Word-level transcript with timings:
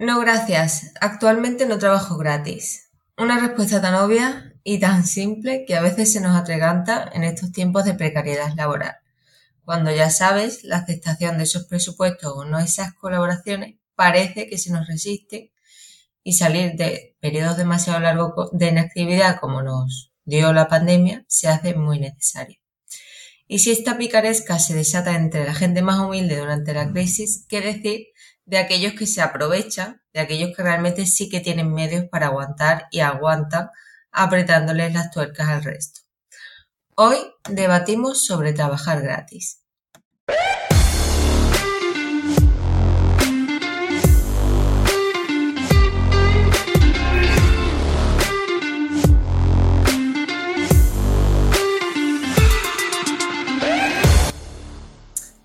No, 0.00 0.18
gracias. 0.18 0.92
Actualmente 1.02 1.66
no 1.66 1.78
trabajo 1.78 2.16
gratis. 2.16 2.88
Una 3.18 3.38
respuesta 3.38 3.82
tan 3.82 3.94
obvia 3.96 4.54
y 4.64 4.80
tan 4.80 5.04
simple 5.06 5.66
que 5.66 5.76
a 5.76 5.82
veces 5.82 6.10
se 6.10 6.22
nos 6.22 6.34
atraganta 6.34 7.10
en 7.12 7.22
estos 7.22 7.52
tiempos 7.52 7.84
de 7.84 7.92
precariedad 7.92 8.54
laboral. 8.56 8.96
Cuando 9.62 9.94
ya 9.94 10.08
sabes, 10.08 10.64
la 10.64 10.78
aceptación 10.78 11.36
de 11.36 11.44
esos 11.44 11.66
presupuestos 11.66 12.32
o 12.34 12.46
no 12.46 12.58
esas 12.58 12.94
colaboraciones 12.94 13.76
parece 13.94 14.48
que 14.48 14.56
se 14.56 14.72
nos 14.72 14.86
resiste 14.86 15.52
y 16.24 16.32
salir 16.32 16.76
de 16.76 17.14
periodos 17.20 17.58
demasiado 17.58 18.00
largos 18.00 18.48
de 18.52 18.68
inactividad 18.68 19.38
como 19.38 19.60
nos 19.60 20.14
dio 20.24 20.54
la 20.54 20.66
pandemia 20.66 21.26
se 21.28 21.48
hace 21.48 21.74
muy 21.74 22.00
necesario. 22.00 22.58
Y 23.46 23.58
si 23.58 23.70
esta 23.70 23.98
picaresca 23.98 24.58
se 24.60 24.72
desata 24.72 25.14
entre 25.14 25.44
la 25.44 25.52
gente 25.52 25.82
más 25.82 26.00
humilde 26.00 26.38
durante 26.38 26.72
la 26.72 26.90
crisis, 26.90 27.44
¿qué 27.50 27.60
decir 27.60 28.06
de 28.50 28.58
aquellos 28.58 28.94
que 28.94 29.06
se 29.06 29.22
aprovechan, 29.22 30.02
de 30.12 30.18
aquellos 30.18 30.56
que 30.56 30.64
realmente 30.64 31.06
sí 31.06 31.28
que 31.28 31.38
tienen 31.38 31.72
medios 31.72 32.06
para 32.10 32.26
aguantar 32.26 32.88
y 32.90 32.98
aguantan 32.98 33.70
apretándoles 34.10 34.92
las 34.92 35.12
tuercas 35.12 35.48
al 35.48 35.62
resto? 35.62 36.00
Hoy 36.96 37.16
debatimos 37.48 38.26
sobre 38.26 38.52
trabajar 38.52 39.02
gratis. 39.02 39.60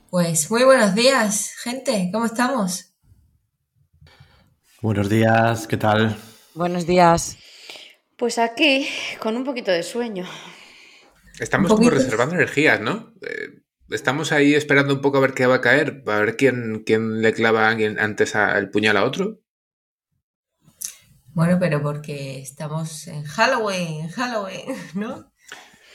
Pues 0.10 0.50
muy 0.50 0.64
buenos 0.64 0.96
días, 0.96 1.52
gente, 1.62 2.10
¿cómo 2.12 2.26
estamos? 2.26 2.95
Buenos 4.86 5.10
días, 5.10 5.66
¿qué 5.66 5.78
tal? 5.78 6.16
Buenos 6.54 6.86
días. 6.86 7.40
Pues 8.18 8.38
aquí, 8.38 8.88
con 9.20 9.36
un 9.36 9.44
poquito 9.44 9.72
de 9.72 9.82
sueño. 9.82 10.28
Estamos 11.40 11.74
como 11.74 11.90
reservando 11.90 12.36
energías, 12.36 12.80
¿no? 12.80 13.12
Eh, 13.28 13.64
estamos 13.90 14.32
ahí 14.32 14.54
esperando 14.54 14.94
un 14.94 15.02
poco 15.02 15.18
a 15.18 15.22
ver 15.22 15.34
qué 15.34 15.48
va 15.48 15.56
a 15.56 15.62
caer, 15.62 16.04
a 16.06 16.20
ver 16.20 16.38
quién, 16.38 16.84
quién 16.86 17.24
le 17.24 17.34
clava 17.34 17.66
a 17.66 17.72
alguien 17.72 17.98
antes 17.98 18.36
el 18.36 18.70
puñal 18.70 18.98
a 18.98 19.06
otro. 19.06 19.40
Bueno, 21.34 21.58
pero 21.60 21.82
porque 21.82 22.38
estamos 22.40 23.08
en 23.08 23.24
Halloween, 23.24 24.10
Halloween, 24.10 24.66
¿no? 24.94 25.32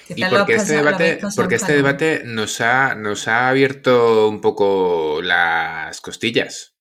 Y 0.09 0.25
porque 0.25 0.57
este 0.57 0.75
debate, 0.75 1.21
porque 1.37 1.55
este 1.55 1.75
debate 1.75 2.23
nos 2.25 2.61
ha, 2.61 2.97
nos 2.97 3.29
ha 3.29 3.51
abierto 3.51 4.29
un 4.29 4.41
poco 4.41 5.23
las 5.23 6.01
costillas. 6.01 6.75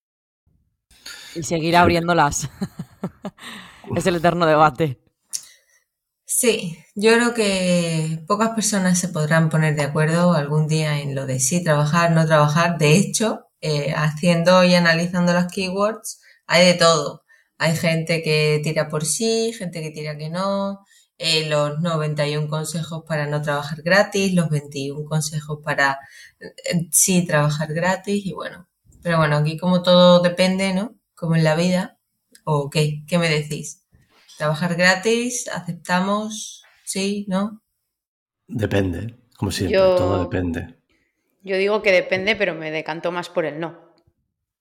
Y 1.36 1.44
seguirá 1.44 1.82
abriéndolas. 1.82 2.50
es 3.96 4.06
el 4.06 4.16
eterno 4.16 4.46
debate. 4.46 5.00
Sí, 6.26 6.78
yo 6.96 7.14
creo 7.16 7.34
que 7.34 8.24
pocas 8.28 8.52
personas 8.52 9.00
se 9.00 9.10
podrán 9.10 9.50
poner 9.50 9.76
de 9.76 9.82
acuerdo 9.84 10.34
algún 10.34 10.68
día 10.68 11.00
en 11.02 11.16
lo 11.16 11.26
de 11.26 11.40
sí 11.40 11.64
trabajar, 11.64 12.12
no 12.12 12.26
trabajar. 12.26 12.78
De 12.78 12.96
hecho, 12.96 13.48
eh, 13.62 13.94
haciendo 13.96 14.64
y 14.64 14.76
analizando 14.76 15.34
las 15.34 15.52
keywords, 15.52 16.22
hay 16.48 16.66
de 16.68 16.74
todo. 16.76 17.24
Hay 17.58 17.76
gente 17.76 18.22
que 18.24 18.62
tira 18.64 18.88
por 18.90 19.06
sí, 19.06 19.54
gente 19.58 19.82
que 19.82 19.92
tira 19.92 20.18
que 20.18 20.30
no, 20.30 20.80
eh, 21.18 21.50
los 21.50 21.80
91 21.82 22.48
consejos 22.48 23.04
para 23.08 23.28
no 23.28 23.42
trabajar 23.42 23.82
gratis, 23.82 24.34
los 24.34 24.50
21 24.50 25.06
consejos 25.06 25.60
para 25.64 26.00
eh, 26.40 26.88
sí 26.92 27.26
trabajar 27.26 27.74
gratis 27.74 28.26
y 28.26 28.34
bueno. 28.34 28.70
Pero 29.02 29.18
bueno, 29.18 29.38
aquí 29.38 29.58
como 29.58 29.82
todo 29.82 30.22
depende, 30.22 30.74
¿no? 30.74 30.99
Como 31.20 31.36
en 31.36 31.44
la 31.44 31.56
vida. 31.56 32.00
¿O 32.46 32.70
qué? 32.70 33.04
¿Qué 33.06 33.18
me 33.18 33.28
decís? 33.28 33.86
¿Trabajar 34.38 34.76
gratis? 34.76 35.50
¿Aceptamos? 35.50 36.64
¿Sí? 36.86 37.26
¿No? 37.28 37.62
Depende, 38.48 39.20
como 39.36 39.52
siempre, 39.52 39.78
todo 39.78 40.24
depende. 40.24 40.80
Yo 41.44 41.58
digo 41.58 41.82
que 41.82 41.92
depende, 41.92 42.38
pero 42.38 42.56
me 42.56 42.72
decanto 42.72 43.12
más 43.12 43.28
por 43.28 43.44
el 43.44 43.60
no. 43.60 43.94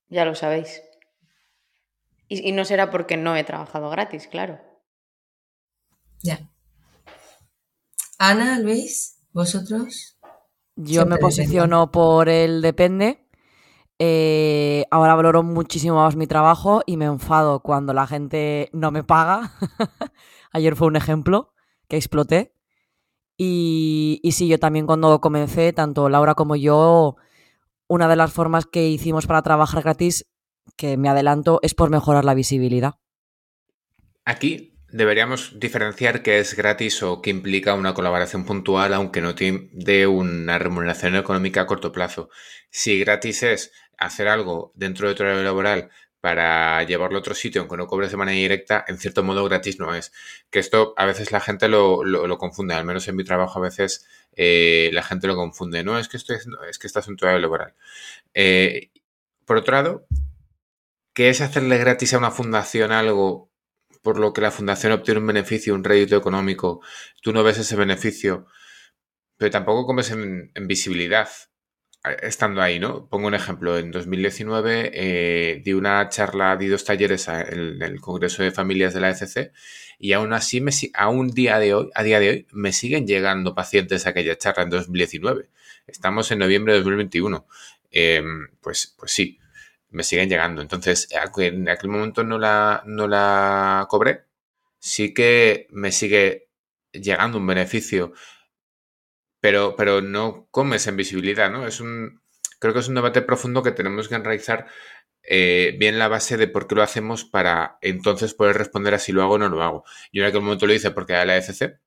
Ya 0.08 0.24
lo 0.24 0.34
sabéis. 0.34 0.82
y 2.28 2.50
no 2.50 2.64
será 2.64 2.90
porque 2.90 3.16
no 3.16 3.36
he 3.36 3.44
trabajado 3.44 3.88
gratis, 3.88 4.26
claro. 4.26 4.60
Ya. 6.22 6.50
Ana, 8.18 8.58
Luis, 8.58 9.20
vosotros. 9.32 10.18
Yo 10.74 11.06
me 11.06 11.18
posiciono 11.18 11.92
por 11.92 12.28
el 12.28 12.62
depende. 12.62 13.27
Eh, 13.98 14.84
ahora 14.90 15.14
valoro 15.14 15.42
muchísimo 15.42 15.96
más 15.96 16.14
mi 16.14 16.26
trabajo 16.26 16.82
y 16.86 16.96
me 16.96 17.06
enfado 17.06 17.60
cuando 17.60 17.92
la 17.92 18.06
gente 18.06 18.70
no 18.72 18.90
me 18.90 19.02
paga. 19.02 19.52
Ayer 20.52 20.76
fue 20.76 20.86
un 20.86 20.96
ejemplo 20.96 21.52
que 21.88 21.96
exploté. 21.96 22.54
Y, 23.36 24.20
sí, 24.32 24.48
yo 24.48 24.58
también 24.58 24.86
cuando 24.86 25.20
comencé, 25.20 25.72
tanto 25.72 26.08
Laura 26.08 26.34
como 26.34 26.56
yo, 26.56 27.16
una 27.86 28.08
de 28.08 28.16
las 28.16 28.32
formas 28.32 28.66
que 28.66 28.88
hicimos 28.88 29.26
para 29.26 29.42
trabajar 29.42 29.82
gratis, 29.82 30.26
que 30.76 30.96
me 30.96 31.08
adelanto, 31.08 31.60
es 31.62 31.74
por 31.74 31.90
mejorar 31.90 32.24
la 32.24 32.34
visibilidad. 32.34 32.96
Aquí 34.24 34.78
Deberíamos 34.90 35.60
diferenciar 35.60 36.22
qué 36.22 36.38
es 36.38 36.56
gratis 36.56 37.02
o 37.02 37.20
qué 37.20 37.28
implica 37.28 37.74
una 37.74 37.92
colaboración 37.92 38.46
puntual, 38.46 38.94
aunque 38.94 39.20
no 39.20 39.34
dé 39.34 40.06
una 40.06 40.58
remuneración 40.58 41.14
económica 41.14 41.60
a 41.60 41.66
corto 41.66 41.92
plazo. 41.92 42.30
Si 42.70 42.98
gratis 42.98 43.42
es 43.42 43.72
hacer 43.98 44.28
algo 44.28 44.72
dentro 44.74 45.08
de 45.08 45.14
tu 45.14 45.22
horario 45.22 45.42
laboral 45.42 45.90
para 46.20 46.82
llevarlo 46.84 47.18
a 47.18 47.20
otro 47.20 47.34
sitio, 47.34 47.60
aunque 47.60 47.76
no 47.76 47.86
cobres 47.86 48.10
de 48.10 48.16
manera 48.16 48.36
directa, 48.36 48.84
en 48.88 48.98
cierto 48.98 49.22
modo 49.22 49.44
gratis 49.44 49.78
no 49.78 49.94
es. 49.94 50.12
Que 50.50 50.58
esto 50.58 50.94
a 50.96 51.06
veces 51.06 51.32
la 51.32 51.40
gente 51.40 51.68
lo, 51.68 52.02
confunde, 52.38 52.74
al 52.74 52.84
menos 52.84 53.06
en 53.08 53.16
mi 53.16 53.24
trabajo 53.24 53.58
a 53.58 53.62
veces 53.62 54.06
eh, 54.36 54.90
la 54.92 55.02
gente 55.02 55.26
lo 55.26 55.36
confunde. 55.36 55.84
No, 55.84 55.98
es 55.98 56.08
que, 56.08 56.16
esto 56.16 56.34
es, 56.34 56.78
que 56.78 56.86
estás 56.86 57.08
en 57.08 57.16
tu 57.16 57.24
horario 57.24 57.40
laboral. 57.40 57.74
Eh, 58.34 58.90
por 59.44 59.58
otro 59.58 59.74
lado, 59.74 60.06
¿qué 61.12 61.28
es 61.30 61.40
hacerle 61.40 61.78
gratis 61.78 62.14
a 62.14 62.18
una 62.18 62.30
fundación 62.30 62.92
algo 62.92 63.48
por 64.02 64.18
lo 64.18 64.32
que 64.32 64.40
la 64.40 64.50
fundación 64.50 64.92
obtiene 64.92 65.20
un 65.20 65.26
beneficio, 65.26 65.74
un 65.74 65.84
rédito 65.84 66.16
económico, 66.16 66.80
tú 67.22 67.32
no 67.32 67.42
ves 67.42 67.58
ese 67.58 67.76
beneficio, 67.76 68.46
pero 69.36 69.50
tampoco 69.50 69.86
comes 69.86 70.10
en, 70.10 70.50
visibilidad 70.66 71.28
eh, 71.28 71.47
estando 72.12 72.62
ahí, 72.62 72.78
¿no? 72.78 73.06
Pongo 73.08 73.26
un 73.26 73.34
ejemplo. 73.34 73.78
En 73.78 73.90
2019 73.90 74.90
eh, 74.94 75.62
di 75.64 75.72
una 75.72 76.08
charla, 76.08 76.56
di 76.56 76.66
dos 76.68 76.84
talleres 76.84 77.28
en 77.28 77.82
el 77.82 78.00
Congreso 78.00 78.42
de 78.42 78.50
Familias 78.50 78.94
de 78.94 79.00
la 79.00 79.10
ECC 79.10 79.52
y 79.98 80.12
aún 80.12 80.32
así, 80.32 80.60
me, 80.60 80.70
a 80.94 81.08
un 81.08 81.30
día 81.30 81.58
de 81.58 81.74
hoy, 81.74 81.90
a 81.94 82.02
día 82.04 82.20
de 82.20 82.30
hoy, 82.30 82.46
me 82.52 82.72
siguen 82.72 83.06
llegando 83.06 83.54
pacientes 83.54 84.06
a 84.06 84.10
aquella 84.10 84.38
charla 84.38 84.62
en 84.62 84.70
2019. 84.70 85.48
Estamos 85.86 86.30
en 86.30 86.38
noviembre 86.38 86.74
de 86.74 86.80
2021. 86.80 87.46
Em, 87.90 88.48
pues, 88.60 88.94
pues 88.98 89.12
sí, 89.12 89.38
me 89.90 90.04
siguen 90.04 90.28
llegando. 90.28 90.62
Entonces, 90.62 91.08
en 91.40 91.68
aquel 91.68 91.90
momento 91.90 92.22
no 92.24 92.38
la, 92.38 92.82
no 92.86 93.08
la 93.08 93.86
cobré. 93.88 94.24
Sí 94.78 95.12
que 95.14 95.66
me 95.70 95.92
sigue 95.92 96.48
llegando 96.92 97.38
un 97.38 97.46
beneficio, 97.46 98.12
pero, 99.40 99.74
pero 99.76 100.00
no 100.00 100.48
comes 100.50 100.86
en 100.86 100.96
visibilidad, 100.96 101.50
¿no? 101.50 101.66
Es 101.66 101.80
un, 101.80 102.20
creo 102.58 102.72
que 102.72 102.80
es 102.80 102.88
un 102.88 102.94
debate 102.94 103.22
profundo 103.22 103.62
que 103.62 103.72
tenemos 103.72 104.08
que 104.08 104.14
enraizar 104.14 104.66
eh, 105.22 105.76
bien 105.78 105.98
la 105.98 106.08
base 106.08 106.36
de 106.36 106.48
por 106.48 106.66
qué 106.66 106.74
lo 106.74 106.82
hacemos 106.82 107.24
para 107.24 107.78
entonces 107.82 108.34
poder 108.34 108.56
responder 108.56 108.94
a 108.94 108.98
si 108.98 109.12
lo 109.12 109.22
hago 109.22 109.34
o 109.34 109.38
no 109.38 109.48
lo 109.48 109.62
hago. 109.62 109.84
Yo 110.12 110.22
en 110.22 110.28
aquel 110.28 110.40
momento 110.40 110.66
lo 110.66 110.72
hice 110.72 110.90
porque 110.90 111.12
era 111.12 111.24
la 111.24 111.36
ECC 111.36 111.78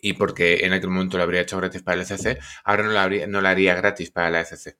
y 0.00 0.14
porque 0.14 0.64
en 0.64 0.72
aquel 0.72 0.90
momento 0.90 1.16
lo 1.16 1.24
habría 1.24 1.42
hecho 1.42 1.58
gratis 1.58 1.82
para 1.82 1.98
la 1.98 2.02
ECC, 2.04 2.38
ahora 2.64 2.84
no 2.84 2.90
la, 2.90 3.02
habría, 3.02 3.26
no 3.26 3.40
la 3.40 3.50
haría 3.50 3.74
gratis 3.74 4.10
para 4.10 4.30
la 4.30 4.40
ECC. 4.40 4.78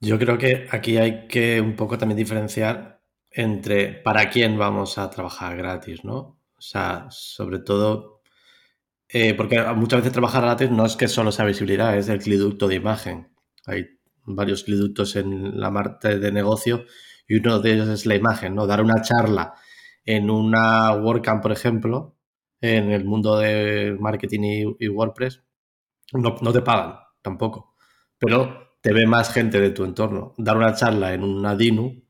Yo 0.00 0.18
creo 0.18 0.38
que 0.38 0.66
aquí 0.70 0.96
hay 0.96 1.26
que 1.26 1.60
un 1.60 1.76
poco 1.76 1.98
también 1.98 2.16
diferenciar 2.16 3.00
entre 3.30 3.92
para 3.92 4.30
quién 4.30 4.58
vamos 4.58 4.98
a 4.98 5.10
trabajar 5.10 5.56
gratis, 5.56 6.04
¿no? 6.04 6.38
O 6.56 6.60
sea, 6.62 7.06
sobre 7.10 7.58
todo, 7.58 8.19
eh, 9.12 9.34
porque 9.34 9.60
muchas 9.74 10.00
veces 10.00 10.12
trabajar 10.12 10.42
gratis 10.42 10.70
no 10.70 10.86
es 10.86 10.96
que 10.96 11.08
solo 11.08 11.32
sea 11.32 11.44
visibilidad, 11.44 11.96
es 11.96 12.08
el 12.08 12.20
cliducto 12.20 12.68
de 12.68 12.76
imagen. 12.76 13.34
Hay 13.66 13.86
varios 14.24 14.64
cliductos 14.64 15.16
en 15.16 15.58
la 15.60 15.72
parte 15.72 16.18
de 16.18 16.32
negocio 16.32 16.84
y 17.26 17.36
uno 17.36 17.60
de 17.60 17.72
ellos 17.72 17.88
es 17.88 18.06
la 18.06 18.14
imagen, 18.14 18.54
¿no? 18.54 18.66
Dar 18.66 18.82
una 18.82 19.02
charla 19.02 19.54
en 20.04 20.30
una 20.30 20.92
WordCamp, 20.92 21.42
por 21.42 21.52
ejemplo, 21.52 22.16
en 22.60 22.90
el 22.92 23.04
mundo 23.04 23.38
de 23.38 23.96
marketing 23.98 24.74
y, 24.78 24.88
WordPress, 24.88 25.42
no, 26.12 26.36
no 26.40 26.52
te 26.52 26.62
pagan 26.62 26.96
tampoco. 27.22 27.74
Pero 28.18 28.76
te 28.80 28.92
ve 28.92 29.06
más 29.06 29.32
gente 29.32 29.60
de 29.60 29.70
tu 29.70 29.84
entorno. 29.84 30.34
Dar 30.38 30.56
una 30.56 30.74
charla 30.74 31.14
en 31.14 31.24
una 31.24 31.56
DINU, 31.56 32.04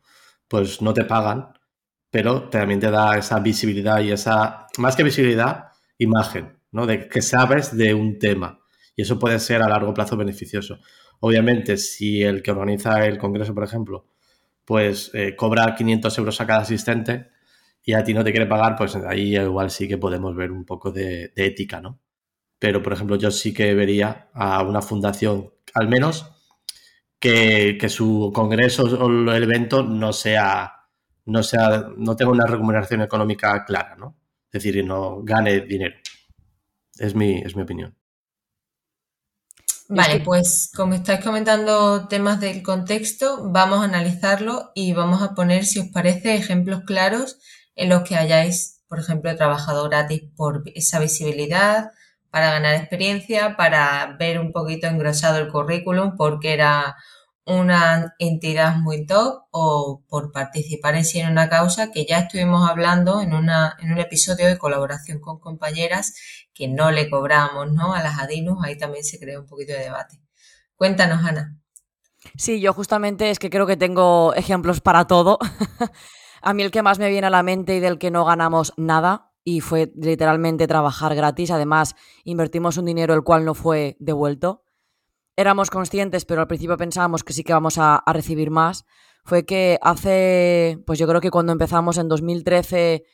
pues 0.49 0.83
no 0.83 0.95
te 0.95 1.05
pagan, 1.05 1.55
pero 2.11 2.49
también 2.49 2.81
te 2.81 2.91
da 2.91 3.17
esa 3.17 3.41
visibilidad 3.41 4.01
y 4.01 4.13
esa, 4.13 4.67
más 4.79 4.97
que 4.97 5.05
visibilidad, 5.05 5.69
imagen, 5.99 6.60
¿no? 6.73 6.87
De 6.87 7.09
que 7.09 7.23
sabes 7.23 7.77
de 7.77 7.95
un 7.95 8.19
tema. 8.19 8.61
Y 8.97 9.03
eso 9.03 9.19
puede 9.19 9.39
ser 9.39 9.63
a 9.63 9.69
largo 9.69 9.95
plazo 9.95 10.17
beneficioso. 10.17 10.79
Obviamente, 11.21 11.77
si 11.77 12.23
el 12.23 12.43
que 12.43 12.51
organiza 12.51 13.07
el 13.07 13.19
congreso, 13.19 13.55
por 13.55 13.65
ejemplo, 13.65 14.07
pues 14.65 15.11
eh, 15.15 15.35
cobra 15.37 15.75
500 15.75 16.19
euros 16.19 16.41
a 16.41 16.47
cada 16.47 16.61
asistente 16.61 17.31
y 17.85 17.95
a 17.95 18.05
ti 18.05 18.15
no 18.15 18.25
te 18.25 18.31
quiere 18.31 18.47
pagar, 18.47 18.77
pues 18.77 18.95
ahí 18.97 19.37
igual 19.37 19.71
sí 19.71 19.89
que 19.89 19.99
podemos 19.99 20.35
ver 20.37 20.51
un 20.53 20.65
poco 20.65 20.93
de, 20.93 21.33
ética, 21.37 21.81
¿no? 21.81 22.01
Pero, 22.59 22.83
por 22.83 22.93
ejemplo, 22.93 23.17
yo 23.17 23.31
sí 23.31 23.55
que 23.55 23.75
vería 23.75 24.29
a 24.35 24.63
una 24.63 24.83
fundación, 24.83 25.51
al 25.75 25.89
menos, 25.89 26.31
que, 27.19 27.79
su 27.89 28.31
congreso 28.35 28.85
o 28.85 29.09
el 29.09 29.43
evento 29.43 29.83
no 29.83 30.13
sea, 30.13 30.73
no 31.27 31.43
sea, 31.43 31.89
no 31.97 32.17
tenga 32.17 32.33
una 32.33 32.47
remuneración 32.47 33.03
económica 33.03 33.65
clara, 33.65 33.97
¿no? 33.97 34.17
Es 34.53 34.63
decir, 34.63 34.85
no 34.85 35.23
gane 35.23 35.61
dinero. 35.61 35.97
Es 37.01 37.15
mi, 37.15 37.39
es 37.39 37.57
mi 37.57 37.63
opinión. 37.63 37.97
Vale, 39.89 40.21
pues 40.21 40.71
como 40.77 40.93
estáis 40.95 41.25
comentando 41.25 42.07
temas 42.09 42.41
del 42.41 42.63
contexto, 42.63 43.49
vamos 43.51 43.81
a 43.81 43.85
analizarlo 43.85 44.71
y 44.75 44.93
vamos 44.93 45.23
a 45.23 45.35
poner, 45.35 45.65
si 45.65 45.81
os 45.81 45.89
parece, 45.89 46.35
ejemplos 46.35 46.83
claros 46.87 47.39
en 47.75 47.89
los 47.89 48.03
que 48.03 48.17
hayáis, 48.17 48.83
por 48.87 49.01
ejemplo, 49.01 49.35
trabajado 49.35 49.89
gratis 49.89 50.25
por 50.37 50.63
esa 50.75 51.01
visibilidad, 51.01 51.91
para 52.31 52.53
ganar 52.53 52.75
experiencia, 52.75 53.57
para 53.57 54.17
ver 54.19 54.39
un 54.39 54.53
poquito 54.53 54.87
engrosado 54.87 55.39
el 55.39 55.49
currículum, 55.49 56.17
porque 56.19 56.53
era 56.53 56.97
una 57.47 58.15
entidad 58.19 58.77
muy 58.77 59.07
top 59.07 59.45
o 59.51 60.05
por 60.09 60.33
participar 60.33 60.95
en 60.95 61.05
sí 61.05 61.21
en 61.21 61.31
una 61.31 61.49
causa 61.49 61.91
que 61.91 62.07
ya 62.07 62.21
estuvimos 62.21 62.69
hablando 62.69 63.21
en, 63.21 63.35
una, 63.35 63.77
en 63.81 63.93
un 63.93 63.99
episodio 63.99 64.47
de 64.47 64.59
colaboración 64.59 65.21
con 65.21 65.41
compañeras 65.41 66.15
que 66.55 66.69
no 66.69 66.91
le 66.91 67.09
cobramos 67.09 67.73
¿no? 67.73 67.95
a 67.95 68.03
las 68.03 68.19
ADINUS, 68.19 68.59
ahí 68.63 68.77
también 68.77 69.05
se 69.05 69.19
crea 69.19 69.41
un 69.41 69.47
poquito 69.47 69.73
de 69.73 69.81
debate. 69.81 70.21
Cuéntanos, 70.77 71.25
Ana. 71.25 71.57
Sí, 72.37 72.61
yo 72.61 72.73
justamente 72.73 73.31
es 73.31 73.39
que 73.39 73.51
creo 73.51 73.67
que 73.67 73.77
tengo 73.77 74.35
ejemplos 74.35 74.81
para 74.81 75.07
todo. 75.07 75.39
a 76.43 76.55
mí 76.55 76.63
el 76.63 76.71
que 76.71 76.83
más 76.83 76.99
me 76.99 77.09
viene 77.09 77.27
a 77.27 77.31
la 77.31 77.43
mente 77.43 77.77
y 77.77 77.81
del 77.81 77.99
que 77.99 78.11
no 78.11 78.25
ganamos 78.25 78.73
nada 78.77 79.33
y 79.43 79.61
fue 79.61 79.93
literalmente 79.97 80.67
trabajar 80.67 81.15
gratis. 81.15 81.51
Además, 81.51 81.97
invertimos 82.25 82.77
un 82.77 82.85
dinero 82.85 83.15
el 83.15 83.23
cual 83.23 83.45
no 83.45 83.55
fue 83.55 83.97
devuelto 83.99 84.65
éramos 85.41 85.71
conscientes, 85.71 86.25
pero 86.25 86.43
al 86.43 86.47
principio 86.47 86.77
pensábamos 86.77 87.25
que 87.25 87.33
sí 87.33 87.43
que 87.43 87.53
vamos 87.53 87.79
a, 87.79 88.03
recibir 88.07 88.51
más, 88.51 88.85
fue 89.25 89.45
que 89.45 89.79
hace, 89.83 90.79
pues 90.87 90.99
yo 90.99 91.07
creo 91.07 91.21
que 91.21 91.31
cuando 91.31 91.53
empezamos 91.53 91.99
en 91.99 92.09
2013, 92.09 93.05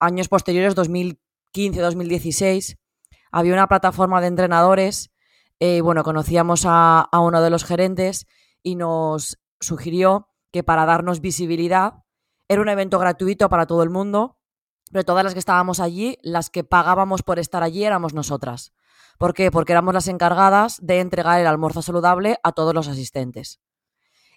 años 0.00 0.28
posteriores, 0.28 0.74
2015, 0.74 1.80
2016, 1.80 2.78
había 3.30 3.52
una 3.52 3.68
plataforma 3.68 4.20
de 4.20 4.26
entrenadores, 4.28 5.10
eh, 5.60 5.80
bueno, 5.80 6.02
conocíamos 6.04 6.64
a, 6.66 7.00
a 7.00 7.20
uno 7.20 7.42
de 7.42 7.50
los 7.50 7.64
gerentes 7.64 8.26
y 8.62 8.76
nos 8.76 9.38
sugirió 9.60 10.28
que 10.52 10.62
para 10.62 10.86
darnos 10.86 11.20
visibilidad 11.20 12.04
era 12.48 12.62
un 12.62 12.68
evento 12.68 12.98
gratuito 12.98 13.48
para 13.48 13.66
todo 13.66 13.82
el 13.82 13.90
mundo, 13.90 14.38
pero 14.90 15.04
todas 15.04 15.24
las 15.24 15.34
que 15.34 15.40
estábamos 15.40 15.80
allí, 15.80 16.18
las 16.22 16.50
que 16.50 16.64
pagábamos 16.64 17.22
por 17.22 17.38
estar 17.38 17.62
allí 17.62 17.84
éramos 17.84 18.14
nosotras. 18.14 18.72
¿Por 19.18 19.34
qué? 19.34 19.50
Porque 19.50 19.72
éramos 19.72 19.94
las 19.94 20.06
encargadas 20.06 20.78
de 20.80 21.00
entregar 21.00 21.40
el 21.40 21.48
almuerzo 21.48 21.82
saludable 21.82 22.38
a 22.44 22.52
todos 22.52 22.72
los 22.72 22.86
asistentes. 22.86 23.60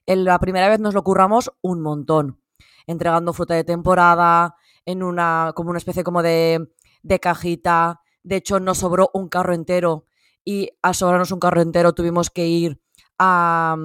En 0.08 0.26
la 0.26 0.40
primera 0.40 0.68
vez 0.68 0.80
nos 0.80 0.96
lo 0.96 1.04
curramos 1.04 1.52
un 1.62 1.82
montón, 1.82 2.42
entregando 2.88 3.34
fruta 3.34 3.54
de 3.54 3.64
temporada, 3.64 4.56
en 4.86 5.04
una, 5.04 5.54
como 5.56 5.70
una 5.70 5.78
especie 5.78 6.04
como 6.04 6.24
de, 6.24 6.74
de 7.04 7.20
cajita. 7.20 8.02
De 8.24 8.38
hecho, 8.38 8.60
nos 8.60 8.80
sobró 8.80 9.12
un 9.14 9.30
carro 9.30 9.54
entero 9.54 10.08
y 10.44 10.70
al 10.82 10.96
sobrarnos 10.96 11.32
un 11.32 11.40
carro 11.40 11.62
entero 11.62 11.94
tuvimos 11.94 12.32
que 12.32 12.48
ir 12.48 12.82
a 13.20 13.78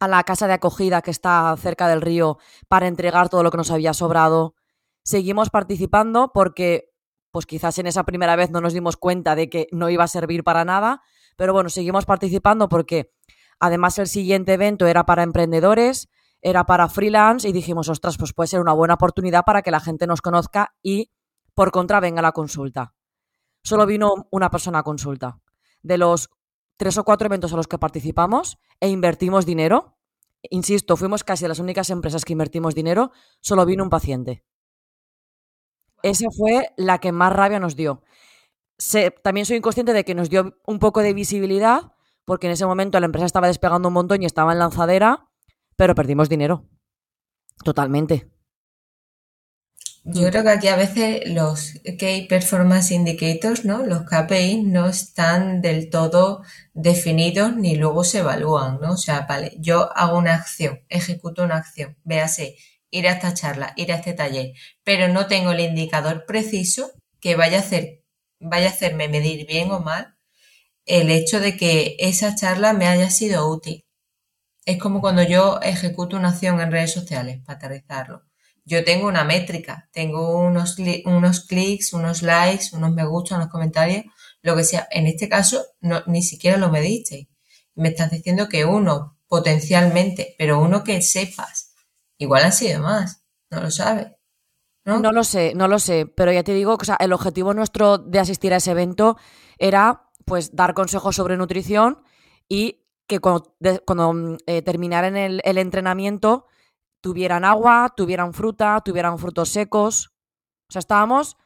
la 0.00 0.22
casa 0.24 0.46
de 0.46 0.52
acogida 0.52 1.00
que 1.00 1.10
está 1.10 1.56
cerca 1.56 1.88
del 1.88 2.02
río 2.02 2.36
para 2.68 2.86
entregar 2.86 3.30
todo 3.30 3.42
lo 3.42 3.50
que 3.50 3.56
nos 3.56 3.70
había 3.70 3.94
sobrado. 3.94 4.54
Seguimos 5.02 5.48
participando 5.48 6.30
porque 6.34 6.87
pues 7.38 7.46
quizás 7.46 7.78
en 7.78 7.86
esa 7.86 8.02
primera 8.02 8.34
vez 8.34 8.50
no 8.50 8.60
nos 8.60 8.72
dimos 8.72 8.96
cuenta 8.96 9.36
de 9.36 9.48
que 9.48 9.68
no 9.70 9.88
iba 9.90 10.02
a 10.02 10.08
servir 10.08 10.42
para 10.42 10.64
nada, 10.64 11.02
pero 11.36 11.52
bueno, 11.52 11.68
seguimos 11.68 12.04
participando 12.04 12.68
porque 12.68 13.12
además 13.60 13.96
el 14.00 14.08
siguiente 14.08 14.54
evento 14.54 14.88
era 14.88 15.06
para 15.06 15.22
emprendedores, 15.22 16.08
era 16.42 16.66
para 16.66 16.88
freelance 16.88 17.48
y 17.48 17.52
dijimos, 17.52 17.88
ostras, 17.88 18.16
pues 18.18 18.32
puede 18.32 18.48
ser 18.48 18.60
una 18.60 18.72
buena 18.72 18.94
oportunidad 18.94 19.44
para 19.44 19.62
que 19.62 19.70
la 19.70 19.78
gente 19.78 20.08
nos 20.08 20.20
conozca 20.20 20.74
y 20.82 21.12
por 21.54 21.70
contra 21.70 22.00
venga 22.00 22.22
la 22.22 22.32
consulta. 22.32 22.92
Solo 23.62 23.86
vino 23.86 24.26
una 24.32 24.50
persona 24.50 24.80
a 24.80 24.82
consulta. 24.82 25.38
De 25.80 25.96
los 25.96 26.30
tres 26.76 26.98
o 26.98 27.04
cuatro 27.04 27.26
eventos 27.26 27.52
a 27.52 27.56
los 27.56 27.68
que 27.68 27.78
participamos 27.78 28.58
e 28.80 28.88
invertimos 28.88 29.46
dinero, 29.46 29.96
insisto, 30.50 30.96
fuimos 30.96 31.22
casi 31.22 31.46
las 31.46 31.60
únicas 31.60 31.90
empresas 31.90 32.24
que 32.24 32.32
invertimos 32.32 32.74
dinero, 32.74 33.12
solo 33.38 33.64
vino 33.64 33.84
un 33.84 33.90
paciente. 33.90 34.42
Esa 36.02 36.26
fue 36.36 36.72
la 36.76 36.98
que 36.98 37.12
más 37.12 37.32
rabia 37.32 37.60
nos 37.60 37.76
dio. 37.76 38.02
también 39.22 39.46
soy 39.46 39.56
inconsciente 39.56 39.92
de 39.92 40.04
que 40.04 40.14
nos 40.14 40.30
dio 40.30 40.56
un 40.66 40.78
poco 40.78 41.00
de 41.00 41.14
visibilidad, 41.14 41.92
porque 42.24 42.46
en 42.46 42.52
ese 42.52 42.66
momento 42.66 43.00
la 43.00 43.06
empresa 43.06 43.26
estaba 43.26 43.48
despegando 43.48 43.88
un 43.88 43.94
montón 43.94 44.22
y 44.22 44.26
estaba 44.26 44.52
en 44.52 44.58
lanzadera, 44.58 45.28
pero 45.76 45.94
perdimos 45.94 46.28
dinero. 46.28 46.64
Totalmente. 47.64 48.30
Yo 50.10 50.30
creo 50.30 50.42
que 50.42 50.50
aquí 50.50 50.68
a 50.68 50.76
veces 50.76 51.22
los 51.26 51.74
Key 51.98 52.28
Performance 52.28 52.92
Indicators, 52.92 53.66
¿no? 53.66 53.84
Los 53.84 54.04
KPI 54.04 54.62
no 54.62 54.86
están 54.88 55.60
del 55.60 55.90
todo 55.90 56.42
definidos 56.72 57.54
ni 57.56 57.76
luego 57.76 58.04
se 58.04 58.20
evalúan, 58.20 58.78
¿no? 58.80 58.92
O 58.92 58.96
sea, 58.96 59.26
vale, 59.28 59.54
yo 59.58 59.90
hago 59.94 60.16
una 60.16 60.34
acción, 60.34 60.80
ejecuto 60.88 61.44
una 61.44 61.56
acción, 61.56 61.98
véase, 62.04 62.56
ir 62.90 63.08
a 63.08 63.12
esta 63.12 63.34
charla, 63.34 63.72
ir 63.76 63.92
a 63.92 63.96
este 63.96 64.14
taller, 64.14 64.52
pero 64.84 65.08
no 65.08 65.26
tengo 65.26 65.52
el 65.52 65.60
indicador 65.60 66.24
preciso 66.26 66.92
que 67.20 67.36
vaya 67.36 67.58
a 67.58 67.60
hacer, 67.60 68.04
vaya 68.40 68.68
a 68.68 68.70
hacerme 68.70 69.08
medir 69.08 69.46
bien 69.46 69.70
o 69.70 69.80
mal 69.80 70.18
el 70.88 71.10
hecho 71.10 71.38
de 71.38 71.56
que 71.56 71.96
esa 71.98 72.34
charla 72.34 72.72
me 72.72 72.86
haya 72.88 73.10
sido 73.10 73.48
útil. 73.48 73.84
Es 74.64 74.78
como 74.78 75.00
cuando 75.00 75.22
yo 75.22 75.60
ejecuto 75.62 76.16
una 76.16 76.30
acción 76.30 76.60
en 76.60 76.72
redes 76.72 76.92
sociales, 76.92 77.40
para 77.44 77.58
aterrizarlo. 77.58 78.22
Yo 78.64 78.84
tengo 78.84 79.06
una 79.06 79.24
métrica, 79.24 79.88
tengo 79.92 80.38
unos, 80.38 80.76
unos 81.04 81.40
clics, 81.46 81.92
unos 81.92 82.22
likes, 82.22 82.66
unos 82.72 82.92
me 82.92 83.06
gusta, 83.06 83.36
unos 83.36 83.48
comentarios, 83.48 84.04
lo 84.42 84.56
que 84.56 84.64
sea. 84.64 84.88
En 84.90 85.06
este 85.06 85.28
caso, 85.28 85.64
ni 86.06 86.22
siquiera 86.22 86.56
lo 86.56 86.70
mediste. 86.70 87.28
Me 87.74 87.90
estás 87.90 88.10
diciendo 88.10 88.48
que 88.48 88.64
uno, 88.64 89.18
potencialmente, 89.26 90.34
pero 90.38 90.60
uno 90.60 90.84
que 90.84 91.00
sepas 91.02 91.67
Igual 92.18 92.44
han 92.44 92.52
sido 92.52 92.82
más, 92.82 93.24
no 93.50 93.60
lo 93.60 93.70
sabes. 93.70 94.12
¿no? 94.84 95.12
lo 95.12 95.24
sé, 95.24 95.52
no 95.54 95.68
lo 95.68 95.78
sé, 95.78 96.06
pero 96.06 96.32
ya 96.32 96.42
te 96.42 96.54
digo 96.54 96.78
que 96.78 96.90
el 96.98 97.12
objetivo 97.12 97.54
nuestro 97.54 97.98
de 97.98 98.18
asistir 98.18 98.52
a 98.52 98.56
ese 98.56 98.70
evento 98.70 99.16
era 99.58 100.10
pues 100.24 100.54
dar 100.54 100.74
consejos 100.74 101.16
sobre 101.16 101.36
nutrición 101.36 102.02
y 102.48 102.86
que 103.06 103.20
cuando, 103.20 103.54
eh, 104.46 104.62
terminaran 104.62 105.16
el, 105.16 105.40
entrenamiento 105.44 106.46
tuvieran 107.00 107.44
agua, 107.44 107.92
tuvieran 107.96 108.34
fruta, 108.34 108.80
tuvieran 108.84 109.18
frutos 109.18 109.48
secos. 109.50 110.12
O 110.68 110.72
sea, 110.72 110.80
estábamos... 110.80 111.36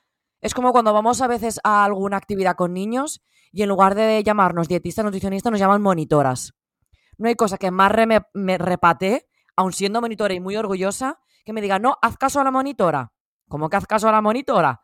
Es 0.40 0.54
como 0.54 0.72
cuando 0.72 0.92
vamos 0.92 1.20
a 1.20 1.28
veces 1.28 1.60
a 1.62 1.84
alguna 1.84 2.16
actividad 2.16 2.56
con 2.56 2.72
niños 2.72 3.22
y 3.52 3.62
en 3.62 3.68
lugar 3.68 3.94
de 3.94 4.20
llamarnos 4.24 4.66
dietistas, 4.66 5.04
nutricionistas, 5.04 5.52
nos 5.52 5.60
llaman 5.60 5.80
monitoras. 5.80 6.54
No 7.16 7.28
hay 7.28 7.36
cosa 7.36 7.58
que 7.58 7.70
más 7.70 7.92
me 8.32 8.58
repate 8.58 9.28
aun 9.56 9.72
siendo 9.72 10.00
monitora 10.00 10.34
y 10.34 10.40
muy 10.40 10.56
orgullosa, 10.56 11.20
que 11.44 11.52
me 11.52 11.60
diga, 11.60 11.78
no, 11.78 11.98
haz 12.02 12.16
caso 12.16 12.40
a 12.40 12.44
la 12.44 12.50
monitora. 12.50 13.12
¿Cómo 13.48 13.68
que 13.68 13.76
haz 13.76 13.86
caso 13.86 14.08
a 14.08 14.12
la 14.12 14.20
monitora? 14.20 14.80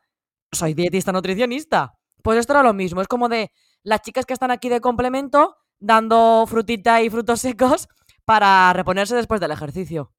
Soy 0.52 0.74
dietista 0.74 1.12
nutricionista. 1.12 1.94
Pues 2.22 2.38
esto 2.38 2.52
era 2.52 2.62
lo 2.62 2.74
mismo, 2.74 3.00
es 3.00 3.08
como 3.08 3.28
de 3.28 3.52
las 3.82 4.02
chicas 4.02 4.26
que 4.26 4.34
están 4.34 4.50
aquí 4.50 4.68
de 4.68 4.80
complemento 4.80 5.56
dando 5.78 6.44
frutita 6.46 7.00
y 7.02 7.10
frutos 7.10 7.40
secos 7.40 7.88
para 8.24 8.72
reponerse 8.72 9.14
después 9.14 9.40
del 9.40 9.52
ejercicio 9.52 10.12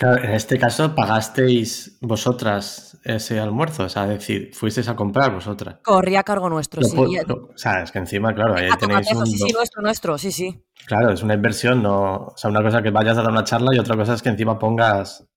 en 0.00 0.30
este 0.30 0.58
caso 0.58 0.94
pagasteis 0.94 1.98
vosotras 2.00 2.98
ese 3.04 3.38
almuerzo, 3.38 3.84
o 3.84 3.88
sea, 3.88 4.04
es 4.04 4.20
decir, 4.20 4.50
fuisteis 4.54 4.88
a 4.88 4.96
comprar 4.96 5.32
vosotras. 5.32 5.76
Corría 5.82 6.20
a 6.20 6.22
cargo 6.22 6.48
nuestro, 6.48 6.82
sí. 6.82 6.96
o 6.96 7.56
sea, 7.56 7.82
es 7.82 7.92
que 7.92 7.98
encima, 7.98 8.34
claro, 8.34 8.56
ahí 8.56 8.68
tenéis 8.78 9.12
un... 9.12 9.26
Sí, 9.26 9.36
sí, 9.38 9.52
nuestro, 9.52 9.82
nuestro, 9.82 10.18
sí, 10.18 10.32
sí. 10.32 10.64
Claro, 10.86 11.12
es 11.12 11.22
una 11.22 11.34
inversión, 11.34 11.82
no... 11.82 12.28
O 12.28 12.36
sea, 12.36 12.50
una 12.50 12.62
cosa 12.62 12.82
que 12.82 12.90
vayas 12.90 13.18
a 13.18 13.22
dar 13.22 13.30
una 13.30 13.44
charla 13.44 13.74
y 13.74 13.78
otra 13.78 13.96
cosa 13.96 14.14
es 14.14 14.22
que 14.22 14.30
encima 14.30 14.58
pongas 14.58 15.28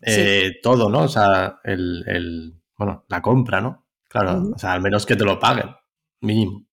eh, 0.00 0.58
todo, 0.62 0.88
¿no? 0.88 1.02
O 1.02 1.08
sea, 1.08 1.60
el, 1.62 2.04
el, 2.06 2.60
bueno, 2.76 3.04
la 3.08 3.22
compra, 3.22 3.60
¿no? 3.60 3.86
Claro, 4.08 4.42
o 4.54 4.58
sea, 4.58 4.72
al 4.72 4.82
menos 4.82 5.06
que 5.06 5.16
te 5.16 5.24
lo 5.24 5.38
paguen, 5.38 5.74
mínimo. 6.20 6.66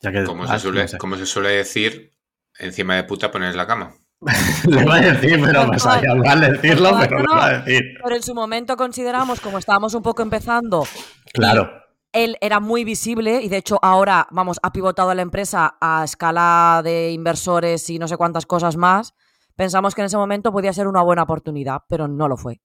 Ya 0.00 0.10
que, 0.10 0.24
como, 0.24 0.46
se 0.46 0.58
suele, 0.58 0.86
como 0.98 1.16
se 1.16 1.26
suele 1.26 1.50
decir, 1.50 2.12
encima 2.58 2.96
de 2.96 3.04
puta 3.04 3.30
pones 3.30 3.54
la 3.54 3.66
cama. 3.66 3.94
le 4.68 4.84
voy 4.84 4.98
a 4.98 5.12
decir, 5.12 5.40
pero 5.42 5.66
más 5.66 5.86
allá 5.86 6.14
mal 6.14 6.40
decirlo, 6.40 6.90
pero 7.00 7.18
le 7.20 7.26
voy 7.26 7.40
a 7.40 7.58
decir. 7.60 7.94
Pero 8.02 8.16
en 8.16 8.22
su 8.22 8.34
momento 8.34 8.76
consideramos, 8.76 9.40
como 9.40 9.58
estábamos 9.58 9.94
un 9.94 10.02
poco 10.02 10.22
empezando. 10.22 10.84
Claro. 11.32 11.70
Él 12.12 12.36
era 12.40 12.60
muy 12.60 12.84
visible 12.84 13.40
y 13.40 13.48
de 13.48 13.56
hecho 13.56 13.78
ahora, 13.82 14.26
vamos, 14.30 14.58
ha 14.62 14.72
pivotado 14.72 15.14
la 15.14 15.22
empresa 15.22 15.76
a 15.80 16.04
escala 16.04 16.82
de 16.84 17.12
inversores 17.12 17.88
y 17.88 17.98
no 17.98 18.08
sé 18.08 18.16
cuántas 18.16 18.46
cosas 18.46 18.76
más. 18.76 19.14
Pensamos 19.56 19.94
que 19.94 20.02
en 20.02 20.06
ese 20.06 20.16
momento 20.16 20.52
podía 20.52 20.72
ser 20.72 20.86
una 20.86 21.02
buena 21.02 21.22
oportunidad, 21.22 21.82
pero 21.88 22.08
no 22.08 22.28
lo 22.28 22.36
fue. 22.36 22.60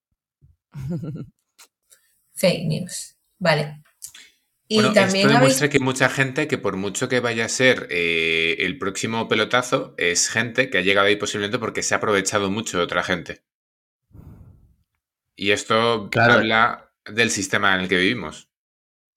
Fake 2.34 2.68
news. 2.68 3.16
Vale. 3.40 3.85
Y 4.68 4.82
también 4.94 5.28
esto 5.28 5.28
demuestra 5.28 5.70
que 5.70 5.80
mucha 5.80 6.10
gente 6.10 6.48
que 6.48 6.58
por 6.58 6.76
mucho 6.76 7.08
que 7.08 7.20
vaya 7.20 7.46
a 7.46 7.50
ser 7.50 7.88
eh, 7.92 8.56
el 8.60 8.80
próximo 8.80 9.28
pelotazo, 9.28 9.94
es 9.98 10.28
gente 10.28 10.70
que 10.70 10.80
ha 10.80 10.82
llegado 10.82 11.08
ahí 11.08 11.16
posiblemente 11.18 11.60
porque 11.60 11.84
se 11.84 11.94
ha 11.94 11.98
aprovechado 11.98 12.50
mucho 12.50 12.78
de 12.78 12.84
otra 12.84 13.04
gente. 13.04 13.44
Y 15.36 15.52
esto 15.52 16.10
habla 16.16 16.92
del 17.06 17.30
sistema 17.30 17.76
en 17.76 17.82
el 17.82 17.88
que 17.90 17.98
vivimos. 17.98 18.50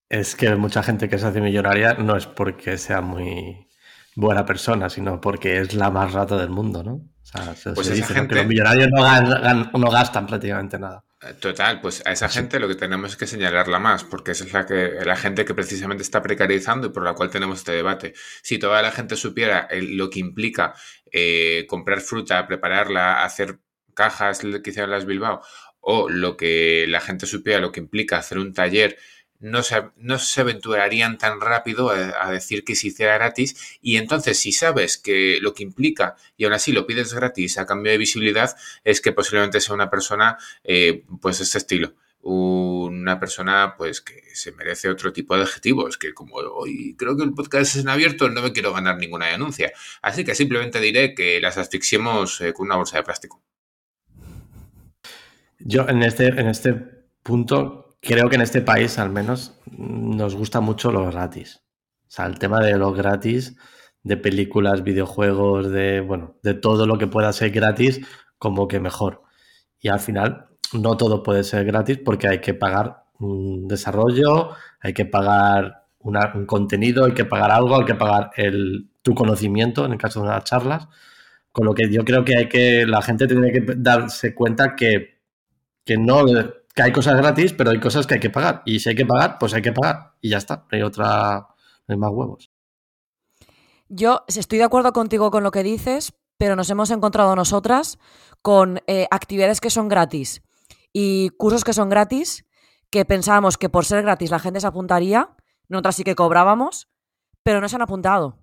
Es 0.09 0.35
que 0.35 0.53
mucha 0.55 0.83
gente 0.83 1.09
que 1.09 1.17
se 1.17 1.25
hace 1.25 1.41
millonaria 1.41 1.93
no 1.93 2.15
es 2.15 2.27
porque 2.27 2.77
sea 2.77 3.01
muy 3.01 3.67
buena 4.15 4.45
persona, 4.45 4.89
sino 4.89 5.21
porque 5.21 5.59
es 5.59 5.73
la 5.73 5.89
más 5.89 6.13
rata 6.13 6.37
del 6.37 6.49
mundo, 6.49 6.83
¿no? 6.83 6.93
O 6.93 7.25
sea, 7.25 7.55
se, 7.55 7.71
pues 7.73 7.93
dice 7.93 8.13
que 8.27 8.35
los 8.35 8.45
millonarios 8.45 8.89
no 8.91 9.91
gastan 9.91 10.27
prácticamente 10.27 10.77
nada. 10.77 11.03
Total, 11.41 11.81
pues 11.81 12.01
a 12.05 12.13
esa 12.13 12.29
gente 12.29 12.61
lo 12.61 12.69
que 12.69 12.75
tenemos 12.75 13.11
es 13.11 13.17
que 13.17 13.27
señalarla 13.27 13.77
más, 13.77 14.05
porque 14.05 14.31
esa 14.31 14.45
es 14.45 14.53
la, 14.53 14.65
que, 14.65 14.99
la 15.03 15.17
gente 15.17 15.43
que 15.43 15.53
precisamente 15.53 16.01
está 16.01 16.21
precarizando 16.21 16.87
y 16.87 16.91
por 16.91 17.03
la 17.03 17.13
cual 17.13 17.29
tenemos 17.29 17.59
este 17.59 17.73
debate. 17.73 18.13
Si 18.41 18.57
toda 18.57 18.81
la 18.81 18.91
gente 18.91 19.17
supiera 19.17 19.67
lo 19.69 20.09
que 20.09 20.19
implica 20.19 20.73
eh, 21.11 21.65
comprar 21.67 21.99
fruta, 21.99 22.47
prepararla, 22.47 23.21
hacer 23.25 23.59
cajas 23.93 24.39
que 24.39 24.69
hicieron 24.69 24.91
las 24.91 25.05
Bilbao, 25.05 25.41
o 25.81 26.09
lo 26.09 26.37
que 26.37 26.85
la 26.87 27.01
gente 27.01 27.25
supiera 27.25 27.59
lo 27.59 27.73
que 27.73 27.81
implica 27.81 28.17
hacer 28.17 28.37
un 28.37 28.53
taller 28.53 28.97
no 29.39 29.63
se, 29.63 29.83
no 29.97 30.19
se 30.19 30.41
aventurarían 30.41 31.17
tan 31.17 31.39
rápido 31.39 31.89
a, 31.89 32.31
decir 32.31 32.63
que 32.63 32.75
se 32.75 32.87
hiciera 32.87 33.15
gratis 33.15 33.79
y 33.81 33.97
entonces 33.97 34.37
si 34.37 34.51
sabes 34.51 34.97
que 34.97 35.39
lo 35.41 35.53
que 35.53 35.63
implica 35.63 36.15
y 36.37 36.43
aún 36.43 36.53
así 36.53 36.71
lo 36.71 36.85
pides 36.85 37.13
gratis 37.13 37.57
a 37.57 37.65
cambio 37.65 37.91
de 37.91 37.97
visibilidad 37.97 38.55
es 38.83 39.01
que 39.01 39.11
posiblemente 39.11 39.61
sea 39.61 39.75
una 39.75 39.89
persona 39.89 40.37
eh, 40.63 41.03
pues 41.21 41.39
este 41.41 41.57
estilo. 41.57 41.93
Una 42.21 43.17
persona 43.17 43.75
pues 43.77 44.01
que 44.01 44.21
se 44.33 44.51
merece 44.51 44.89
otro 44.89 45.13
tipo 45.13 45.37
de 45.37 45.43
adjetivos 45.43 45.97
que 45.97 46.13
como 46.13 46.35
hoy 46.35 46.95
creo 46.97 47.15
que 47.15 47.23
el 47.23 47.33
podcast 47.33 47.75
es 47.75 47.81
en 47.81 47.87
abierto 47.87 48.29
no 48.29 48.41
me 48.41 48.51
quiero 48.51 48.73
ganar 48.73 48.97
ninguna 48.97 49.27
denuncia. 49.27 49.71
Así 50.01 50.25
que 50.25 50.35
simplemente 50.35 50.81
diré 50.81 51.15
que 51.15 51.39
las 51.39 51.57
asfixiemos 51.57 52.41
eh, 52.41 52.51
con 52.51 52.67
una 52.67 52.75
bolsa 52.75 52.97
de 52.97 53.03
plástico. 53.03 53.41
Yo 55.59 55.87
en 55.87 56.03
este 56.03 56.27
en 56.27 56.47
este 56.47 56.73
punto 57.23 57.88
creo 58.01 58.29
que 58.29 58.35
en 58.35 58.41
este 58.41 58.61
país 58.61 58.99
al 58.99 59.09
menos 59.09 59.59
nos 59.71 60.35
gusta 60.35 60.61
mucho 60.61 60.91
lo 60.91 61.05
gratis. 61.05 61.61
O 62.07 62.11
sea, 62.11 62.25
el 62.25 62.39
tema 62.39 62.59
de 62.59 62.77
lo 62.77 62.91
gratis, 62.91 63.55
de 64.03 64.17
películas, 64.17 64.83
videojuegos, 64.83 65.69
de, 65.69 66.01
bueno, 66.01 66.35
de 66.41 66.53
todo 66.53 66.87
lo 66.87 66.97
que 66.97 67.07
pueda 67.07 67.31
ser 67.33 67.51
gratis, 67.51 68.01
como 68.37 68.67
que 68.67 68.79
mejor. 68.79 69.23
Y 69.79 69.89
al 69.89 69.99
final, 69.99 70.47
no 70.73 70.97
todo 70.97 71.23
puede 71.23 71.43
ser 71.43 71.65
gratis 71.65 71.99
porque 72.03 72.27
hay 72.27 72.39
que 72.39 72.53
pagar 72.53 73.03
un 73.19 73.67
desarrollo, 73.67 74.51
hay 74.79 74.93
que 74.93 75.05
pagar 75.05 75.87
un 75.99 76.45
contenido, 76.45 77.05
hay 77.05 77.13
que 77.13 77.25
pagar 77.25 77.51
algo, 77.51 77.77
hay 77.77 77.85
que 77.85 77.95
pagar 77.95 78.31
el, 78.37 78.89
tu 79.01 79.13
conocimiento 79.13 79.85
en 79.85 79.93
el 79.93 79.97
caso 79.97 80.21
de 80.21 80.27
unas 80.27 80.43
charlas. 80.45 80.87
Con 81.51 81.65
lo 81.65 81.73
que 81.73 81.91
yo 81.91 82.05
creo 82.05 82.23
que 82.23 82.37
hay 82.37 82.47
que, 82.47 82.85
la 82.85 83.01
gente 83.01 83.27
tiene 83.27 83.51
que 83.51 83.63
darse 83.77 84.33
cuenta 84.33 84.75
que, 84.75 85.19
que 85.83 85.97
no 85.97 86.23
que 86.79 86.83
hay 86.83 86.91
cosas 86.93 87.17
gratis, 87.17 87.51
pero 87.51 87.71
hay 87.71 87.79
cosas 87.81 88.07
que 88.07 88.13
hay 88.13 88.19
que 88.21 88.29
pagar. 88.29 88.61
Y 88.65 88.79
si 88.79 88.87
hay 88.87 88.95
que 88.95 89.05
pagar, 89.05 89.37
pues 89.37 89.53
hay 89.53 89.61
que 89.61 89.73
pagar. 89.73 90.13
Y 90.21 90.29
ya 90.29 90.37
está. 90.37 90.65
Hay 90.71 90.81
otra. 90.81 91.49
No 91.87 91.93
hay 91.93 91.97
más 91.97 92.09
huevos. 92.09 92.51
Yo 93.89 94.23
estoy 94.27 94.59
de 94.59 94.63
acuerdo 94.63 94.93
contigo 94.93 95.29
con 95.29 95.43
lo 95.43 95.51
que 95.51 95.61
dices, 95.61 96.13
pero 96.37 96.55
nos 96.55 96.69
hemos 96.69 96.89
encontrado 96.91 97.35
nosotras 97.35 97.99
con 98.41 98.81
eh, 98.87 99.07
actividades 99.11 99.59
que 99.59 99.69
son 99.69 99.89
gratis 99.89 100.41
y 100.93 101.31
cursos 101.31 101.65
que 101.65 101.73
son 101.73 101.89
gratis, 101.89 102.45
que 102.89 103.03
pensábamos 103.03 103.57
que 103.57 103.67
por 103.67 103.83
ser 103.83 104.03
gratis 104.03 104.31
la 104.31 104.39
gente 104.39 104.61
se 104.61 104.67
apuntaría, 104.67 105.35
nosotras 105.67 105.97
sí 105.97 106.05
que 106.05 106.15
cobrábamos, 106.15 106.87
pero 107.43 107.59
no 107.59 107.67
se 107.67 107.75
han 107.75 107.81
apuntado, 107.81 108.37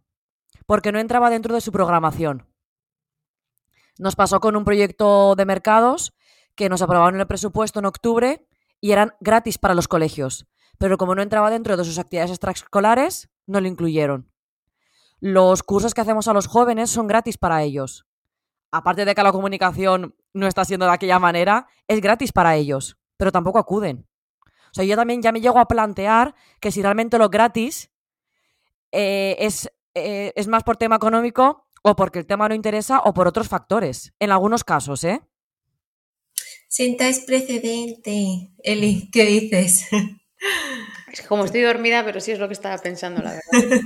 porque 0.67 0.93
no 0.93 0.99
entraba 0.99 1.31
dentro 1.31 1.55
de 1.55 1.63
su 1.63 1.73
programación. 1.73 2.47
Nos 3.99 4.15
pasó 4.15 4.41
con 4.41 4.57
un 4.57 4.65
proyecto 4.65 5.37
de 5.37 5.47
mercados 5.47 6.13
que 6.57 6.69
nos 6.69 6.83
aprobaron 6.83 7.21
el 7.21 7.27
presupuesto 7.27 7.79
en 7.79 7.87
octubre 7.87 8.47
y 8.81 8.93
eran 8.93 9.15
gratis 9.21 9.59
para 9.59 9.75
los 9.75 9.89
colegios, 9.89 10.47
pero 10.79 10.99
como 10.99 11.15
no 11.15 11.23
entraba 11.23 11.51
dentro 11.51 11.77
de 11.77 11.85
sus 11.85 11.99
actividades 11.99 12.33
extraescolares, 12.33 13.29
no 13.47 13.61
lo 13.61 13.69
incluyeron. 13.69 14.31
Los 15.21 15.63
cursos 15.63 15.95
que 15.95 16.01
hacemos 16.01 16.29
a 16.29 16.33
los 16.33 16.47
jóvenes 16.47 16.91
son 16.91 17.07
gratis 17.07 17.39
para 17.39 17.63
ellos. 17.63 18.07
Aparte 18.71 19.05
de 19.05 19.15
que 19.15 19.23
la 19.23 19.33
comunicación 19.33 20.15
no 20.35 20.47
está 20.47 20.65
siendo 20.65 20.87
de 20.87 20.93
aquella 20.93 21.19
manera, 21.19 21.69
es 21.89 22.01
gratis 22.01 22.33
para 22.33 22.57
ellos, 22.57 22.99
pero 23.17 23.33
tampoco 23.33 23.59
acuden. 23.59 24.07
O 24.45 24.75
sea, 24.75 24.85
yo 24.85 24.97
también 24.97 25.23
ya 25.23 25.33
me 25.33 25.41
llego 25.41 25.59
a 25.59 25.69
plantear 25.69 26.35
que 26.61 26.71
si 26.71 26.83
realmente 26.83 27.17
lo 27.17 27.31
gratis 27.31 27.91
eh, 28.93 29.37
es, 29.39 29.73
eh, 29.95 30.33
es 30.37 30.49
más 30.49 30.65
por 30.65 30.77
tema 30.77 30.97
económico 30.97 31.67
o 31.83 31.97
porque 31.97 32.19
el 32.19 32.27
tema 32.27 32.49
no 32.49 32.55
interesa 32.55 33.01
o 33.01 33.15
por 33.15 33.27
otros 33.27 33.49
factores. 33.49 34.13
En 34.19 34.33
algunos 34.33 34.65
casos, 34.65 35.05
¿eh? 35.05 35.23
Sentáis 36.69 37.21
precedente. 37.21 38.51
Eli, 38.63 39.11
¿qué 39.13 39.25
dices? 39.25 39.89
Es 41.13 41.27
como 41.27 41.47
estoy 41.47 41.63
dormida, 41.63 42.05
pero 42.05 42.21
sí 42.21 42.33
es 42.33 42.39
lo 42.39 42.47
que 42.47 42.53
estaba 42.53 42.77
pensando, 42.77 43.23
la 43.23 43.33
verdad. 43.33 43.81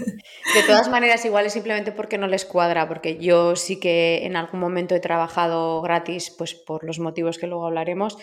De 0.54 0.62
todas 0.66 0.88
maneras, 0.88 1.24
igual 1.24 1.46
es 1.46 1.52
simplemente 1.52 1.92
porque 1.92 2.18
no 2.18 2.26
les 2.26 2.44
cuadra, 2.44 2.88
porque 2.88 3.18
yo 3.18 3.54
sí 3.54 3.78
que 3.78 4.26
en 4.26 4.34
algún 4.34 4.58
momento 4.58 4.96
he 4.96 5.00
trabajado 5.00 5.80
gratis, 5.80 6.34
pues 6.36 6.54
por 6.54 6.82
los 6.82 6.98
motivos 6.98 7.38
que 7.38 7.46
luego 7.46 7.66
hablaremos. 7.66 8.18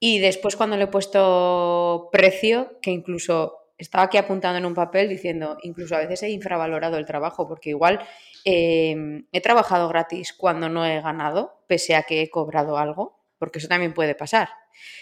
Y 0.00 0.18
después 0.20 0.56
cuando 0.56 0.78
le 0.78 0.84
he 0.84 0.86
puesto 0.86 2.08
precio, 2.10 2.78
que 2.80 2.90
incluso 2.90 3.54
estaba 3.76 4.04
aquí 4.04 4.16
apuntando 4.16 4.56
en 4.56 4.64
un 4.64 4.74
papel 4.74 5.10
diciendo, 5.10 5.58
incluso 5.62 5.96
a 5.96 6.00
veces 6.00 6.22
he 6.22 6.30
infravalorado 6.30 6.96
el 6.96 7.04
trabajo, 7.04 7.46
porque 7.46 7.70
igual 7.70 8.00
eh, 8.46 9.24
he 9.30 9.40
trabajado 9.42 9.88
gratis 9.88 10.32
cuando 10.32 10.70
no 10.70 10.86
he 10.86 11.02
ganado, 11.02 11.60
pese 11.66 11.96
a 11.96 12.04
que 12.04 12.22
he 12.22 12.30
cobrado 12.30 12.78
algo 12.78 13.17
porque 13.38 13.58
eso 13.58 13.68
también 13.68 13.94
puede 13.94 14.14
pasar. 14.14 14.48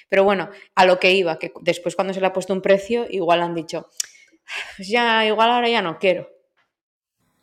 Pero 0.09 0.25
bueno, 0.25 0.51
a 0.75 0.85
lo 0.85 0.99
que 0.99 1.13
iba, 1.13 1.39
que 1.39 1.53
después 1.61 1.97
cuando 1.97 2.15
se 2.15 2.21
le 2.21 2.27
ha 2.27 2.33
puesto 2.33 2.53
un 2.53 2.63
precio, 2.63 3.07
igual 3.09 3.43
han 3.43 3.55
dicho, 3.55 3.89
pues 4.77 4.89
ya, 4.89 5.25
igual 5.25 5.51
ahora 5.51 5.69
ya 5.69 5.83
no 5.83 5.99
quiero. 5.99 6.29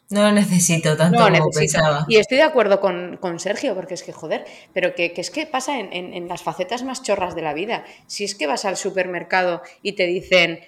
No 0.10 0.22
lo 0.22 0.32
necesito 0.32 0.96
tanto 0.96 1.18
como 1.18 1.50
pensaba. 1.50 2.06
Y 2.08 2.18
estoy 2.18 2.38
de 2.38 2.44
acuerdo 2.44 2.80
con, 2.80 3.40
Sergio, 3.40 3.74
porque 3.74 3.96
es 3.96 4.04
que, 4.04 4.12
joder, 4.12 4.46
pero 4.72 4.94
que, 4.94 5.12
es 5.16 5.32
que 5.32 5.48
pasa 5.48 5.80
en, 5.80 5.92
en, 5.92 6.28
las 6.28 6.44
facetas 6.44 6.84
más 6.84 7.02
chorras 7.02 7.36
de 7.36 7.42
la 7.42 7.54
vida. 7.54 7.84
Si 8.06 8.24
es 8.24 8.36
que 8.36 8.46
vas 8.46 8.66
al 8.66 8.78
supermercado 8.78 9.64
y 9.82 9.94
te 9.94 10.06
dicen, 10.06 10.60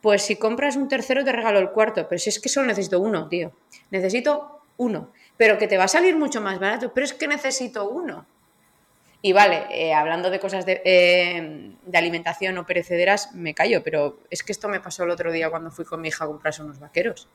pues 0.00 0.22
si 0.22 0.36
compras 0.36 0.76
un 0.76 0.88
tercero 0.88 1.22
te 1.22 1.32
regalo 1.32 1.58
el 1.58 1.70
cuarto, 1.70 2.06
pero 2.08 2.18
si 2.18 2.30
es 2.30 2.40
que 2.40 2.48
solo 2.48 2.68
necesito 2.68 2.98
uno, 2.98 3.28
tío. 3.28 3.52
Necesito 3.90 4.62
uno. 4.78 5.12
Pero 5.36 5.58
que 5.58 5.68
te 5.68 5.76
va 5.76 5.84
a 5.84 5.88
salir 5.88 6.16
mucho 6.16 6.40
más 6.40 6.58
barato, 6.58 6.92
pero 6.94 7.04
es 7.04 7.12
que 7.12 7.28
necesito 7.28 7.88
uno. 7.88 8.26
Y 9.24 9.32
vale, 9.32 9.64
eh, 9.70 9.94
hablando 9.94 10.28
de 10.28 10.38
cosas 10.38 10.66
eh, 10.68 11.72
de, 11.82 11.96
alimentación 11.98 12.58
o 12.58 12.66
perecederas, 12.66 13.32
me 13.32 13.54
callo, 13.54 13.82
pero 13.82 14.20
es 14.28 14.42
que 14.42 14.52
esto 14.52 14.68
me 14.68 14.80
pasó 14.80 15.04
el 15.04 15.10
otro 15.10 15.32
día 15.32 15.48
cuando 15.48 15.70
fui 15.70 15.86
con 15.86 16.02
mi 16.02 16.08
hija 16.08 16.24
a 16.24 16.26
comprarse 16.26 16.62
unos 16.62 16.78
vaqueros. 16.78 17.26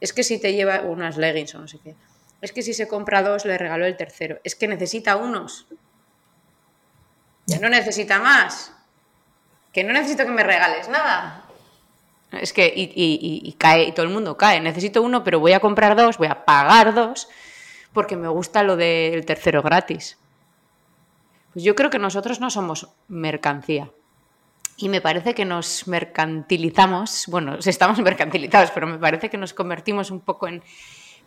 Es 0.00 0.14
que 0.14 0.24
si 0.24 0.40
te 0.40 0.54
lleva 0.54 0.80
unas 0.80 1.18
leggings 1.18 1.54
o 1.54 1.58
no 1.58 1.68
sé 1.68 1.78
qué. 1.84 1.94
Es 2.40 2.52
que 2.52 2.62
si 2.62 2.72
se 2.72 2.88
compra 2.88 3.20
dos, 3.20 3.44
le 3.44 3.58
regaló 3.58 3.84
el 3.84 3.98
tercero. 3.98 4.38
Es 4.44 4.54
que 4.54 4.66
necesita 4.66 5.16
unos. 5.16 5.66
Ya 7.44 7.58
no 7.58 7.68
necesita 7.68 8.18
más. 8.18 8.72
Que 9.74 9.84
no 9.84 9.92
necesito 9.92 10.24
que 10.24 10.30
me 10.30 10.42
regales 10.42 10.88
nada. 10.88 11.44
Es 12.32 12.54
que, 12.54 12.72
y, 12.74 12.90
y, 12.94 13.52
cae, 13.58 13.84
y 13.84 13.92
todo 13.92 14.06
el 14.06 14.12
mundo 14.12 14.38
cae. 14.38 14.62
Necesito 14.62 15.02
uno, 15.02 15.22
pero 15.22 15.38
voy 15.38 15.52
a 15.52 15.60
comprar 15.60 15.96
dos, 15.96 16.16
voy 16.16 16.28
a 16.28 16.46
pagar 16.46 16.94
dos, 16.94 17.28
porque 17.92 18.16
me 18.16 18.28
gusta 18.28 18.62
lo 18.62 18.76
del 18.76 19.26
tercero 19.26 19.60
gratis. 19.60 20.16
Pues 21.56 21.64
yo 21.64 21.74
creo 21.74 21.88
que 21.88 21.98
nosotros 21.98 22.38
no 22.38 22.50
somos 22.50 22.86
mercancía. 23.08 23.90
Y 24.76 24.90
me 24.90 25.00
parece 25.00 25.34
que 25.34 25.46
nos 25.46 25.88
mercantilizamos, 25.88 27.24
bueno, 27.28 27.56
estamos 27.64 27.98
mercantilizados, 28.00 28.70
pero 28.72 28.86
me 28.86 28.98
parece 28.98 29.30
que 29.30 29.38
nos 29.38 29.54
convertimos 29.54 30.10
un 30.10 30.20
poco 30.20 30.48
en, 30.48 30.62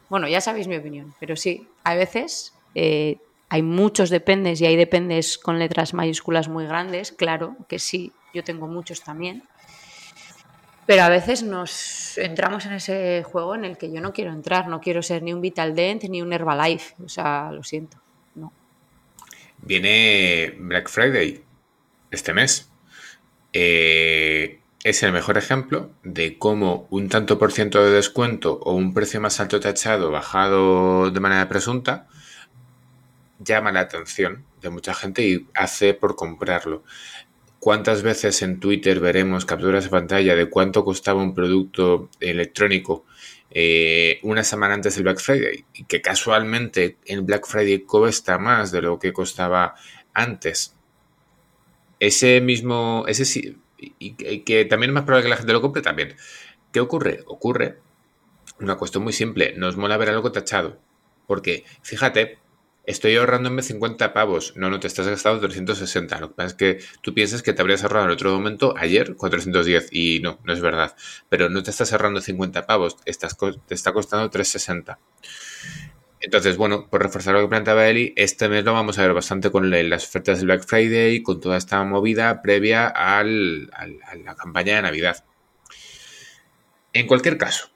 bueno, 0.07 0.27
ya 0.27 0.39
sabéis 0.39 0.67
mi 0.67 0.75
opinión, 0.75 1.15
pero 1.19 1.35
sí, 1.35 1.67
a 1.83 1.95
veces 1.95 2.53
eh, 2.75 3.17
hay 3.49 3.63
muchos 3.63 4.11
dependes 4.11 4.61
y 4.61 4.67
hay 4.67 4.75
dependes 4.75 5.39
con 5.39 5.57
letras 5.57 5.95
mayúsculas 5.95 6.47
muy 6.47 6.67
grandes, 6.67 7.11
claro 7.11 7.55
que 7.67 7.79
sí, 7.79 8.11
yo 8.31 8.43
tengo 8.43 8.67
muchos 8.67 9.01
también, 9.01 9.41
pero 10.85 11.01
a 11.01 11.09
veces 11.09 11.41
nos 11.41 12.19
entramos 12.19 12.67
en 12.67 12.73
ese 12.73 13.23
juego 13.23 13.55
en 13.55 13.65
el 13.65 13.79
que 13.79 13.91
yo 13.91 13.99
no 13.99 14.13
quiero 14.13 14.31
entrar, 14.31 14.67
no 14.67 14.79
quiero 14.79 15.01
ser 15.01 15.23
ni 15.23 15.33
un 15.33 15.41
Vital 15.41 15.73
Dent 15.73 16.03
ni 16.03 16.21
un 16.21 16.31
Herbalife, 16.31 16.93
o 17.03 17.09
sea, 17.09 17.51
lo 17.51 17.63
siento. 17.63 17.97
Viene 19.61 20.55
Black 20.59 20.89
Friday 20.89 21.43
este 22.11 22.33
mes. 22.33 22.69
Eh, 23.53 24.59
es 24.83 25.03
el 25.03 25.11
mejor 25.11 25.37
ejemplo 25.37 25.91
de 26.03 26.37
cómo 26.37 26.87
un 26.89 27.09
tanto 27.09 27.37
por 27.37 27.51
ciento 27.51 27.83
de 27.83 27.91
descuento 27.91 28.59
o 28.63 28.73
un 28.73 28.93
precio 28.93 29.19
más 29.19 29.39
alto 29.39 29.59
tachado 29.59 30.11
bajado 30.11 31.11
de 31.11 31.19
manera 31.19 31.49
presunta 31.49 32.07
llama 33.39 33.71
la 33.71 33.81
atención 33.81 34.45
de 34.61 34.69
mucha 34.69 34.93
gente 34.93 35.27
y 35.27 35.47
hace 35.53 35.93
por 35.93 36.15
comprarlo. 36.15 36.83
¿Cuántas 37.59 38.03
veces 38.03 38.41
en 38.41 38.61
Twitter 38.61 39.01
veremos 39.01 39.45
capturas 39.45 39.83
de 39.83 39.89
pantalla 39.89 40.35
de 40.35 40.49
cuánto 40.49 40.85
costaba 40.85 41.21
un 41.21 41.35
producto 41.35 42.09
electrónico 42.21 43.05
eh, 43.51 44.19
una 44.23 44.43
semana 44.43 44.73
antes 44.73 44.95
del 44.95 45.03
Black 45.03 45.19
Friday? 45.19 45.65
Y 45.73 45.85
que 45.85 46.01
casualmente 46.01 46.97
el 47.05 47.21
Black 47.21 47.47
Friday 47.47 47.79
cuesta 47.81 48.37
más 48.37 48.71
de 48.71 48.81
lo 48.81 48.99
que 48.99 49.13
costaba 49.13 49.75
antes. 50.13 50.75
Ese 51.99 52.41
mismo, 52.41 53.05
ese 53.07 53.25
sí, 53.25 53.57
y 53.77 54.13
que 54.41 54.65
también 54.65 54.91
es 54.91 54.93
más 54.93 55.03
probable 55.03 55.23
que 55.23 55.29
la 55.29 55.37
gente 55.37 55.53
lo 55.53 55.61
compre 55.61 55.81
también. 55.81 56.15
¿Qué 56.71 56.79
ocurre? 56.79 57.23
Ocurre 57.25 57.79
una 58.59 58.75
cuestión 58.75 59.03
muy 59.03 59.13
simple. 59.13 59.53
Nos 59.57 59.77
mola 59.77 59.97
ver 59.97 60.09
algo 60.09 60.31
tachado. 60.31 60.79
Porque, 61.27 61.63
fíjate, 61.81 62.37
estoy 62.89 63.15
ahorrándome 63.15 63.61
50 63.61 64.13
pavos. 64.13 64.53
No, 64.55 64.69
no, 64.69 64.79
te 64.79 64.87
estás 64.87 65.07
gastando 65.07 65.39
360. 65.41 66.19
Lo 66.19 66.29
que 66.29 66.35
pasa 66.35 66.47
es 66.47 66.53
que 66.55 66.79
tú 67.01 67.13
piensas 67.13 67.43
que 67.43 67.53
te 67.53 67.61
habrías 67.61 67.83
ahorrado 67.83 68.05
en 68.05 68.11
otro 68.11 68.31
momento 68.31 68.73
ayer 68.77 69.15
410 69.15 69.89
y 69.91 70.19
no, 70.21 70.39
no 70.43 70.53
es 70.53 70.59
verdad. 70.59 70.95
Pero 71.29 71.49
no 71.49 71.61
te 71.61 71.69
estás 71.69 71.93
ahorrando 71.93 72.19
50 72.19 72.65
pavos, 72.65 72.97
te 72.97 73.11
está 73.11 73.93
costando 73.93 74.29
360. 74.29 74.99
Entonces, 76.21 76.57
bueno, 76.57 76.89
por 76.89 77.01
reforzar 77.01 77.35
lo 77.35 77.41
que 77.41 77.47
planteaba 77.47 77.87
Eli, 77.87 78.13
este 78.17 78.49
mes 78.49 78.65
lo 78.65 78.73
vamos 78.73 78.97
a 78.97 79.03
ver 79.03 79.13
bastante 79.13 79.51
con 79.51 79.69
las 79.69 80.05
ofertas 80.05 80.39
del 80.39 80.47
Black 80.47 80.65
Friday, 80.65 81.21
con 81.21 81.39
toda 81.39 81.57
esta 81.57 81.81
movida 81.83 82.41
previa 82.41 82.87
a 82.87 83.23
la 83.23 84.35
campaña 84.35 84.75
de 84.75 84.81
Navidad. 84.81 85.23
En 86.91 87.07
cualquier 87.07 87.37
caso, 87.37 87.69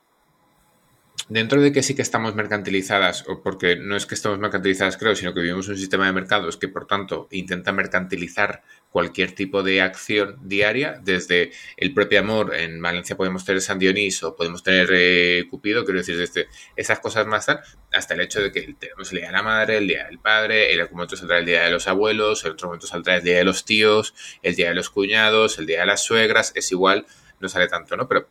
dentro 1.29 1.61
de 1.61 1.71
que 1.71 1.83
sí 1.83 1.95
que 1.95 2.01
estamos 2.01 2.35
mercantilizadas, 2.35 3.25
o 3.27 3.41
porque 3.41 3.75
no 3.75 3.95
es 3.95 4.05
que 4.05 4.15
estamos 4.15 4.39
mercantilizadas, 4.39 4.97
creo, 4.97 5.15
sino 5.15 5.33
que 5.33 5.41
vivimos 5.41 5.67
un 5.67 5.77
sistema 5.77 6.05
de 6.05 6.13
mercados 6.13 6.57
que, 6.57 6.67
por 6.67 6.85
tanto, 6.85 7.27
intenta 7.31 7.71
mercantilizar 7.71 8.61
cualquier 8.89 9.33
tipo 9.33 9.63
de 9.63 9.81
acción 9.81 10.37
diaria, 10.43 10.99
desde 11.01 11.51
el 11.77 11.93
propio 11.93 12.19
amor, 12.19 12.53
en 12.55 12.81
Valencia 12.81 13.17
podemos 13.17 13.45
tener 13.45 13.61
San 13.61 13.79
Dionís 13.79 14.21
o 14.23 14.35
podemos 14.35 14.61
tener 14.61 14.89
eh, 14.91 15.45
Cupido, 15.49 15.83
quiero 15.85 15.99
decir, 15.99 16.17
desde 16.17 16.47
esas 16.75 16.99
cosas 16.99 17.25
más 17.25 17.45
tal, 17.45 17.61
hasta 17.91 18.13
el 18.13 18.21
hecho 18.21 18.41
de 18.41 18.51
que 18.51 18.75
tenemos 18.77 19.11
el 19.11 19.19
Día 19.19 19.27
de 19.27 19.33
la 19.33 19.43
Madre, 19.43 19.77
el 19.77 19.87
Día 19.87 20.05
del 20.05 20.19
Padre, 20.19 20.73
en 20.73 20.81
algún 20.81 20.97
momento 20.97 21.15
saldrá 21.15 21.39
el 21.39 21.45
Día 21.45 21.63
de 21.63 21.71
los 21.71 21.87
Abuelos, 21.87 22.45
en 22.45 22.51
otro 22.51 22.67
momento 22.67 22.85
saldrá 22.85 23.15
el 23.15 23.23
Día 23.23 23.37
de 23.37 23.43
los 23.43 23.65
Tíos, 23.65 24.13
el 24.43 24.55
Día 24.55 24.69
de 24.69 24.75
los 24.75 24.89
Cuñados, 24.89 25.57
el 25.57 25.65
Día 25.65 25.79
de 25.79 25.85
las 25.87 26.03
Suegras, 26.03 26.51
es 26.55 26.71
igual, 26.71 27.07
no 27.39 27.49
sale 27.49 27.67
tanto, 27.67 27.97
¿no? 27.97 28.07
Pero 28.07 28.29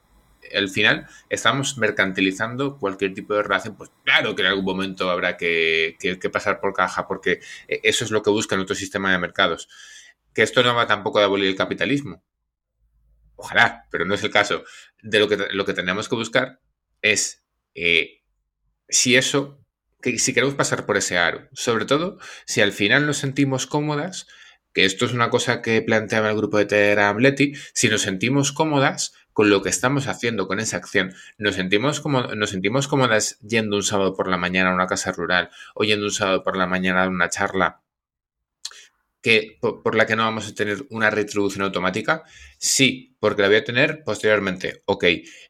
al 0.55 0.69
final 0.69 1.07
estamos 1.29 1.79
mercantilizando 1.79 2.79
cualquier 2.79 3.15
tipo 3.15 3.35
de 3.35 3.43
relación, 3.43 3.77
pues 3.77 3.91
claro 4.05 4.35
que 4.35 4.43
en 4.43 4.49
algún 4.49 4.65
momento 4.65 5.11
habrá 5.11 5.37
que, 5.37 5.97
pasar 6.33 6.61
por 6.61 6.73
caja, 6.73 7.07
porque 7.07 7.41
eso 7.69 8.05
es 8.05 8.11
lo 8.11 8.23
que 8.23 8.31
busca 8.31 8.55
en 8.55 8.63
otro 8.63 8.75
sistema 8.75 9.13
de 9.13 9.19
mercados. 9.19 9.69
Que 10.35 10.43
esto 10.43 10.63
no 10.63 10.75
va 10.75 10.87
tampoco 10.87 11.19
de 11.19 11.27
abolir 11.27 11.49
el 11.49 11.57
capitalismo. 11.57 12.23
Ojalá, 13.37 13.87
pero 13.91 14.05
no 14.05 14.15
es 14.15 14.23
el 14.23 14.31
caso. 14.31 14.65
De 15.03 15.19
lo 15.19 15.29
que, 15.29 15.37
lo 15.51 15.65
que 15.65 15.75
tenemos 15.75 16.09
que 16.09 16.15
buscar 16.15 16.61
es 17.03 17.45
eh, 17.75 18.23
si 18.89 19.17
eso, 19.17 19.59
que, 20.01 20.19
si 20.19 20.33
queremos 20.33 20.55
pasar 20.55 20.87
por 20.87 20.97
ese 20.97 21.19
aro, 21.19 21.49
sobre 21.53 21.85
todo 21.85 22.19
si 22.47 22.61
al 22.61 22.73
final 22.73 23.07
nos 23.07 23.19
sentimos 23.19 23.67
cómodas, 23.67 24.27
que 24.73 24.85
esto 24.85 25.05
es 25.05 25.13
una 25.13 25.31
cosa 25.31 25.61
que 25.61 25.83
planteaba 25.83 26.31
el 26.31 26.37
grupo 26.37 26.59
de 26.59 26.67
Telegram 26.67 27.17
Leti, 27.19 27.53
si 27.75 27.89
nos 27.89 28.03
sentimos 28.03 28.53
cómodas, 28.53 29.13
con 29.33 29.51
lo 29.51 29.63
que 29.63 29.69
estamos 29.69 30.07
haciendo, 30.07 30.47
con 30.47 30.61
esa 30.61 30.77
acción. 30.77 31.15
Nos 31.39 31.55
sentimos, 31.55 32.01
como, 32.01 32.23
nos 32.35 32.51
sentimos 32.51 32.89
cómodas 32.89 33.39
yendo 33.41 33.77
un 33.77 33.83
sábado 33.83 34.15
por 34.15 34.29
la 34.29 34.37
mañana 34.37 34.71
a 34.71 34.75
una 34.75 34.87
casa 34.87 35.13
rural 35.13 35.51
o 35.75 35.85
yendo 35.85 36.07
un 36.07 36.13
sábado 36.13 36.43
por 36.43 36.57
la 36.57 36.67
mañana 36.67 37.05
a 37.05 37.09
una 37.09 37.29
charla 37.29 37.83
que, 39.23 39.59
por, 39.61 39.95
la 39.95 40.05
que 40.05 40.17
no 40.17 40.25
vamos 40.25 40.49
a 40.49 40.55
tener 40.55 40.85
una 40.91 41.09
retribución 41.09 41.63
automática? 41.63 42.25
Sí, 42.59 43.17
porque 43.21 43.43
la 43.43 43.49
voy 43.49 43.59
a 43.59 43.65
tener 43.65 44.03
posteriormente. 44.05 44.83
Ok, 44.85 45.05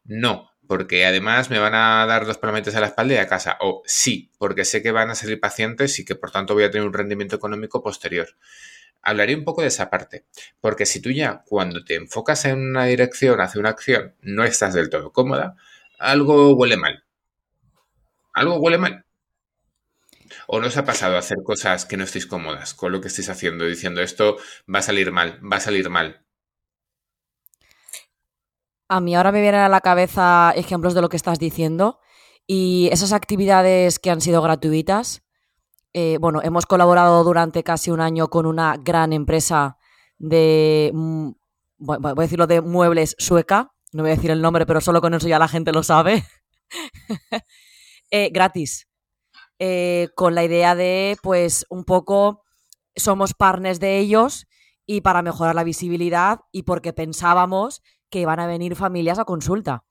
no, 0.05 0.51
porque 0.67 1.05
además 1.05 1.49
me 1.49 1.59
van 1.59 1.73
a 1.73 2.05
dar 2.05 2.25
dos 2.25 2.37
palmetes 2.37 2.75
a 2.75 2.81
la 2.81 2.87
espalda 2.87 3.15
y 3.15 3.17
a 3.17 3.27
casa. 3.27 3.57
O 3.59 3.81
sí, 3.85 4.31
porque 4.37 4.63
sé 4.63 4.81
que 4.81 4.91
van 4.91 5.09
a 5.09 5.15
salir 5.15 5.39
pacientes 5.39 5.99
y 5.99 6.05
que 6.05 6.15
por 6.15 6.31
tanto 6.31 6.53
voy 6.53 6.63
a 6.63 6.71
tener 6.71 6.87
un 6.87 6.93
rendimiento 6.93 7.35
económico 7.35 7.81
posterior 7.81 8.29
hablaré 9.03 9.35
un 9.35 9.43
poco 9.43 9.61
de 9.61 9.67
esa 9.67 9.89
parte, 9.89 10.25
porque 10.61 10.85
si 10.85 11.01
tú 11.01 11.11
ya 11.11 11.43
cuando 11.45 11.83
te 11.83 11.95
enfocas 11.95 12.45
en 12.45 12.59
una 12.59 12.85
dirección 12.85 13.39
hacia 13.41 13.59
una 13.59 13.69
acción 13.69 14.15
no 14.21 14.43
estás 14.43 14.73
del 14.73 14.89
todo 14.89 15.11
cómoda, 15.11 15.55
algo 15.99 16.53
huele 16.55 16.77
mal. 16.77 17.03
Algo 18.33 18.57
huele 18.57 18.77
mal. 18.77 19.05
¿O 20.47 20.59
no 20.59 20.67
os 20.67 20.77
ha 20.77 20.85
pasado 20.85 21.17
hacer 21.17 21.37
cosas 21.43 21.85
que 21.85 21.97
no 21.97 22.03
estéis 22.03 22.25
cómodas 22.25 22.73
con 22.73 22.91
lo 22.91 23.01
que 23.01 23.07
estáis 23.07 23.29
haciendo, 23.29 23.65
diciendo 23.65 24.01
esto 24.01 24.37
va 24.73 24.79
a 24.79 24.81
salir 24.81 25.11
mal, 25.11 25.39
va 25.43 25.57
a 25.57 25.59
salir 25.59 25.89
mal? 25.89 26.25
A 28.87 28.99
mí 28.99 29.15
ahora 29.15 29.31
me 29.31 29.41
vienen 29.41 29.61
a 29.61 29.69
la 29.69 29.81
cabeza 29.81 30.53
ejemplos 30.55 30.93
de 30.93 31.01
lo 31.01 31.09
que 31.09 31.17
estás 31.17 31.39
diciendo 31.39 31.99
y 32.45 32.89
esas 32.91 33.13
actividades 33.13 33.99
que 33.99 34.09
han 34.09 34.21
sido 34.21 34.41
gratuitas, 34.41 35.23
eh, 35.93 36.17
bueno, 36.19 36.41
hemos 36.41 36.65
colaborado 36.65 37.23
durante 37.23 37.63
casi 37.63 37.91
un 37.91 38.01
año 38.01 38.27
con 38.29 38.47
una 38.47 38.77
gran 38.77 39.13
empresa 39.13 39.77
de, 40.17 40.91
mm, 40.93 41.31
voy 41.77 41.97
a 42.03 42.13
decirlo, 42.15 42.47
de 42.47 42.61
muebles 42.61 43.15
sueca. 43.19 43.71
No 43.91 44.01
voy 44.01 44.11
a 44.11 44.15
decir 44.15 44.31
el 44.31 44.41
nombre, 44.41 44.65
pero 44.65 44.81
solo 44.81 45.01
con 45.01 45.13
eso 45.13 45.27
ya 45.27 45.37
la 45.37 45.47
gente 45.47 45.71
lo 45.71 45.83
sabe. 45.83 46.23
Eh, 48.15 48.29
gratis. 48.29 48.87
Eh, 49.57 50.09
con 50.13 50.35
la 50.35 50.43
idea 50.43 50.75
de, 50.75 51.17
pues, 51.23 51.65
un 51.67 51.83
poco, 51.83 52.43
somos 52.95 53.33
partners 53.33 53.79
de 53.79 53.97
ellos 53.97 54.45
y 54.85 55.01
para 55.01 55.23
mejorar 55.23 55.55
la 55.55 55.63
visibilidad 55.63 56.41
y 56.51 56.61
porque 56.61 56.93
pensábamos 56.93 57.81
que 58.11 58.27
van 58.27 58.39
a 58.39 58.45
venir 58.45 58.75
familias 58.75 59.17
a 59.17 59.25
consulta. 59.25 59.83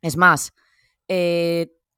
Es 0.00 0.16
más, 0.16 0.54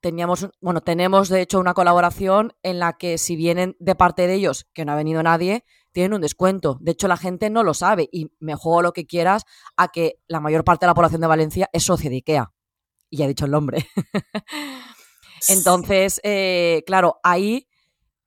teníamos, 0.00 0.48
bueno, 0.60 0.80
tenemos 0.80 1.28
de 1.28 1.42
hecho 1.42 1.58
una 1.60 1.74
colaboración 1.74 2.52
en 2.62 2.78
la 2.78 2.94
que 2.94 3.18
si 3.18 3.36
vienen 3.36 3.76
de 3.78 3.94
parte 3.94 4.26
de 4.26 4.34
ellos, 4.34 4.66
que 4.72 4.84
no 4.84 4.92
ha 4.92 4.96
venido 4.96 5.22
nadie, 5.22 5.64
tienen 5.92 6.14
un 6.14 6.20
descuento. 6.20 6.78
De 6.80 6.92
hecho, 6.92 7.08
la 7.08 7.16
gente 7.16 7.50
no 7.50 7.62
lo 7.62 7.74
sabe 7.74 8.08
y 8.12 8.32
me 8.38 8.54
juego 8.54 8.82
lo 8.82 8.92
que 8.92 9.06
quieras 9.06 9.44
a 9.76 9.88
que 9.88 10.20
la 10.28 10.40
mayor 10.40 10.64
parte 10.64 10.86
de 10.86 10.88
la 10.88 10.94
población 10.94 11.20
de 11.20 11.26
Valencia 11.26 11.68
es 11.72 11.84
socia 11.84 12.10
de 12.10 12.16
IKEA. 12.16 12.52
Y 13.10 13.18
ya 13.18 13.24
he 13.24 13.28
dicho 13.28 13.44
el 13.44 13.50
nombre. 13.50 13.86
Entonces, 15.48 16.20
eh, 16.22 16.82
claro, 16.86 17.18
ahí 17.22 17.68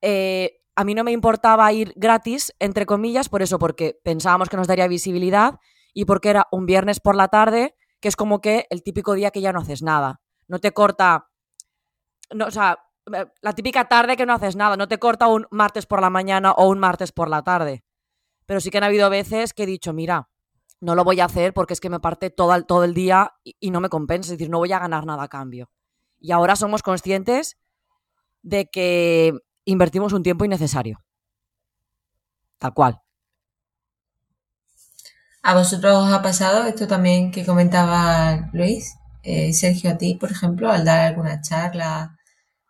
eh, 0.02 0.60
a 0.76 0.84
mí 0.84 0.96
no 0.96 1.04
me 1.04 1.12
importaba 1.12 1.72
ir 1.72 1.94
gratis, 1.96 2.54
entre 2.60 2.86
comillas, 2.86 3.30
por 3.30 3.42
eso, 3.42 3.60
porque 3.60 4.00
pensábamos 4.04 4.50
que 4.50 4.58
nos 4.58 4.68
daría 4.68 4.88
visibilidad 4.88 5.60
y 5.94 6.06
porque 6.06 6.30
era 6.30 6.48
un 6.52 6.66
viernes 6.66 7.00
por 7.00 7.16
la 7.16 7.28
tarde, 7.28 7.76
que 8.00 8.08
es 8.08 8.16
como 8.16 8.42
que 8.42 8.66
el 8.70 8.84
típico 8.84 9.14
día 9.14 9.32
que 9.32 9.42
ya 9.42 9.54
no 9.54 9.60
haces 9.60 9.82
nada. 9.82 10.22
No 10.48 10.60
te 10.60 10.72
corta 10.72 11.30
no, 12.32 12.48
o 12.48 12.52
sea, 12.52 12.78
eh, 13.14 13.26
la 13.42 13.54
típica 13.54 13.88
tarde 13.88 14.16
que 14.16 14.26
no 14.26 14.34
haces 14.34 14.56
nada, 14.56 14.78
no 14.78 14.88
te 14.88 15.00
corta 15.00 15.28
un 15.28 15.48
martes 15.52 15.86
por 15.86 16.02
la 16.02 16.10
mañana 16.10 16.52
o 16.52 16.68
un 16.68 16.80
martes 16.80 17.12
por 17.12 17.30
la 17.30 17.44
tarde. 17.44 17.84
Pero 18.46 18.60
sí 18.60 18.70
que 18.70 18.78
han 18.78 18.84
habido 18.84 19.10
veces 19.10 19.54
que 19.54 19.64
he 19.64 19.68
dicho, 19.68 19.94
mira, 19.94 20.30
no 20.80 20.96
lo 20.96 21.04
voy 21.04 21.20
a 21.22 21.26
hacer 21.26 21.54
porque 21.54 21.74
es 21.74 21.80
que 21.80 21.90
me 21.90 22.00
parte 22.00 22.30
todo 22.30 22.54
el, 22.56 22.66
todo 22.66 22.84
el 22.84 22.94
día 22.94 23.34
y, 23.44 23.72
no 23.72 23.80
me 23.80 23.90
compensa, 23.90 24.28
es 24.28 24.38
decir, 24.38 24.50
no 24.50 24.58
voy 24.60 24.72
a 24.74 24.80
ganar 24.80 25.06
nada 25.06 25.24
a 25.24 25.28
cambio. 25.28 25.70
Y 26.20 26.32
ahora 26.32 26.56
somos 26.56 26.84
conscientes 26.84 27.58
de 28.42 28.70
que 28.70 29.34
invertimos 29.66 30.14
un 30.14 30.24
tiempo 30.24 30.46
innecesario. 30.46 31.00
Tal 32.58 32.74
cual. 32.74 33.00
¿A 35.42 35.56
vosotros 35.56 35.96
os 35.96 36.14
ha 36.14 36.22
pasado 36.22 36.66
esto 36.66 36.88
también 36.88 37.32
que 37.32 37.46
comentaba 37.46 38.50
Luis? 38.54 38.96
Eh, 39.24 39.54
Sergio, 39.54 39.92
a 39.92 39.98
ti, 39.98 40.16
por 40.16 40.32
ejemplo, 40.32 40.70
al 40.70 40.86
dar 40.86 41.00
alguna 41.08 41.42
charla, 41.42 42.18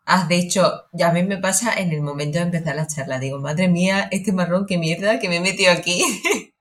has 0.06 0.28
dicho, 0.28 0.84
ya 0.94 1.10
a 1.10 1.14
mí 1.14 1.24
me 1.24 1.38
pasa 1.38 1.74
en 1.76 1.92
el 1.92 2.02
momento 2.02 2.40
de 2.40 2.46
empezar 2.46 2.76
la 2.76 2.88
charla, 2.88 3.20
digo, 3.20 3.40
madre 3.40 3.68
mía, 3.68 4.08
este 4.12 4.32
marrón, 4.34 4.66
qué 4.68 4.78
mierda 4.78 5.20
que 5.20 5.30
me 5.30 5.38
he 5.38 5.42
metido 5.42 5.72
aquí. 5.72 6.02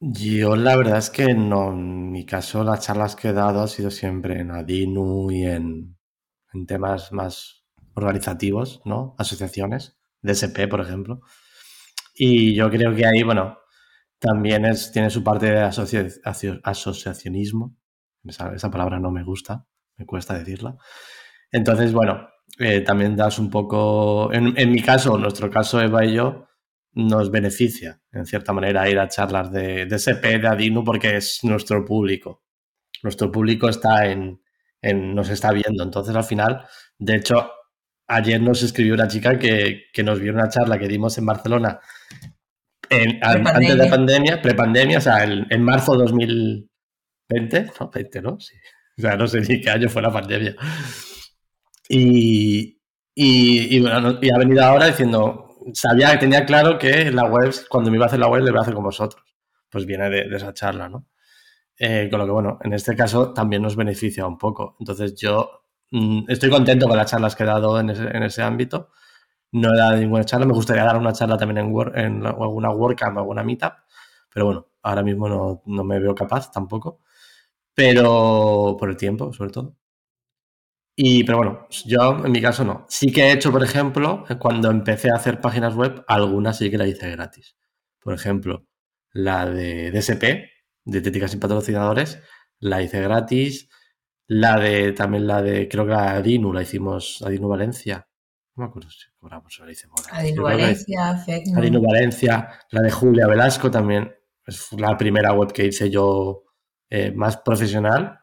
Yo 0.00 0.54
la 0.54 0.76
verdad 0.76 0.98
es 0.98 1.10
que 1.10 1.34
no, 1.34 1.72
en 1.72 2.12
mi 2.12 2.24
caso 2.24 2.62
las 2.62 2.80
charlas 2.86 3.16
que 3.16 3.28
he 3.28 3.32
dado 3.32 3.62
ha 3.62 3.68
sido 3.68 3.90
siempre 3.90 4.40
en 4.40 4.52
Adinu 4.52 5.30
y 5.30 5.44
en, 5.44 5.96
temas 6.66 7.12
más 7.12 7.64
organizativos, 7.94 8.80
¿no? 8.84 9.14
Asociaciones, 9.18 9.96
DSP, 10.22 10.68
por 10.68 10.80
ejemplo. 10.80 11.20
Y 12.14 12.54
yo 12.54 12.70
creo 12.70 12.94
que 12.94 13.06
ahí, 13.06 13.22
bueno, 13.22 13.58
también 14.18 14.64
es, 14.66 14.92
tiene 14.92 15.10
su 15.10 15.24
parte 15.24 15.46
de 15.46 15.60
asociacionismo, 16.62 17.76
esa, 18.24 18.70
palabra 18.70 18.98
no 18.98 19.10
me 19.10 19.22
gusta, 19.22 19.66
me 19.96 20.06
cuesta 20.06 20.38
decirla. 20.38 20.76
Entonces, 21.50 21.92
bueno, 21.92 22.28
eh, 22.58 22.80
también 22.80 23.16
das 23.16 23.38
un 23.38 23.50
poco, 23.50 24.32
en, 24.32 24.54
en, 24.56 24.70
mi 24.70 24.82
caso, 24.82 25.16
nuestro 25.18 25.50
caso, 25.50 25.80
Eva 25.80 26.04
y 26.04 26.14
yo, 26.14 26.46
nos 26.92 27.30
beneficia, 27.30 28.00
en 28.12 28.26
cierta 28.26 28.52
manera, 28.52 28.88
ir 28.88 28.98
a 28.98 29.08
charlas 29.08 29.52
de, 29.52 29.86
de 29.86 29.96
SP, 29.96 30.38
de 30.38 30.48
Adinu, 30.48 30.84
porque 30.84 31.16
es 31.16 31.40
nuestro 31.44 31.84
público. 31.84 32.42
Nuestro 33.02 33.30
público 33.30 33.68
está 33.68 34.06
en, 34.06 34.40
en, 34.82 35.14
nos 35.14 35.30
está 35.30 35.52
viendo. 35.52 35.82
Entonces, 35.82 36.14
al 36.14 36.24
final, 36.24 36.66
de 36.98 37.16
hecho, 37.16 37.50
ayer 38.08 38.40
nos 38.40 38.62
escribió 38.62 38.94
una 38.94 39.08
chica 39.08 39.38
que, 39.38 39.84
que 39.92 40.02
nos 40.02 40.18
vio 40.18 40.32
una 40.32 40.48
charla 40.48 40.78
que 40.78 40.88
dimos 40.88 41.16
en 41.18 41.26
Barcelona 41.26 41.80
antes 43.22 43.68
de 43.68 43.76
la 43.76 43.88
pandemia, 43.88 44.40
prepandemia, 44.40 44.98
o 44.98 45.00
sea, 45.00 45.24
en, 45.24 45.46
en 45.50 45.62
marzo 45.62 45.94
2000, 45.94 46.68
20, 47.28 47.72
¿no? 47.80 47.90
20, 47.90 48.22
¿no? 48.22 48.40
Sí. 48.40 48.54
O 48.96 49.00
sea, 49.00 49.16
no 49.16 49.26
sé 49.26 49.40
ni 49.40 49.60
qué 49.60 49.70
año 49.70 49.88
fue 49.88 50.02
la 50.02 50.12
pandemia. 50.12 50.56
Y, 51.88 52.80
y, 53.14 53.80
bueno, 53.80 54.18
y 54.20 54.30
ha 54.30 54.38
venido 54.38 54.64
ahora 54.64 54.86
diciendo, 54.86 55.56
sabía, 55.72 56.18
tenía 56.18 56.44
claro 56.44 56.78
que 56.78 57.10
la 57.10 57.24
web, 57.24 57.52
cuando 57.68 57.90
me 57.90 57.96
iba 57.96 58.06
a 58.06 58.08
hacer 58.08 58.20
la 58.20 58.28
web, 58.28 58.42
le 58.42 58.50
iba 58.50 58.58
a 58.58 58.62
hacer 58.62 58.74
con 58.74 58.84
vosotros. 58.84 59.24
Pues 59.70 59.86
viene 59.86 60.08
de, 60.10 60.28
de 60.28 60.36
esa 60.36 60.52
charla, 60.54 60.88
¿no? 60.88 61.06
Eh, 61.78 62.08
con 62.10 62.18
lo 62.18 62.26
que, 62.26 62.32
bueno, 62.32 62.58
en 62.62 62.72
este 62.72 62.96
caso 62.96 63.32
también 63.32 63.62
nos 63.62 63.76
beneficia 63.76 64.26
un 64.26 64.36
poco. 64.38 64.76
Entonces, 64.80 65.14
yo 65.14 65.64
mm, 65.90 66.24
estoy 66.28 66.50
contento 66.50 66.88
con 66.88 66.96
las 66.96 67.10
charlas 67.10 67.36
que 67.36 67.44
he 67.44 67.46
dado 67.46 67.78
en 67.80 67.90
ese, 67.90 68.04
en 68.04 68.22
ese 68.24 68.42
ámbito. 68.42 68.90
No 69.52 69.74
he 69.74 69.76
dado 69.78 69.96
ninguna 69.96 70.24
charla. 70.24 70.46
Me 70.46 70.54
gustaría 70.54 70.84
dar 70.84 70.96
una 70.98 71.12
charla 71.12 71.36
también 71.38 71.58
en, 71.66 71.72
Word, 71.72 71.96
en 71.98 72.26
alguna 72.26 72.70
WordCamp 72.70 73.16
o 73.16 73.20
alguna 73.20 73.44
Meetup. 73.44 73.74
Pero 74.32 74.46
bueno, 74.46 74.68
ahora 74.82 75.02
mismo 75.02 75.28
no, 75.28 75.62
no 75.66 75.84
me 75.84 76.00
veo 76.00 76.14
capaz 76.14 76.50
tampoco. 76.50 77.00
Pero 77.78 78.76
por 78.76 78.90
el 78.90 78.96
tiempo, 78.96 79.32
sobre 79.32 79.52
todo. 79.52 79.76
Y, 80.96 81.22
pero 81.22 81.38
bueno, 81.38 81.68
yo 81.86 82.24
en 82.24 82.32
mi 82.32 82.42
caso 82.42 82.64
no. 82.64 82.84
Sí 82.88 83.12
que 83.12 83.22
he 83.22 83.32
hecho, 83.32 83.52
por 83.52 83.62
ejemplo, 83.62 84.24
cuando 84.40 84.68
empecé 84.68 85.12
a 85.12 85.14
hacer 85.14 85.40
páginas 85.40 85.76
web, 85.76 86.04
algunas 86.08 86.58
sí 86.58 86.72
que 86.72 86.76
la 86.76 86.88
hice 86.88 87.08
gratis. 87.08 87.56
Por 88.00 88.14
ejemplo, 88.14 88.66
la 89.12 89.48
de 89.48 89.92
DSP, 89.92 90.50
Dietéticas 90.84 91.30
sin 91.30 91.38
Patrocinadores, 91.38 92.20
la 92.58 92.82
hice 92.82 93.00
gratis. 93.00 93.68
La 94.26 94.58
de, 94.58 94.90
también 94.90 95.28
la 95.28 95.40
de, 95.40 95.68
creo 95.68 95.86
que 95.86 95.92
la 95.92 96.02
de 96.02 96.18
Adinu, 96.18 96.52
la 96.52 96.62
hicimos, 96.62 97.22
Adinu 97.22 97.46
Valencia. 97.46 98.08
No 98.56 98.64
me 98.64 98.70
acuerdo 98.70 98.90
si 98.90 99.06
cobramos 99.16 99.56
o 99.60 99.64
la 99.64 99.70
hicimos 99.70 100.02
Adinu 100.10 100.42
Valencia, 100.42 101.10
Adinu 101.56 101.80
Valencia, 101.80 102.48
la 102.72 102.82
de 102.82 102.90
Julia 102.90 103.28
Velasco 103.28 103.70
también. 103.70 104.12
Es 104.44 104.72
la 104.72 104.96
primera 104.96 105.32
web 105.32 105.52
que 105.52 105.66
hice 105.66 105.88
yo 105.90 106.47
eh, 106.90 107.12
más 107.12 107.38
profesional 107.38 108.20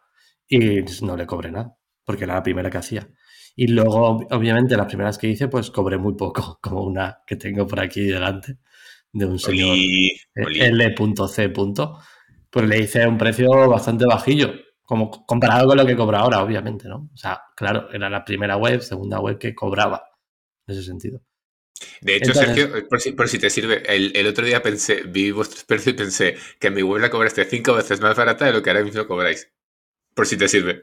y 0.47 0.81
no 1.01 1.15
le 1.17 1.25
cobré 1.25 1.51
nada 1.51 1.75
porque 2.05 2.23
era 2.23 2.35
la 2.35 2.43
primera 2.43 2.69
que 2.69 2.77
hacía. 2.77 3.09
Y 3.55 3.67
luego, 3.67 4.27
obviamente, 4.31 4.77
las 4.77 4.87
primeras 4.87 5.17
que 5.17 5.27
hice, 5.27 5.47
pues 5.47 5.71
cobré 5.71 5.97
muy 5.97 6.13
poco, 6.15 6.59
como 6.61 6.83
una 6.83 7.19
que 7.25 7.35
tengo 7.35 7.65
por 7.67 7.79
aquí 7.79 8.03
delante, 8.03 8.59
de 9.11 9.25
un 9.25 9.39
señor 9.39 9.75
L.C. 10.35 11.49
Pues 12.49 12.65
le 12.67 12.79
hice 12.79 13.07
un 13.07 13.17
precio 13.17 13.67
bastante 13.67 14.05
bajillo, 14.05 14.53
como 14.83 15.09
comparado 15.25 15.67
con 15.67 15.77
lo 15.77 15.85
que 15.85 15.95
cobra 15.95 16.19
ahora, 16.19 16.41
obviamente, 16.41 16.87
¿no? 16.87 17.09
O 17.13 17.17
sea, 17.17 17.41
claro, 17.55 17.91
era 17.91 18.09
la 18.09 18.23
primera 18.23 18.55
web, 18.55 18.81
segunda 18.81 19.19
web 19.19 19.37
que 19.37 19.55
cobraba, 19.55 20.03
en 20.67 20.73
ese 20.75 20.83
sentido. 20.83 21.21
De 22.01 22.15
hecho, 22.15 22.33
Sergio, 22.33 22.87
por 22.87 23.01
si, 23.01 23.11
por 23.11 23.27
si, 23.27 23.39
te 23.39 23.49
sirve, 23.49 23.83
el, 23.87 24.27
otro 24.27 24.45
día 24.45 24.61
pensé, 24.61 25.03
vi 25.03 25.31
vuestros 25.31 25.63
precios 25.65 25.93
y 25.93 25.97
pensé 25.97 26.37
que 26.59 26.71
mi 26.71 26.81
web 26.81 27.01
la 27.01 27.09
cobraste 27.09 27.43
cinco 27.45 27.73
veces 27.73 27.99
más 27.99 28.15
barata 28.15 28.45
de 28.45 28.53
lo 28.53 28.61
que 28.61 28.69
ahora 28.69 28.83
mismo 28.83 29.05
cobráis. 29.07 29.51
Por 30.13 30.25
si 30.25 30.37
te 30.37 30.47
sirve. 30.47 30.79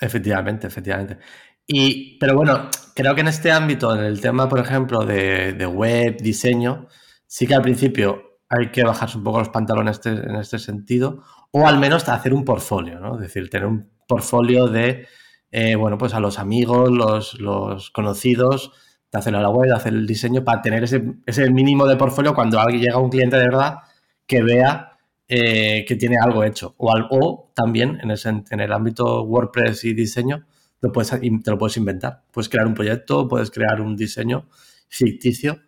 Efectivamente, 0.00 0.66
efectivamente. 0.66 1.18
Y, 1.66 2.16
pero 2.18 2.34
bueno, 2.34 2.70
creo 2.94 3.14
que 3.14 3.20
en 3.20 3.28
este 3.28 3.52
ámbito, 3.52 3.94
en 3.94 4.02
el 4.02 4.20
tema, 4.20 4.48
por 4.48 4.58
ejemplo, 4.60 5.04
de, 5.04 5.66
web, 5.66 6.16
diseño, 6.16 6.88
sí 7.26 7.46
que 7.46 7.54
al 7.54 7.62
principio 7.62 8.40
hay 8.48 8.70
que 8.70 8.82
bajarse 8.82 9.18
un 9.18 9.24
poco 9.24 9.40
los 9.40 9.50
pantalones 9.50 10.00
en 10.06 10.36
este 10.36 10.58
sentido, 10.58 11.22
o 11.50 11.68
al 11.68 11.78
menos 11.78 12.08
hacer 12.08 12.32
un 12.32 12.46
portfolio, 12.46 12.98
¿no? 13.00 13.16
Es 13.16 13.20
decir, 13.20 13.50
tener 13.50 13.66
un 13.66 13.90
portfolio 14.06 14.68
de, 14.68 15.06
eh, 15.50 15.74
bueno, 15.74 15.98
pues 15.98 16.14
a 16.14 16.20
los 16.20 16.38
amigos, 16.38 16.90
los, 16.90 17.38
los 17.38 17.90
conocidos, 17.90 18.72
de 19.10 19.18
hacer 19.18 19.32
la 19.32 19.48
web, 19.48 19.68
de 19.68 19.76
hacer 19.76 19.92
el 19.92 20.06
diseño, 20.06 20.44
para 20.44 20.60
tener 20.60 20.84
ese, 20.84 21.02
ese 21.26 21.50
mínimo 21.50 21.86
de 21.86 21.96
portfolio 21.96 22.34
cuando 22.34 22.60
alguien 22.60 22.82
llega 22.82 22.98
un 22.98 23.10
cliente 23.10 23.36
de 23.36 23.44
verdad 23.44 23.78
que 24.26 24.42
vea 24.42 24.98
eh, 25.26 25.84
que 25.86 25.96
tiene 25.96 26.16
algo 26.22 26.44
hecho. 26.44 26.74
O, 26.78 26.92
o 27.10 27.52
también 27.54 27.98
en, 28.02 28.10
en 28.50 28.60
el 28.60 28.72
ámbito 28.72 29.22
WordPress 29.22 29.84
y 29.84 29.94
diseño 29.94 30.46
lo 30.80 30.92
puedes, 30.92 31.10
te 31.10 31.50
lo 31.50 31.58
puedes 31.58 31.76
inventar. 31.76 32.24
Puedes 32.32 32.48
crear 32.48 32.66
un 32.66 32.74
proyecto, 32.74 33.26
puedes 33.28 33.50
crear 33.50 33.80
un 33.80 33.96
diseño 33.96 34.48
ficticio. 34.88 35.60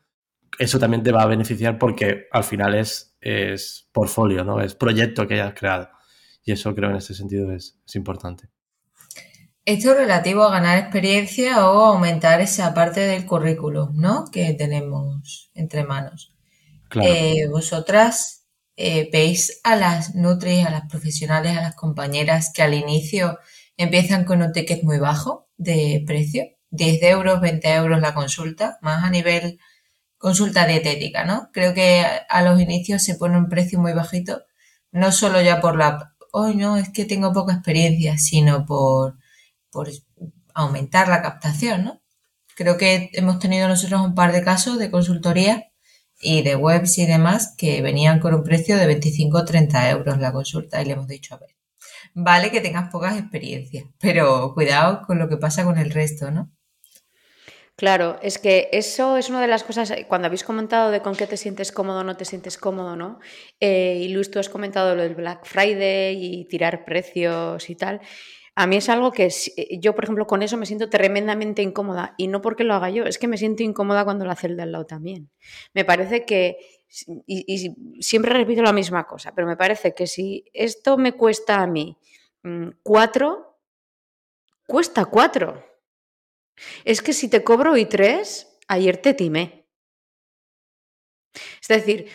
Eso 0.59 0.79
también 0.79 1.03
te 1.03 1.13
va 1.13 1.23
a 1.23 1.27
beneficiar 1.27 1.79
porque 1.79 2.27
al 2.31 2.45
final 2.45 2.75
es, 2.75 3.17
es 3.21 3.89
portfolio, 3.93 4.45
¿no? 4.45 4.61
Es 4.61 4.75
proyecto 4.75 5.27
que 5.27 5.35
hayas 5.35 5.55
creado. 5.55 5.89
Y 6.45 6.53
eso 6.53 6.75
creo 6.75 6.91
en 6.91 6.97
este 6.97 7.15
sentido 7.15 7.53
es, 7.53 7.79
importante. 7.95 8.49
Esto 9.71 9.93
es 9.93 9.99
relativo 9.99 10.43
a 10.43 10.51
ganar 10.51 10.79
experiencia 10.79 11.71
o 11.71 11.85
aumentar 11.85 12.41
esa 12.41 12.75
parte 12.75 13.03
del 13.03 13.25
currículum, 13.25 13.97
¿no? 14.01 14.25
Que 14.25 14.53
tenemos 14.55 15.53
entre 15.55 15.85
manos. 15.85 16.35
Claro. 16.89 17.09
Eh, 17.09 17.47
vosotras 17.49 18.49
eh, 18.77 19.09
veis 19.13 19.61
a 19.63 19.77
las 19.77 20.17
nutris, 20.17 20.67
a 20.67 20.71
las 20.71 20.89
profesionales, 20.91 21.57
a 21.57 21.63
las 21.63 21.77
compañeras 21.77 22.51
que 22.53 22.65
al 22.65 22.75
inicio 22.75 23.39
empiezan 23.77 24.25
con 24.25 24.43
un 24.43 24.51
ticket 24.51 24.83
muy 24.83 24.99
bajo 24.99 25.49
de 25.57 26.03
precio, 26.05 26.47
10 26.71 27.03
euros, 27.05 27.41
20 27.41 27.73
euros 27.73 28.01
la 28.01 28.13
consulta, 28.13 28.77
más 28.83 29.05
a 29.05 29.11
nivel 29.11 29.61
consulta 30.19 30.67
dietética, 30.67 31.25
¿no? 31.25 31.49
Creo 31.53 31.75
que 31.75 32.05
a 32.29 32.43
los 32.43 32.61
inicios 32.61 33.05
se 33.05 33.15
pone 33.15 33.39
un 33.39 33.49
precio 33.49 33.79
muy 33.79 33.93
bajito, 33.93 34.43
no 34.91 35.13
solo 35.13 35.41
ya 35.41 35.61
por 35.61 35.77
la, 35.77 36.17
hoy 36.33 36.57
no, 36.57 36.77
es 36.77 36.89
que 36.89 37.05
tengo 37.05 37.33
poca 37.33 37.53
experiencia, 37.53 38.19
sino 38.19 38.67
por, 38.67 39.20
por 39.71 39.89
aumentar 40.55 41.09
la 41.09 41.23
captación, 41.23 41.85
¿no? 41.85 42.03
Creo 42.57 42.77
que 42.77 43.11
hemos 43.15 43.39
tenido 43.39 43.69
nosotros 43.69 44.01
un 44.01 44.15
par 44.15 44.33
de 44.33 44.43
casos 44.43 44.79
de 44.79 44.91
consultoría 44.91 45.71
y 46.21 46.43
de 46.43 46.57
webs 46.57 46.99
y 46.99 47.07
demás 47.07 47.55
que 47.57 47.81
venían 47.81 48.21
con 48.21 48.35
un 48.35 48.45
precio 48.45 48.77
de 48.77 48.87
25 48.87 49.39
o 49.39 49.45
30 49.45 49.91
euros 49.91 50.19
la 50.19 50.33
consulta 50.33 50.83
y 50.83 50.85
le 50.85 50.93
hemos 50.93 51.09
dicho, 51.09 51.35
a 51.35 51.39
ver, 51.39 51.57
vale 52.15 52.51
que 52.51 52.61
tengas 52.61 52.91
pocas 52.91 53.19
experiencias, 53.19 53.87
pero 53.99 54.53
cuidado 54.55 55.03
con 55.07 55.19
lo 55.19 55.29
que 55.29 55.39
pasa 55.39 55.65
con 55.65 55.79
el 55.79 55.91
resto, 55.91 56.31
¿no? 56.31 56.51
Claro, 57.77 58.19
es 58.21 58.37
que 58.39 58.69
eso 58.73 59.17
es 59.17 59.31
una 59.31 59.41
de 59.41 59.47
las 59.47 59.65
cosas, 59.65 59.91
cuando 60.07 60.27
habéis 60.27 60.45
comentado 60.45 60.91
de 60.91 61.01
con 61.01 61.17
qué 61.17 61.27
te 61.27 61.39
sientes 61.39 61.73
cómodo 61.73 62.01
o 62.01 62.05
no 62.05 62.15
te 62.15 62.27
sientes 62.27 62.59
cómodo, 62.59 62.95
¿no? 62.95 63.21
Eh, 63.59 63.97
y 64.03 64.09
Luis, 64.09 64.31
tú 64.31 64.39
has 64.39 64.51
comentado 64.51 64.95
lo 64.95 65.03
del 65.03 65.15
Black 65.15 65.47
Friday 65.47 66.23
y 66.23 66.45
tirar 66.45 66.85
precios 66.85 67.71
y 67.71 67.77
tal. 67.77 68.03
A 68.61 68.67
mí 68.67 68.77
es 68.77 68.91
algo 68.91 69.11
que 69.11 69.25
eh, 69.57 69.79
yo, 69.81 69.95
por 69.95 70.05
ejemplo, 70.05 70.27
con 70.27 70.43
eso 70.43 70.59
me 70.59 70.67
siento 70.67 70.91
tremendamente 70.91 71.63
incómoda 71.63 72.15
y 72.19 72.29
no 72.29 72.43
porque 72.43 72.63
lo 72.63 72.75
haga 72.75 72.91
yo, 72.91 73.05
es 73.05 73.17
que 73.17 73.27
me 73.27 73.39
siento 73.39 73.63
incómoda 73.63 74.05
cuando 74.05 74.27
el 74.31 74.57
de 74.57 74.63
al 74.63 74.73
lado 74.73 74.85
también. 74.85 75.31
Me 75.73 75.87
parece 75.87 76.27
que, 76.27 76.59
y, 77.27 77.75
siempre 78.03 78.35
repito 78.35 78.61
la 78.61 78.75
misma 78.75 79.07
cosa, 79.07 79.35
pero 79.35 79.47
me 79.49 79.57
parece 79.57 79.95
que 79.95 80.07
si 80.07 80.45
esto 80.53 80.99
me 80.99 81.13
cuesta 81.13 81.63
a 81.63 81.67
mí 81.67 81.97
mm, 82.43 82.69
cuatro, 82.83 83.63
cuesta 84.67 85.07
cuatro. 85.07 85.65
Es 86.85 87.01
que 87.01 87.15
si 87.15 87.31
te 87.31 87.43
cobro 87.43 87.73
hoy 87.73 87.87
tres, 87.87 88.59
ayer 88.69 88.99
te 88.99 89.15
timé. 89.15 89.67
Es 91.63 91.69
decir, 91.69 92.11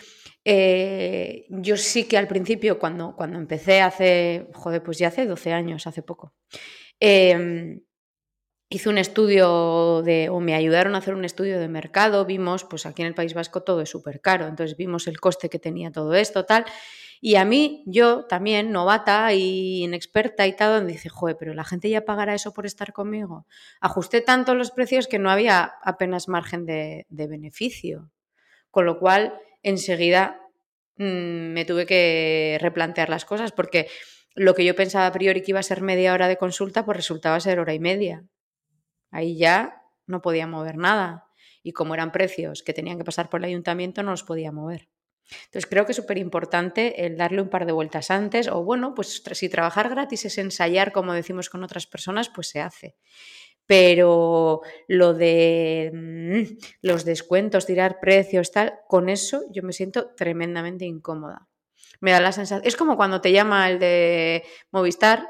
eh, 0.48 1.44
yo 1.48 1.76
sí 1.76 2.04
que 2.04 2.16
al 2.16 2.28
principio, 2.28 2.78
cuando, 2.78 3.16
cuando 3.16 3.36
empecé 3.36 3.80
hace, 3.80 4.46
joder, 4.54 4.80
pues 4.80 4.96
ya 4.96 5.08
hace 5.08 5.26
12 5.26 5.52
años, 5.52 5.88
hace 5.88 6.02
poco, 6.02 6.34
em, 7.00 7.80
hice 8.70 8.88
un 8.88 8.98
estudio 8.98 10.02
de, 10.02 10.28
o 10.28 10.38
me 10.38 10.54
ayudaron 10.54 10.94
a 10.94 10.98
hacer 10.98 11.14
un 11.14 11.24
estudio 11.24 11.58
de 11.58 11.66
mercado, 11.66 12.24
vimos, 12.26 12.62
pues 12.62 12.86
aquí 12.86 13.02
en 13.02 13.08
el 13.08 13.14
País 13.14 13.34
Vasco 13.34 13.64
todo 13.64 13.80
es 13.80 13.90
súper 13.90 14.20
caro, 14.20 14.46
entonces 14.46 14.76
vimos 14.76 15.08
el 15.08 15.18
coste 15.18 15.48
que 15.48 15.58
tenía 15.58 15.90
todo 15.90 16.14
esto, 16.14 16.44
tal, 16.44 16.64
y 17.20 17.34
a 17.34 17.44
mí, 17.44 17.82
yo 17.86 18.26
también, 18.26 18.70
novata 18.70 19.32
y 19.32 19.82
inexperta 19.82 20.46
y 20.46 20.54
tal, 20.54 20.86
dije, 20.86 21.08
joder, 21.08 21.36
pero 21.36 21.54
la 21.54 21.64
gente 21.64 21.90
ya 21.90 22.04
pagará 22.04 22.34
eso 22.34 22.52
por 22.52 22.66
estar 22.66 22.92
conmigo. 22.92 23.46
Ajusté 23.80 24.20
tanto 24.20 24.54
los 24.54 24.70
precios 24.70 25.08
que 25.08 25.18
no 25.18 25.28
había 25.28 25.72
apenas 25.82 26.28
margen 26.28 26.66
de 26.66 27.04
beneficio. 27.08 28.12
Con 28.70 28.84
lo 28.86 28.98
cual, 29.00 29.40
enseguida 29.62 30.40
mm, 30.96 31.52
me 31.52 31.64
tuve 31.64 31.86
que 31.86 32.58
replantear 32.60 33.08
las 33.08 33.24
cosas 33.24 33.52
porque 33.52 33.88
lo 34.34 34.54
que 34.54 34.64
yo 34.64 34.76
pensaba 34.76 35.06
a 35.06 35.12
priori 35.12 35.42
que 35.42 35.52
iba 35.52 35.60
a 35.60 35.64
ser 35.64 35.80
media 35.80 36.12
hora 36.12 36.28
de 36.28 36.36
consulta, 36.36 36.84
pues 36.84 36.96
resultaba 36.96 37.40
ser 37.40 37.58
hora 37.58 37.74
y 37.74 37.80
media. 37.80 38.24
Ahí 39.10 39.38
ya 39.38 39.82
no 40.06 40.20
podía 40.20 40.46
mover 40.46 40.76
nada. 40.76 41.24
Y 41.62 41.72
como 41.72 41.94
eran 41.94 42.12
precios 42.12 42.62
que 42.62 42.74
tenían 42.74 42.98
que 42.98 43.04
pasar 43.04 43.30
por 43.30 43.40
el 43.40 43.46
ayuntamiento, 43.46 44.02
no 44.02 44.10
los 44.10 44.22
podía 44.22 44.52
mover. 44.52 44.88
Entonces 45.46 45.66
creo 45.66 45.86
que 45.86 45.92
es 45.92 45.96
súper 45.96 46.18
importante 46.18 47.06
el 47.06 47.16
darle 47.16 47.42
un 47.42 47.48
par 47.48 47.66
de 47.66 47.72
vueltas 47.72 48.10
antes 48.10 48.46
o 48.46 48.62
bueno, 48.62 48.94
pues 48.94 49.22
si 49.32 49.48
trabajar 49.48 49.88
gratis 49.88 50.24
es 50.26 50.38
ensayar, 50.38 50.92
como 50.92 51.14
decimos 51.14 51.50
con 51.50 51.64
otras 51.64 51.86
personas, 51.86 52.28
pues 52.28 52.48
se 52.48 52.60
hace 52.60 52.96
pero 53.66 54.62
lo 54.88 55.14
de 55.14 55.90
mm, 55.92 56.58
los 56.82 57.04
descuentos, 57.04 57.66
tirar 57.66 57.98
precios, 58.00 58.52
tal, 58.52 58.74
con 58.88 59.08
eso 59.08 59.42
yo 59.50 59.62
me 59.62 59.72
siento 59.72 60.14
tremendamente 60.14 60.84
incómoda. 60.84 61.48
Me 62.00 62.12
da 62.12 62.20
la 62.20 62.32
sensación, 62.32 62.66
es 62.66 62.76
como 62.76 62.96
cuando 62.96 63.20
te 63.20 63.32
llama 63.32 63.68
el 63.70 63.78
de 63.78 64.44
Movistar 64.70 65.28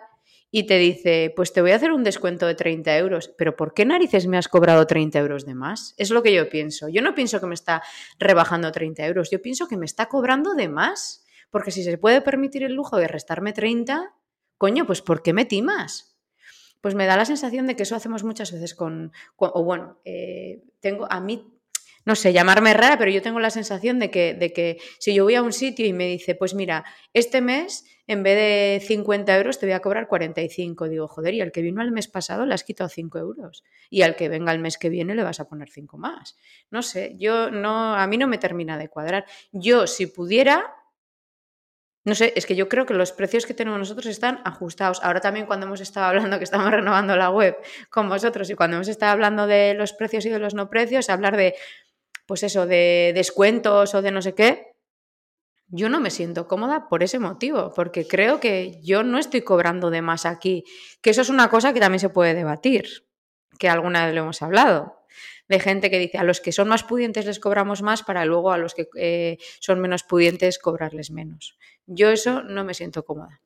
y 0.51 0.65
te 0.67 0.79
dice, 0.79 1.33
pues 1.35 1.53
te 1.53 1.61
voy 1.61 1.73
a 1.73 1.77
hacer 1.77 1.93
un 1.93 2.05
descuento 2.05 2.47
de 2.47 2.55
30 2.55 2.97
euros, 2.99 3.33
pero 3.37 3.57
¿por 3.57 3.75
qué 3.75 3.85
narices 3.85 4.27
me 4.27 4.39
has 4.39 4.49
cobrado 4.49 4.87
30 4.87 5.19
euros 5.19 5.45
de 5.45 5.55
más? 5.55 5.95
Es 5.97 6.11
lo 6.11 6.23
que 6.23 6.33
yo 6.33 6.49
pienso. 6.49 6.89
Yo 6.89 7.03
no 7.03 7.15
pienso 7.15 7.41
que 7.41 7.47
me 7.47 7.55
está 7.55 7.83
rebajando 8.19 8.71
30 8.73 9.07
euros, 9.07 9.31
yo 9.31 9.43
pienso 9.43 9.69
que 9.69 9.77
me 9.77 9.87
está 9.87 10.07
cobrando 10.07 10.55
de 10.55 10.69
más, 10.69 11.25
porque 11.51 11.71
si 11.71 11.83
se 11.83 11.99
puede 11.99 12.21
permitir 12.21 12.63
el 12.63 12.75
lujo 12.75 12.97
de 12.97 13.09
restarme 13.09 13.53
30, 13.53 14.15
coño, 14.59 14.87
pues 14.87 15.03
¿por 15.03 15.23
qué 15.23 15.33
me 15.33 15.45
timas? 15.45 16.16
Pues 16.87 16.95
me 16.95 17.07
da 17.07 17.17
la 17.17 17.25
sensación 17.25 17.67
de 17.67 17.75
que 17.75 17.83
eso 17.83 17.97
hacemos 17.97 18.23
muchas 18.23 18.53
veces 18.53 18.77
con, 18.77 19.11
o 19.39 19.65
bueno, 19.65 19.99
eh, 20.05 20.63
tengo 20.79 21.09
a 21.11 21.19
mí 21.19 21.53
no 22.05 22.15
sé, 22.15 22.33
llamarme 22.33 22.75
rara, 22.75 22.97
pero 22.97 23.11
yo 23.11 23.21
tengo 23.23 23.41
la 23.41 23.51
sensación 23.51 23.99
de 23.99 24.09
que, 24.09 24.35
de 24.35 24.53
que 24.53 24.79
si 25.01 25.13
yo 25.13 25.25
voy 25.25 25.35
a 25.35 25.43
un 25.43 25.53
sitio 25.53 25.85
y 25.85 25.93
me 25.93 26.07
dice, 26.07 26.37
pues 26.37 26.55
mira, 26.55 26.85
este 27.13 27.41
mes 27.41 27.85
en 28.07 28.23
vez 28.23 28.37
de 28.37 28.87
50 28.87 29.37
euros 29.37 29.59
te 29.59 29.67
voy 29.67 29.73
a 29.73 29.81
cobrar 29.81 30.07
45, 30.07 30.89
digo, 30.89 31.09
joder, 31.09 31.35
y 31.35 31.41
al 31.41 31.51
que 31.51 31.61
vino 31.61 31.83
el 31.83 31.91
mes 31.91 32.07
pasado 32.07 32.47
le 32.47 32.55
has 32.55 32.63
quitado 32.63 32.89
5 32.89 33.19
euros 33.19 33.65
y 33.91 34.03
al 34.03 34.15
que 34.15 34.29
venga 34.29 34.53
el 34.53 34.61
mes 34.61 34.79
que 34.79 34.89
viene 34.89 35.17
le 35.17 35.25
vas 35.25 35.41
a 35.41 35.49
poner 35.49 35.69
5 35.71 35.99
más. 35.99 36.37
No 36.71 36.83
sé, 36.83 37.17
yo 37.19 37.51
no, 37.51 37.97
a 37.97 38.07
mí 38.07 38.17
no 38.17 38.29
me 38.29 38.39
termina 38.39 38.79
de 38.79 38.89
cuadrar. 38.89 39.25
Yo, 39.51 39.89
si 39.89 40.07
pudiera, 40.07 40.73
no 42.07 42.15
sé, 42.15 42.33
es 42.37 42.47
que 42.47 42.55
yo 42.55 42.69
creo 42.69 42.87
que 42.87 42.95
los 42.95 43.11
precios 43.11 43.47
que 43.47 43.53
tenemos 43.53 43.81
nosotros 43.81 44.07
están 44.07 44.41
ajustados. 44.45 45.01
Ahora 45.03 45.21
también 45.21 45.45
cuando 45.45 45.67
hemos 45.67 45.81
estado 45.81 46.07
hablando 46.07 46.39
que 46.39 46.45
estamos 46.45 46.71
renovando 46.71 47.17
la 47.17 47.31
web 47.31 47.57
con 47.91 48.09
vosotros 48.09 48.49
y 48.49 48.55
cuando 48.55 48.77
hemos 48.77 48.87
estado 48.87 49.11
hablando 49.11 49.49
de 49.49 49.75
los 49.75 49.93
precios 49.93 50.25
y 50.25 50.31
de 50.31 50.39
los 50.39 50.55
no 50.55 50.71
precios, 50.71 51.11
hablar 51.11 51.37
de 51.37 51.57
pues 52.25 52.45
eso, 52.45 52.65
de 52.65 53.11
descuentos 53.13 53.93
o 53.97 54.03
de 54.03 54.13
no 54.13 54.23
sé 54.23 54.35
qué, 54.35 54.77
yo 55.67 55.89
no 55.89 55.99
me 55.99 56.11
siento 56.11 56.47
cómoda 56.47 56.89
por 56.89 57.03
ese 57.03 57.19
motivo, 57.19 57.73
porque 57.75 58.07
creo 58.07 58.39
que 58.39 58.81
yo 58.85 59.03
no 59.03 59.19
estoy 59.19 59.43
cobrando 59.43 59.91
de 59.91 60.01
más 60.01 60.27
aquí, 60.27 60.63
que 61.03 61.11
eso 61.11 61.23
es 61.23 61.29
una 61.29 61.51
cosa 61.51 61.73
que 61.73 61.81
también 61.81 61.99
se 61.99 62.09
puede 62.09 62.35
debatir, 62.35 62.87
que 63.59 63.69
alguna 63.69 64.07
vez 64.07 64.15
lo 64.15 64.23
hemos 64.23 64.43
hablado, 64.43 64.96
de 65.49 65.61
gente 65.61 65.91
que 65.91 65.99
dice 65.99 66.19
a 66.19 66.25
los 66.25 66.41
que 66.41 66.53
son 66.53 66.69
más 66.69 66.83
pudientes 66.83 67.27
les 67.27 67.41
cobramos 67.41 67.83
más 67.83 68.03
para 68.03 68.25
luego 68.25 68.53
a 68.53 68.59
los 68.59 68.75
que 68.75 68.89
eh, 68.97 69.39
son 69.61 69.81
menos 69.81 70.03
pudientes 70.03 70.59
cobrarles 70.59 71.11
menos. 71.11 71.57
Yo 71.87 72.11
eso 72.11 72.43
no 72.43 72.65
me 72.65 72.75
siento 72.75 73.05
cómoda. 73.05 73.41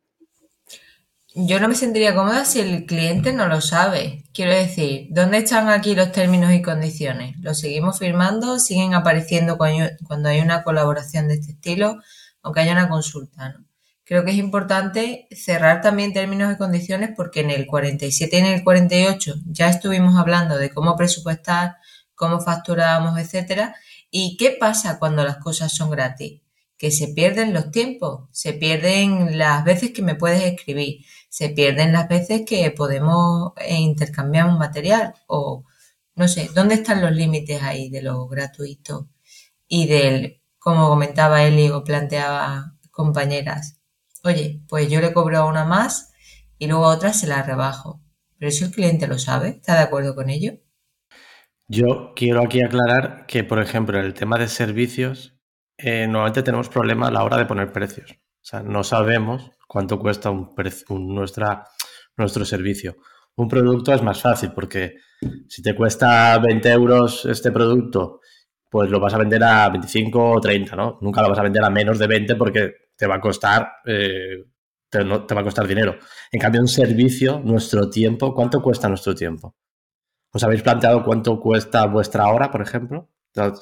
Yo 1.32 1.60
no 1.60 1.68
me 1.68 1.76
sentiría 1.76 2.14
cómoda 2.14 2.44
si 2.44 2.58
el 2.58 2.86
cliente 2.86 3.32
no 3.32 3.46
lo 3.46 3.60
sabe. 3.60 4.24
Quiero 4.34 4.52
decir, 4.52 5.06
¿dónde 5.10 5.38
están 5.38 5.68
aquí 5.68 5.94
los 5.94 6.10
términos 6.10 6.52
y 6.52 6.60
condiciones? 6.60 7.36
¿Los 7.38 7.60
seguimos 7.60 8.00
firmando? 8.00 8.58
¿Siguen 8.58 8.94
apareciendo 8.94 9.56
cuando 9.56 10.28
hay 10.28 10.40
una 10.40 10.64
colaboración 10.64 11.28
de 11.28 11.34
este 11.34 11.52
estilo? 11.52 12.00
Aunque 12.42 12.60
haya 12.60 12.72
una 12.72 12.88
consulta. 12.88 13.60
Creo 14.10 14.24
que 14.24 14.32
es 14.32 14.38
importante 14.38 15.28
cerrar 15.30 15.82
también 15.82 16.12
términos 16.12 16.52
y 16.52 16.58
condiciones 16.58 17.10
porque 17.16 17.42
en 17.42 17.50
el 17.50 17.68
47 17.68 18.36
y 18.36 18.40
en 18.40 18.46
el 18.46 18.64
48 18.64 19.36
ya 19.46 19.68
estuvimos 19.68 20.16
hablando 20.16 20.58
de 20.58 20.70
cómo 20.70 20.96
presupuestar, 20.96 21.76
cómo 22.16 22.40
facturamos, 22.40 23.16
etcétera. 23.20 23.76
¿Y 24.10 24.36
qué 24.36 24.56
pasa 24.58 24.98
cuando 24.98 25.22
las 25.22 25.36
cosas 25.36 25.72
son 25.72 25.90
gratis? 25.92 26.42
Que 26.76 26.90
se 26.90 27.14
pierden 27.14 27.54
los 27.54 27.70
tiempos, 27.70 28.28
se 28.32 28.52
pierden 28.52 29.38
las 29.38 29.62
veces 29.62 29.92
que 29.92 30.02
me 30.02 30.16
puedes 30.16 30.42
escribir, 30.42 31.04
se 31.28 31.50
pierden 31.50 31.92
las 31.92 32.08
veces 32.08 32.42
que 32.44 32.68
podemos 32.72 33.52
eh, 33.58 33.76
intercambiar 33.76 34.48
un 34.48 34.58
material 34.58 35.14
o 35.28 35.62
no 36.16 36.26
sé, 36.26 36.50
¿dónde 36.52 36.74
están 36.74 37.00
los 37.00 37.12
límites 37.12 37.62
ahí 37.62 37.90
de 37.90 38.02
lo 38.02 38.26
gratuito 38.26 39.08
y 39.68 39.86
del, 39.86 40.42
como 40.58 40.88
comentaba 40.88 41.44
Eli 41.44 41.70
o 41.70 41.84
planteaba 41.84 42.74
compañeras, 42.90 43.79
oye, 44.24 44.62
pues 44.68 44.90
yo 44.90 45.00
le 45.00 45.12
cobro 45.12 45.38
a 45.38 45.46
una 45.46 45.64
más 45.64 46.12
y 46.58 46.66
luego 46.66 46.86
a 46.86 46.94
otra 46.94 47.12
se 47.12 47.26
la 47.26 47.42
rebajo. 47.42 48.02
Pero 48.38 48.50
si 48.50 48.64
el 48.64 48.70
cliente 48.70 49.06
lo 49.06 49.18
sabe, 49.18 49.48
¿está 49.48 49.74
de 49.74 49.82
acuerdo 49.82 50.14
con 50.14 50.30
ello? 50.30 50.54
Yo 51.68 52.12
quiero 52.16 52.42
aquí 52.42 52.62
aclarar 52.62 53.26
que, 53.26 53.44
por 53.44 53.60
ejemplo, 53.62 53.98
en 53.98 54.04
el 54.04 54.14
tema 54.14 54.38
de 54.38 54.48
servicios, 54.48 55.36
eh, 55.78 56.06
normalmente 56.06 56.42
tenemos 56.42 56.68
problema 56.68 57.08
a 57.08 57.10
la 57.10 57.22
hora 57.22 57.36
de 57.36 57.46
poner 57.46 57.72
precios. 57.72 58.10
O 58.10 58.44
sea, 58.44 58.62
no 58.62 58.82
sabemos 58.82 59.50
cuánto 59.68 59.98
cuesta 59.98 60.30
un, 60.30 60.54
nuestro 62.16 62.44
servicio. 62.44 62.96
Un 63.36 63.48
producto 63.48 63.94
es 63.94 64.02
más 64.02 64.20
fácil 64.20 64.52
porque 64.52 64.96
si 65.48 65.62
te 65.62 65.74
cuesta 65.74 66.38
20 66.38 66.70
euros 66.70 67.24
este 67.26 67.52
producto, 67.52 68.20
pues 68.68 68.90
lo 68.90 69.00
vas 69.00 69.14
a 69.14 69.18
vender 69.18 69.42
a 69.44 69.68
25 69.68 70.32
o 70.32 70.40
30, 70.40 70.76
¿no? 70.76 70.98
Nunca 71.00 71.22
lo 71.22 71.28
vas 71.28 71.38
a 71.38 71.42
vender 71.42 71.62
a 71.62 71.70
menos 71.70 71.98
de 71.98 72.06
20 72.06 72.36
porque 72.36 72.72
te 73.00 73.06
va 73.06 73.14
a 73.14 73.20
costar, 73.20 73.76
eh, 73.86 74.44
te, 74.90 75.02
va 75.02 75.40
a 75.40 75.42
costar 75.42 75.66
dinero. 75.66 75.96
En 76.30 76.38
cambio, 76.38 76.60
un 76.60 76.68
servicio, 76.68 77.40
nuestro 77.42 77.88
tiempo, 77.88 78.34
¿cuánto 78.34 78.60
cuesta 78.60 78.90
nuestro 78.90 79.14
tiempo? 79.14 79.56
¿Os 80.30 80.44
habéis 80.44 80.62
planteado 80.62 81.02
cuánto 81.02 81.40
cuesta 81.40 81.86
vuestra 81.86 82.28
hora, 82.28 82.50
por 82.50 82.60
ejemplo? 82.60 83.08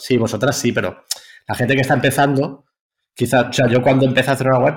Sí, 0.00 0.16
vosotras 0.16 0.56
sí, 0.56 0.72
pero 0.72 1.04
la 1.46 1.54
gente 1.54 1.76
que 1.76 1.82
está 1.82 1.94
empezando, 1.94 2.64
quizás, 3.14 3.46
o 3.50 3.52
sea, 3.52 3.68
yo 3.68 3.80
cuando 3.80 4.06
empecé 4.06 4.30
a 4.30 4.32
hacer 4.32 4.48
una 4.48 4.58
web, 4.58 4.74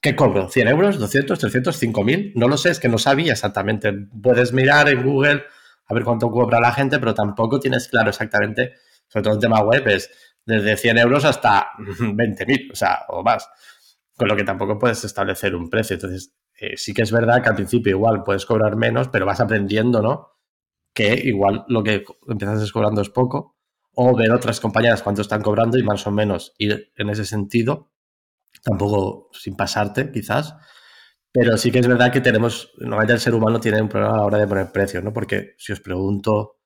¿Qué 0.00 0.14
cobro? 0.14 0.48
¿100 0.48 0.70
euros? 0.70 1.00
¿200? 1.00 1.36
¿300? 1.36 1.72
¿5000? 1.72 2.32
No 2.36 2.46
lo 2.46 2.56
sé, 2.56 2.70
es 2.70 2.78
que 2.78 2.88
no 2.88 2.96
sabía 2.96 3.32
exactamente. 3.32 3.92
Puedes 4.22 4.52
mirar 4.52 4.88
en 4.88 5.02
Google 5.02 5.42
a 5.88 5.94
ver 5.94 6.04
cuánto 6.04 6.30
cobra 6.30 6.60
la 6.60 6.70
gente, 6.72 6.98
pero 7.00 7.12
tampoco 7.12 7.58
tienes 7.58 7.88
claro 7.88 8.10
exactamente, 8.10 8.74
sobre 9.08 9.24
todo 9.24 9.34
el 9.34 9.40
tema 9.40 9.60
web, 9.62 9.88
es 9.88 10.10
desde 10.46 10.76
100 10.76 10.98
euros 10.98 11.24
hasta 11.24 11.70
20.000, 11.78 12.72
o 12.72 12.74
sea, 12.74 13.00
o 13.08 13.22
más. 13.22 13.48
Con 14.16 14.28
lo 14.28 14.36
que 14.36 14.44
tampoco 14.44 14.78
puedes 14.78 15.04
establecer 15.04 15.54
un 15.54 15.68
precio. 15.68 15.94
Entonces, 15.94 16.34
eh, 16.58 16.76
sí 16.76 16.94
que 16.94 17.02
es 17.02 17.12
verdad 17.12 17.42
que 17.42 17.50
al 17.50 17.56
principio 17.56 17.90
igual 17.90 18.22
puedes 18.24 18.46
cobrar 18.46 18.76
menos, 18.76 19.08
pero 19.08 19.26
vas 19.26 19.40
aprendiendo, 19.40 20.00
¿no? 20.00 20.38
Que 20.94 21.14
igual 21.14 21.66
lo 21.68 21.82
que 21.82 22.04
empiezas 22.26 22.72
cobrando 22.72 23.02
es 23.02 23.10
poco, 23.10 23.56
o 23.94 24.16
ver 24.16 24.32
otras 24.32 24.60
compañeras 24.60 25.02
cuánto 25.02 25.20
están 25.22 25.42
cobrando 25.42 25.78
y 25.78 25.82
más 25.82 26.06
o 26.06 26.10
menos 26.10 26.54
ir 26.58 26.92
en 26.96 27.10
ese 27.10 27.26
sentido 27.26 27.90
tampoco 28.62 29.30
sin 29.32 29.56
pasarte, 29.56 30.10
quizás. 30.10 30.56
Pero 31.32 31.56
sí 31.56 31.70
que 31.70 31.80
es 31.80 31.86
verdad 31.86 32.12
que 32.12 32.20
tenemos, 32.20 32.72
normalmente 32.78 33.12
el 33.14 33.20
ser 33.20 33.34
humano 33.34 33.60
tiene 33.60 33.82
un 33.82 33.88
problema 33.88 34.14
a 34.14 34.18
la 34.18 34.24
hora 34.24 34.38
de 34.38 34.46
poner 34.46 34.72
precios, 34.72 35.04
¿no? 35.04 35.12
Porque 35.12 35.54
si 35.58 35.72
os 35.72 35.80
pregunto 35.80 36.60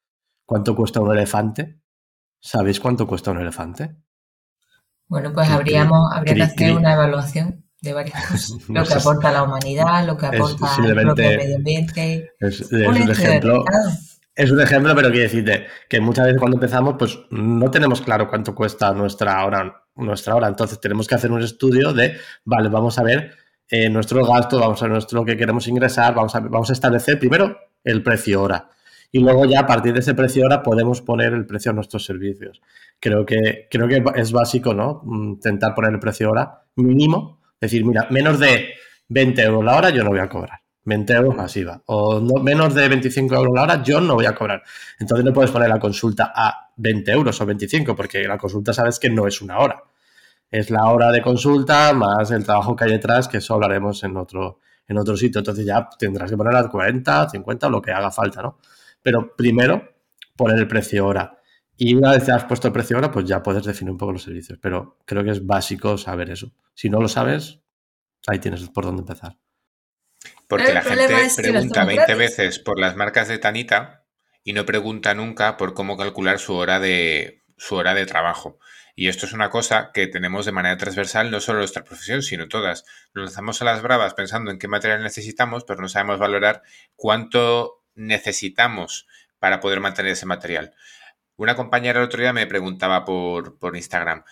cuánto 0.46 0.76
cuesta 0.76 1.00
un 1.00 1.12
elefante, 1.12 1.80
¿sabéis 2.40 2.80
cuánto 2.80 3.06
cuesta 3.06 3.30
un 3.30 3.40
elefante? 3.40 3.94
Bueno, 5.08 5.32
pues 5.32 5.48
habríamos, 5.48 6.10
habría 6.12 6.34
que 6.34 6.42
hacer 6.42 6.76
una 6.76 6.94
evaluación 6.94 7.64
de 7.80 7.92
varias 7.92 8.26
cosas. 8.28 8.68
Lo 8.68 8.84
que 8.84 8.94
aporta 8.94 9.32
la 9.32 9.42
humanidad, 9.42 10.06
lo 10.06 10.16
que 10.16 10.26
aporta 10.26 10.76
el 10.84 10.94
propio 10.94 11.14
medio 11.14 11.56
ambiente. 11.56 12.32
Es, 12.38 12.70
un, 12.72 13.10
ejemplo. 13.10 13.64
Es 14.34 14.50
un 14.50 14.60
ejemplo, 14.60 14.94
pero 14.94 15.10
quiero 15.10 15.24
decirte 15.24 15.66
que 15.88 16.00
muchas 16.00 16.26
veces 16.26 16.38
cuando 16.38 16.56
empezamos, 16.56 16.94
pues 16.98 17.18
no 17.30 17.70
tenemos 17.70 18.00
claro 18.00 18.28
cuánto 18.28 18.54
cuesta 18.54 18.92
nuestra 18.92 19.44
hora 19.44 19.80
nuestra 20.04 20.34
hora. 20.34 20.48
Entonces 20.48 20.80
tenemos 20.80 21.06
que 21.06 21.14
hacer 21.14 21.30
un 21.30 21.42
estudio 21.42 21.92
de, 21.92 22.16
vale, 22.44 22.68
vamos 22.68 22.98
a 22.98 23.02
ver 23.02 23.32
eh, 23.68 23.88
nuestro 23.88 24.24
gasto, 24.24 24.58
vamos 24.58 24.80
a 24.82 24.86
ver 24.86 24.92
nuestro, 24.92 25.20
lo 25.20 25.24
que 25.24 25.36
queremos 25.36 25.66
ingresar, 25.68 26.14
vamos 26.14 26.34
a, 26.34 26.40
vamos 26.40 26.70
a 26.70 26.72
establecer 26.72 27.18
primero 27.18 27.56
el 27.84 28.02
precio 28.02 28.42
hora. 28.42 28.70
Y 29.12 29.20
luego 29.20 29.44
ya 29.44 29.60
a 29.60 29.66
partir 29.66 29.92
de 29.92 30.00
ese 30.00 30.14
precio 30.14 30.44
hora 30.44 30.62
podemos 30.62 31.00
poner 31.02 31.32
el 31.32 31.46
precio 31.46 31.72
a 31.72 31.74
nuestros 31.74 32.04
servicios. 32.04 32.60
Creo 32.98 33.26
que, 33.26 33.66
creo 33.70 33.88
que 33.88 34.02
es 34.16 34.32
básico, 34.32 34.72
¿no? 34.72 35.02
Mm, 35.04 35.30
intentar 35.32 35.74
poner 35.74 35.92
el 35.92 35.98
precio 35.98 36.30
hora 36.30 36.62
mínimo. 36.76 37.40
Decir, 37.60 37.84
mira, 37.84 38.06
menos 38.10 38.38
de 38.38 38.74
20 39.08 39.42
euros 39.42 39.64
la 39.64 39.76
hora 39.76 39.90
yo 39.90 40.04
no 40.04 40.10
voy 40.10 40.20
a 40.20 40.28
cobrar. 40.28 40.60
20 40.84 41.12
euros 41.12 41.36
masiva. 41.36 41.82
O 41.86 42.20
no, 42.20 42.42
menos 42.42 42.74
de 42.74 42.88
25 42.88 43.34
euros 43.34 43.54
la 43.54 43.62
hora 43.62 43.82
yo 43.82 44.00
no 44.00 44.14
voy 44.14 44.26
a 44.26 44.34
cobrar. 44.34 44.62
Entonces 44.98 45.24
no 45.24 45.32
puedes 45.32 45.50
poner 45.50 45.68
la 45.68 45.78
consulta 45.78 46.32
a 46.34 46.70
20 46.76 47.10
euros 47.10 47.40
o 47.40 47.46
25 47.46 47.94
porque 47.94 48.22
la 48.26 48.38
consulta 48.38 48.72
sabes 48.72 48.98
que 48.98 49.10
no 49.10 49.26
es 49.26 49.42
una 49.42 49.58
hora 49.58 49.82
es 50.50 50.70
la 50.70 50.86
hora 50.90 51.12
de 51.12 51.22
consulta 51.22 51.92
más 51.92 52.30
el 52.30 52.44
trabajo 52.44 52.74
que 52.74 52.84
hay 52.84 52.90
detrás, 52.92 53.28
que 53.28 53.38
eso 53.38 53.54
hablaremos 53.54 54.02
en 54.02 54.16
otro, 54.16 54.60
en 54.88 54.98
otro 54.98 55.16
sitio. 55.16 55.38
Entonces 55.38 55.64
ya 55.64 55.88
tendrás 55.98 56.30
que 56.30 56.36
poner 56.36 56.52
las 56.52 56.68
40, 56.68 57.28
50 57.30 57.66
o 57.66 57.70
lo 57.70 57.80
que 57.80 57.92
haga 57.92 58.10
falta, 58.10 58.42
¿no? 58.42 58.58
Pero 59.02 59.34
primero 59.36 59.94
poner 60.36 60.58
el 60.58 60.68
precio 60.68 61.06
hora. 61.06 61.38
Y 61.76 61.94
una 61.94 62.12
vez 62.12 62.24
que 62.24 62.32
has 62.32 62.44
puesto 62.44 62.68
el 62.68 62.74
precio 62.74 62.98
hora, 62.98 63.10
pues 63.10 63.24
ya 63.24 63.42
puedes 63.42 63.64
definir 63.64 63.92
un 63.92 63.98
poco 63.98 64.12
los 64.12 64.22
servicios. 64.22 64.58
Pero 64.60 64.98
creo 65.04 65.24
que 65.24 65.30
es 65.30 65.46
básico 65.46 65.96
saber 65.96 66.30
eso. 66.30 66.52
Si 66.74 66.90
no 66.90 67.00
lo 67.00 67.08
sabes, 67.08 67.60
ahí 68.26 68.38
tienes 68.38 68.68
por 68.68 68.84
dónde 68.84 69.00
empezar. 69.00 69.38
Porque 70.46 70.74
la 70.74 70.82
gente 70.82 71.28
pregunta 71.36 71.84
20 71.84 72.14
veces 72.14 72.58
por 72.58 72.78
las 72.78 72.96
marcas 72.96 73.28
de 73.28 73.38
Tanita 73.38 74.04
y 74.42 74.52
no 74.52 74.66
pregunta 74.66 75.14
nunca 75.14 75.56
por 75.56 75.74
cómo 75.74 75.96
calcular 75.96 76.38
su 76.38 76.54
hora 76.54 76.80
de, 76.80 77.44
su 77.56 77.76
hora 77.76 77.94
de 77.94 78.06
trabajo. 78.06 78.58
Y 78.96 79.08
esto 79.08 79.26
es 79.26 79.32
una 79.32 79.48
cosa 79.48 79.92
que 79.94 80.08
tenemos 80.08 80.44
de 80.46 80.52
manera 80.52 80.76
transversal, 80.76 81.30
no 81.30 81.40
solo 81.40 81.60
nuestra 81.60 81.84
profesión, 81.84 82.22
sino 82.22 82.48
todas. 82.48 82.84
Nos 83.14 83.26
lanzamos 83.26 83.62
a 83.62 83.64
las 83.64 83.80
bravas 83.80 84.14
pensando 84.14 84.50
en 84.50 84.58
qué 84.58 84.68
material 84.68 85.02
necesitamos, 85.02 85.64
pero 85.64 85.80
no 85.80 85.88
sabemos 85.88 86.18
valorar 86.18 86.62
cuánto 86.96 87.79
necesitamos 88.00 89.06
para 89.38 89.60
poder 89.60 89.80
mantener 89.80 90.12
ese 90.12 90.26
material. 90.26 90.74
Una 91.36 91.54
compañera 91.54 92.00
el 92.00 92.06
otro 92.06 92.20
día 92.20 92.32
me 92.32 92.46
preguntaba 92.46 93.04
por, 93.04 93.58
por 93.58 93.76
Instagram, 93.76 94.24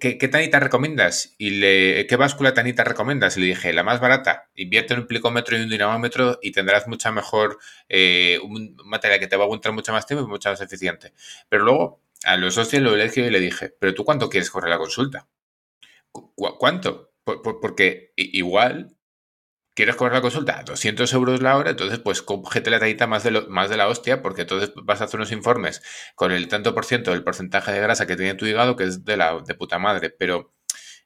qué, 0.00 0.28
tanita 0.30 0.60
recomiendas? 0.60 1.34
¿Y 1.38 1.50
le, 1.50 2.06
qué 2.06 2.16
báscula 2.16 2.54
tanita 2.54 2.84
recomiendas? 2.84 3.36
Y 3.36 3.40
le 3.40 3.46
dije, 3.48 3.72
la 3.72 3.82
más 3.82 4.00
barata, 4.00 4.48
invierte 4.54 4.94
en 4.94 5.00
un 5.00 5.06
plicómetro 5.06 5.56
y 5.56 5.62
un 5.62 5.68
dinamómetro 5.68 6.38
y 6.42 6.52
tendrás 6.52 6.86
mucha 6.88 7.10
mejor, 7.12 7.58
eh, 7.88 8.38
material 8.84 9.20
que 9.20 9.26
te 9.26 9.36
va 9.36 9.44
a 9.44 9.46
aguantar 9.46 9.72
mucho 9.72 9.92
más 9.92 10.06
tiempo 10.06 10.24
y 10.24 10.28
mucho 10.28 10.50
más 10.50 10.60
eficiente. 10.60 11.12
Pero 11.48 11.64
luego, 11.64 12.02
a 12.24 12.36
los 12.36 12.54
socios 12.54 12.82
lo 12.82 12.94
elegí 12.94 13.20
y 13.20 13.30
le 13.30 13.40
dije, 13.40 13.74
¿pero 13.78 13.94
tú 13.94 14.04
cuánto 14.04 14.28
quieres 14.30 14.50
correr 14.50 14.70
la 14.70 14.78
consulta? 14.78 15.28
¿Cuánto? 16.12 17.08
porque 17.24 18.12
igual 18.16 18.96
¿Quieres 19.80 19.96
cobrar 19.96 20.16
la 20.16 20.20
consulta? 20.20 20.62
200 20.62 21.10
euros 21.14 21.40
la 21.40 21.56
hora, 21.56 21.70
entonces 21.70 22.00
pues 22.00 22.20
cógete 22.20 22.68
la 22.68 22.78
tallita 22.78 23.06
más 23.06 23.22
de, 23.22 23.30
más 23.48 23.70
de 23.70 23.78
la 23.78 23.88
hostia, 23.88 24.20
porque 24.20 24.42
entonces 24.42 24.72
vas 24.76 25.00
a 25.00 25.04
hacer 25.04 25.18
unos 25.18 25.32
informes 25.32 25.82
con 26.14 26.32
el 26.32 26.48
tanto 26.48 26.74
por 26.74 26.84
ciento 26.84 27.12
del 27.12 27.24
porcentaje 27.24 27.72
de 27.72 27.80
grasa 27.80 28.06
que 28.06 28.14
tiene 28.14 28.34
tu 28.34 28.44
hígado, 28.44 28.76
que 28.76 28.84
es 28.84 29.06
de 29.06 29.16
la 29.16 29.40
de 29.40 29.54
puta 29.54 29.78
madre, 29.78 30.10
pero 30.10 30.52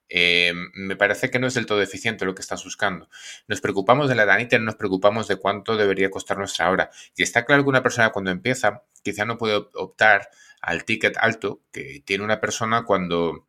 eh, 0.09 0.53
me 0.75 0.97
parece 0.97 1.31
que 1.31 1.39
no 1.39 1.47
es 1.47 1.55
del 1.55 1.67
todo 1.67 1.83
eficiente 1.83 2.25
lo 2.25 2.35
que 2.35 2.43
estás 2.43 2.65
buscando. 2.65 3.09
Nos 3.47 3.61
preocupamos 3.61 4.09
de 4.09 4.17
la 4.17 4.27
danita, 4.27 4.59
no 4.59 4.65
nos 4.65 4.75
preocupamos 4.75 5.29
de 5.29 5.37
cuánto 5.37 5.77
debería 5.77 6.11
costar 6.11 6.39
nuestra 6.39 6.69
hora. 6.69 6.91
Y 7.15 7.23
está 7.23 7.45
claro 7.45 7.63
que 7.63 7.69
una 7.69 7.85
persona 7.85 8.11
cuando 8.11 8.33
empieza, 8.33 8.83
quizá 9.05 9.25
no 9.25 9.39
puede 9.39 9.55
optar 9.75 10.31
al 10.61 10.85
ticket 10.85 11.17
alto 11.19 11.63
que 11.71 12.03
tiene 12.05 12.25
una 12.25 12.41
persona 12.41 12.83
cuando, 12.83 13.47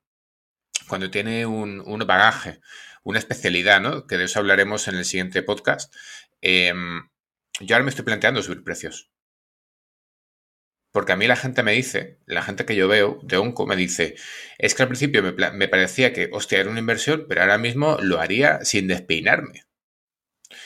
cuando 0.88 1.10
tiene 1.10 1.46
un, 1.46 1.82
un 1.86 2.00
bagaje 2.00 2.60
una 3.06 3.20
especialidad, 3.20 3.80
¿no? 3.82 4.08
Que 4.08 4.18
de 4.18 4.26
eso 4.26 4.40
hablaremos 4.40 4.88
en 4.88 4.96
el 4.96 5.06
siguiente 5.06 5.44
podcast. 5.44 5.94
Em, 6.42 7.08
yo 7.62 7.76
ahora 7.76 7.84
me 7.86 7.92
estoy 7.92 8.04
planteando 8.04 8.42
subir 8.42 8.64
precios. 8.64 9.12
Porque 10.92 11.12
a 11.12 11.16
mí 11.16 11.28
la 11.28 11.36
gente 11.36 11.62
me 11.62 11.74
dice, 11.74 12.20
la 12.26 12.42
gente 12.42 12.66
que 12.66 12.76
yo 12.76 12.88
veo 12.88 13.20
de 13.22 13.38
Onco 13.38 13.68
me 13.68 13.76
dice, 13.76 14.16
es 14.58 14.74
que 14.74 14.82
al 14.82 14.88
principio 14.88 15.22
me, 15.22 15.68
parecía 15.68 16.14
que, 16.14 16.30
hostia, 16.34 16.60
era 16.60 16.70
una 16.70 16.80
inversión, 16.80 17.26
pero 17.30 17.42
ahora 17.42 17.60
mismo 17.60 17.98
lo 18.02 18.20
haría 18.20 18.66
sin 18.66 18.88
despeinarme. 18.88 19.66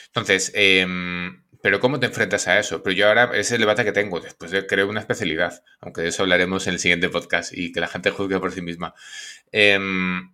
Entonces, 0.07 0.51
em, 0.55 1.43
pero 1.61 1.79
¿cómo 1.79 1.99
te 1.99 2.07
enfrentas 2.07 2.47
a 2.47 2.59
eso? 2.59 2.83
Pero 2.83 2.95
yo 2.95 3.07
ahora 3.07 3.31
es 3.33 3.51
el 3.51 3.59
debate 3.59 3.83
que 3.83 3.91
tengo 3.91 4.19
después 4.19 4.51
de 4.51 4.65
crear 4.65 4.87
una 4.87 5.01
especialidad, 5.01 5.63
aunque 5.81 6.01
de 6.01 6.09
eso 6.09 6.23
hablaremos 6.23 6.67
en 6.67 6.73
el 6.73 6.79
siguiente 6.79 7.09
podcast 7.09 7.53
y 7.53 7.71
que 7.71 7.79
la 7.81 7.87
gente 7.87 8.11
juzgue 8.11 8.39
por 8.39 8.51
sí 8.51 8.61
misma. 8.61 8.93
Em, 9.51 10.31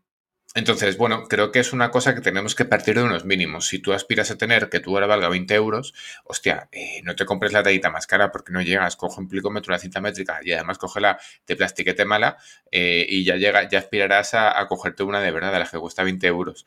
entonces, 0.55 0.95
bueno, 0.97 1.27
creo 1.27 1.51
que 1.51 1.59
es 1.59 1.73
una 1.73 1.91
cosa 1.91 2.15
que 2.15 2.21
tenemos 2.21 2.55
que 2.55 2.63
partir 2.63 2.95
de 2.95 3.03
unos 3.03 3.25
mínimos. 3.25 3.67
Si 3.67 3.79
tú 3.79 3.91
aspiras 3.91 4.31
a 4.31 4.37
tener 4.37 4.69
que 4.69 4.79
tu 4.79 4.95
hora 4.95 5.05
valga 5.05 5.27
20 5.27 5.53
euros, 5.53 5.93
hostia, 6.23 6.69
eh, 6.71 7.01
no 7.03 7.13
te 7.13 7.25
compres 7.25 7.51
la 7.51 7.61
tallita 7.61 7.89
más 7.89 8.07
cara 8.07 8.31
porque 8.31 8.53
no 8.53 8.61
llegas, 8.61 8.95
coge 8.95 9.19
un 9.19 9.27
plicómetro, 9.27 9.73
una 9.73 9.79
cinta 9.79 9.99
métrica 9.99 10.39
y 10.41 10.53
además 10.53 10.77
cógela 10.77 11.19
de 11.45 11.57
plastiquete 11.57 12.05
mala 12.05 12.37
eh, 12.71 13.05
y 13.07 13.25
ya 13.25 13.35
llega, 13.35 13.67
ya 13.67 13.79
aspirarás 13.79 14.33
a, 14.33 14.65
cogerte 14.67 15.03
una 15.03 15.19
de 15.19 15.31
verdad, 15.31 15.51
de 15.51 15.59
la 15.59 15.67
que 15.67 15.77
cuesta 15.77 16.03
20 16.03 16.25
euros. 16.25 16.65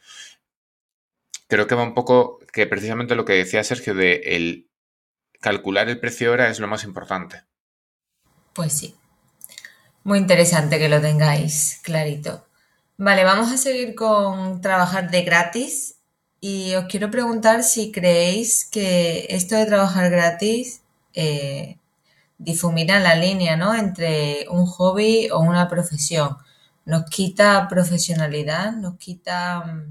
Creo 1.49 1.67
que 1.67 1.75
va 1.75 1.83
un 1.83 1.95
poco 1.95 2.39
que 2.53 2.67
precisamente 2.67 3.15
lo 3.15 3.25
que 3.25 3.33
decía 3.33 3.65
Sergio 3.65 3.95
de 3.95 4.21
el 4.25 4.69
calcular 5.41 5.89
el 5.89 6.01
precio 6.01 6.33
hora 6.33 6.49
es 6.49 6.61
lo 6.61 6.69
más 6.69 6.85
importante. 6.85 7.45
Pues 8.53 8.73
sí. 8.73 8.95
Muy 10.05 10.19
interesante 10.19 10.79
que 10.79 10.89
lo 10.89 11.01
tengáis 11.01 11.81
clarito. 11.83 12.47
Vale, 12.97 13.25
vamos 13.25 13.53
a 13.53 13.57
seguir 13.57 13.95
con 13.95 14.61
trabajar 14.61 15.11
de 15.11 15.23
gratis 15.23 15.97
y 16.41 16.75
os 16.75 16.87
quiero 16.87 17.11
preguntar 17.11 17.63
si 17.63 17.93
creéis 17.93 18.65
que 18.65 19.27
esto 19.31 19.57
de 19.57 19.67
trabajar 19.67 20.11
gratis 20.11 20.83
eh, 21.15 21.79
difumina 22.39 23.01
la 23.01 23.15
línea, 23.15 23.57
¿no? 23.57 23.75
Entre 23.75 24.47
un 24.51 24.67
hobby 24.67 25.29
o 25.31 25.41
una 25.41 25.69
profesión. 25.69 26.37
Nos 26.85 27.05
quita 27.05 27.69
profesionalidad, 27.69 28.73
nos 28.73 28.97
quita 28.99 29.85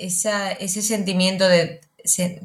mm, 0.00 0.56
ese 0.60 0.82
sentimiento 0.82 1.48
de, 1.48 1.80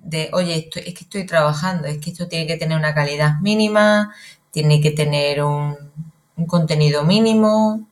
de 0.03 0.29
oye, 0.33 0.69
es 0.73 0.93
que 0.93 1.03
estoy 1.03 1.25
trabajando, 1.25 1.87
es 1.87 1.99
que 1.99 2.11
esto 2.11 2.27
tiene 2.27 2.47
que 2.47 2.57
tener 2.57 2.77
una 2.77 2.93
calidad 2.93 3.39
mínima, 3.41 4.13
tiene 4.51 4.81
que 4.81 4.91
tener 4.91 5.43
un, 5.43 5.75
un 6.35 6.45
contenido 6.47 7.03
mínimo, 7.03 7.87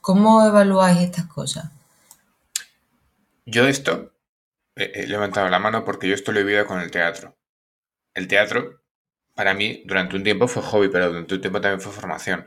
¿Cómo 0.00 0.46
evaluáis 0.46 0.98
estas 1.00 1.26
cosas? 1.26 1.70
Yo 3.44 3.66
esto 3.66 4.14
he 4.76 5.06
levantado 5.06 5.48
la 5.50 5.58
mano 5.58 5.84
porque 5.84 6.08
yo 6.08 6.14
esto 6.14 6.32
lo 6.32 6.40
he 6.40 6.44
vivido 6.44 6.66
con 6.66 6.80
el 6.80 6.90
teatro. 6.90 7.36
El 8.14 8.28
teatro, 8.28 8.82
para 9.34 9.52
mí, 9.52 9.82
durante 9.84 10.16
un 10.16 10.24
tiempo 10.24 10.48
fue 10.48 10.62
hobby, 10.62 10.88
pero 10.88 11.08
durante 11.08 11.34
un 11.34 11.40
tiempo 11.40 11.60
también 11.60 11.80
fue 11.82 11.92
formación. 11.92 12.46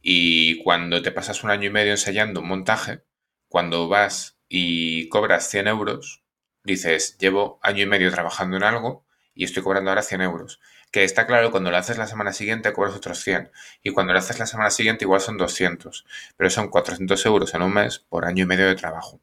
Y 0.00 0.62
cuando 0.62 1.02
te 1.02 1.12
pasas 1.12 1.44
un 1.44 1.50
año 1.50 1.68
y 1.68 1.72
medio 1.72 1.92
ensayando 1.92 2.40
un 2.40 2.48
montaje, 2.48 3.02
cuando 3.48 3.88
vas 3.88 4.33
y 4.56 5.08
cobras 5.08 5.48
100 5.50 5.68
euros, 5.68 6.22
dices, 6.62 7.18
llevo 7.18 7.58
año 7.62 7.82
y 7.82 7.86
medio 7.86 8.10
trabajando 8.10 8.56
en 8.56 8.62
algo 8.62 9.04
y 9.34 9.44
estoy 9.44 9.62
cobrando 9.62 9.90
ahora 9.90 10.02
100 10.02 10.20
euros 10.22 10.60
que 10.94 11.02
está 11.02 11.26
claro, 11.26 11.50
cuando 11.50 11.72
lo 11.72 11.76
haces 11.76 11.98
la 11.98 12.06
semana 12.06 12.32
siguiente 12.32 12.72
cobras 12.72 12.94
otros 12.94 13.18
100 13.18 13.50
y 13.82 13.90
cuando 13.90 14.12
lo 14.12 14.20
haces 14.20 14.38
la 14.38 14.46
semana 14.46 14.70
siguiente 14.70 15.04
igual 15.04 15.20
son 15.20 15.36
200, 15.36 16.06
pero 16.36 16.50
son 16.50 16.68
400 16.68 17.26
euros 17.26 17.52
en 17.52 17.62
un 17.62 17.74
mes 17.74 17.98
por 17.98 18.24
año 18.26 18.44
y 18.44 18.46
medio 18.46 18.68
de 18.68 18.76
trabajo. 18.76 19.20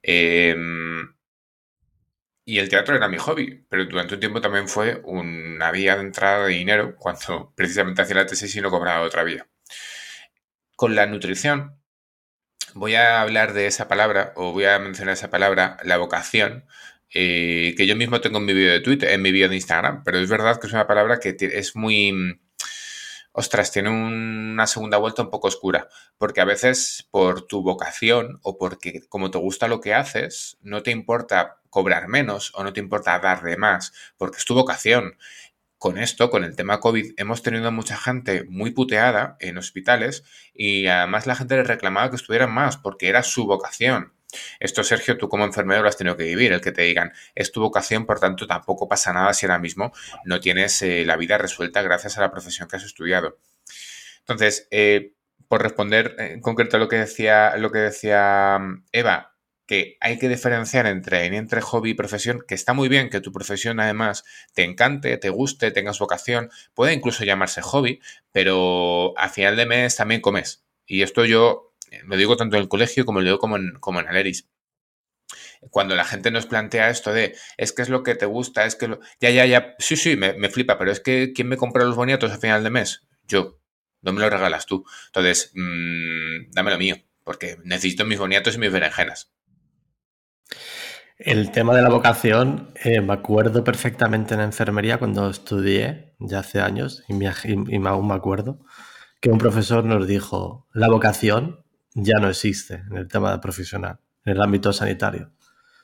Em, 0.00 1.12
y 2.44 2.58
el 2.60 2.68
teatro 2.68 2.94
era 2.94 3.08
mi 3.08 3.18
hobby, 3.18 3.64
pero 3.68 3.84
durante 3.86 4.14
un 4.14 4.20
tiempo 4.20 4.40
también 4.40 4.68
fue 4.68 5.00
una 5.02 5.72
vía 5.72 5.96
de 5.96 6.02
entrada 6.02 6.46
de 6.46 6.52
dinero 6.54 6.94
cuando 6.96 7.52
precisamente 7.56 8.02
hacía 8.02 8.16
la 8.16 8.26
tesis 8.26 8.54
y 8.54 8.60
no 8.60 8.70
cobraba 8.70 9.04
otra 9.04 9.24
vía. 9.24 9.48
Con 10.76 10.94
la 10.94 11.06
nutrición, 11.06 11.75
voy 12.76 12.94
a 12.94 13.22
hablar 13.22 13.54
de 13.54 13.66
esa 13.66 13.88
palabra 13.88 14.32
o 14.36 14.52
voy 14.52 14.66
a 14.66 14.78
mencionar 14.78 15.14
esa 15.14 15.30
palabra, 15.30 15.78
la 15.82 15.96
vocación, 15.96 16.66
eh, 17.12 17.74
que 17.76 17.86
yo 17.86 17.96
mismo 17.96 18.20
tengo 18.20 18.38
en 18.38 18.44
mi 18.44 18.52
vídeo 18.52 18.72
de 18.72 18.80
Twitter, 18.80 19.10
en 19.10 19.22
mi 19.22 19.32
vídeo 19.32 19.48
de 19.48 19.54
Instagram, 19.56 20.02
pero 20.04 20.18
es 20.18 20.28
verdad 20.28 20.60
que 20.60 20.66
es 20.66 20.72
una 20.72 20.86
palabra 20.86 21.18
que 21.18 21.34
es 21.40 21.74
muy... 21.74 22.38
Ostras, 23.32 23.70
tiene 23.70 23.90
una 23.90 24.66
segunda 24.66 24.96
vuelta 24.96 25.22
un 25.22 25.30
poco 25.30 25.48
oscura, 25.48 25.88
porque 26.16 26.40
a 26.40 26.46
veces 26.46 27.06
por 27.10 27.46
tu 27.46 27.62
vocación 27.62 28.38
o 28.42 28.56
porque 28.56 29.02
como 29.08 29.30
te 29.30 29.36
gusta 29.36 29.68
lo 29.68 29.80
que 29.80 29.92
haces, 29.92 30.56
no 30.62 30.82
te 30.82 30.90
importa 30.90 31.58
cobrar 31.68 32.08
menos 32.08 32.52
o 32.54 32.64
no 32.64 32.72
te 32.72 32.80
importa 32.80 33.18
dar 33.18 33.42
de 33.42 33.58
más, 33.58 33.92
porque 34.16 34.38
es 34.38 34.46
tu 34.46 34.54
vocación. 34.54 35.18
Con 35.86 35.98
esto, 35.98 36.30
con 36.30 36.42
el 36.42 36.56
tema 36.56 36.80
COVID, 36.80 37.12
hemos 37.16 37.44
tenido 37.44 37.70
mucha 37.70 37.96
gente 37.96 38.42
muy 38.48 38.72
puteada 38.72 39.36
en 39.38 39.56
hospitales 39.56 40.24
y 40.52 40.88
además 40.88 41.28
la 41.28 41.36
gente 41.36 41.54
le 41.54 41.62
reclamaba 41.62 42.10
que 42.10 42.16
estuvieran 42.16 42.50
más 42.50 42.76
porque 42.76 43.08
era 43.08 43.22
su 43.22 43.46
vocación. 43.46 44.12
Esto, 44.58 44.82
Sergio, 44.82 45.16
tú 45.16 45.28
como 45.28 45.44
enfermero 45.44 45.82
lo 45.82 45.88
has 45.88 45.96
tenido 45.96 46.16
que 46.16 46.24
vivir, 46.24 46.52
el 46.52 46.60
que 46.60 46.72
te 46.72 46.82
digan, 46.82 47.12
es 47.36 47.52
tu 47.52 47.60
vocación, 47.60 48.04
por 48.04 48.18
tanto, 48.18 48.48
tampoco 48.48 48.88
pasa 48.88 49.12
nada 49.12 49.32
si 49.32 49.46
ahora 49.46 49.60
mismo 49.60 49.92
no 50.24 50.40
tienes 50.40 50.82
eh, 50.82 51.04
la 51.04 51.16
vida 51.16 51.38
resuelta 51.38 51.82
gracias 51.82 52.18
a 52.18 52.20
la 52.20 52.32
profesión 52.32 52.66
que 52.66 52.74
has 52.74 52.84
estudiado. 52.84 53.38
Entonces, 54.18 54.66
eh, 54.72 55.12
por 55.46 55.62
responder 55.62 56.16
en 56.18 56.40
concreto 56.40 56.78
a 56.78 56.80
lo 56.80 56.88
que 56.88 56.96
decía, 56.96 57.56
lo 57.58 57.70
que 57.70 57.78
decía 57.78 58.58
mm, 58.58 58.86
Eva, 58.90 59.35
que 59.66 59.96
hay 60.00 60.18
que 60.18 60.28
diferenciar 60.28 60.86
entre, 60.86 61.26
entre 61.26 61.60
hobby 61.60 61.90
y 61.90 61.94
profesión, 61.94 62.44
que 62.46 62.54
está 62.54 62.72
muy 62.72 62.88
bien 62.88 63.10
que 63.10 63.20
tu 63.20 63.32
profesión 63.32 63.80
además 63.80 64.24
te 64.54 64.64
encante, 64.64 65.18
te 65.18 65.28
guste, 65.28 65.70
tengas 65.72 65.98
vocación, 65.98 66.50
puede 66.74 66.94
incluso 66.94 67.24
llamarse 67.24 67.62
hobby, 67.62 68.00
pero 68.32 69.18
a 69.18 69.28
final 69.28 69.56
de 69.56 69.66
mes 69.66 69.96
también 69.96 70.20
comes. 70.20 70.64
Y 70.86 71.02
esto 71.02 71.24
yo 71.24 71.74
lo 72.04 72.16
digo 72.16 72.36
tanto 72.36 72.56
en 72.56 72.62
el 72.62 72.68
colegio 72.68 73.04
como 73.04 73.20
lo 73.20 73.26
digo 73.26 73.38
como 73.38 73.56
en, 73.56 73.72
como 73.80 74.00
en 74.00 74.08
Aleris. 74.08 74.48
Cuando 75.70 75.96
la 75.96 76.04
gente 76.04 76.30
nos 76.30 76.46
plantea 76.46 76.90
esto 76.90 77.12
de, 77.12 77.34
es 77.56 77.72
que 77.72 77.82
es 77.82 77.88
lo 77.88 78.02
que 78.02 78.14
te 78.14 78.26
gusta, 78.26 78.66
es 78.66 78.76
que 78.76 78.88
lo... 78.88 79.00
Ya, 79.20 79.30
ya, 79.30 79.46
ya, 79.46 79.74
sí, 79.78 79.96
sí, 79.96 80.16
me, 80.16 80.48
flipa, 80.48 80.78
pero 80.78 80.92
es 80.92 81.00
que 81.00 81.32
¿quién 81.34 81.48
me 81.48 81.56
compra 81.56 81.84
los 81.84 81.96
boniatos 81.96 82.30
a 82.30 82.38
final 82.38 82.62
de 82.62 82.70
mes? 82.70 83.06
Yo. 83.26 83.58
No 84.02 84.12
me 84.12 84.20
lo 84.20 84.30
regalas 84.30 84.66
tú. 84.66 84.84
Entonces, 85.06 85.50
mm, 85.54 86.52
dame 86.52 86.70
lo 86.70 86.78
mío, 86.78 86.96
porque 87.24 87.56
necesito 87.64 88.04
mis 88.04 88.18
boniatos 88.18 88.54
y 88.54 88.58
mis 88.58 88.70
berenjenas. 88.70 89.32
El 91.18 91.50
tema 91.50 91.74
de 91.74 91.82
la 91.82 91.88
vocación, 91.88 92.68
eh, 92.84 93.00
me 93.00 93.14
acuerdo 93.14 93.64
perfectamente 93.64 94.34
en 94.34 94.40
enfermería 94.40 94.98
cuando 94.98 95.30
estudié, 95.30 96.14
ya 96.18 96.40
hace 96.40 96.60
años, 96.60 97.02
y, 97.08 97.14
y 97.24 97.86
aún 97.86 98.08
me 98.08 98.14
acuerdo, 98.14 98.60
que 99.20 99.30
un 99.30 99.38
profesor 99.38 99.84
nos 99.84 100.06
dijo, 100.06 100.66
la 100.72 100.88
vocación 100.88 101.64
ya 101.94 102.18
no 102.20 102.28
existe 102.28 102.82
en 102.90 102.98
el 102.98 103.08
tema 103.08 103.40
profesional, 103.40 103.98
en 104.24 104.34
el 104.34 104.42
ámbito 104.42 104.72
sanitario. 104.72 105.32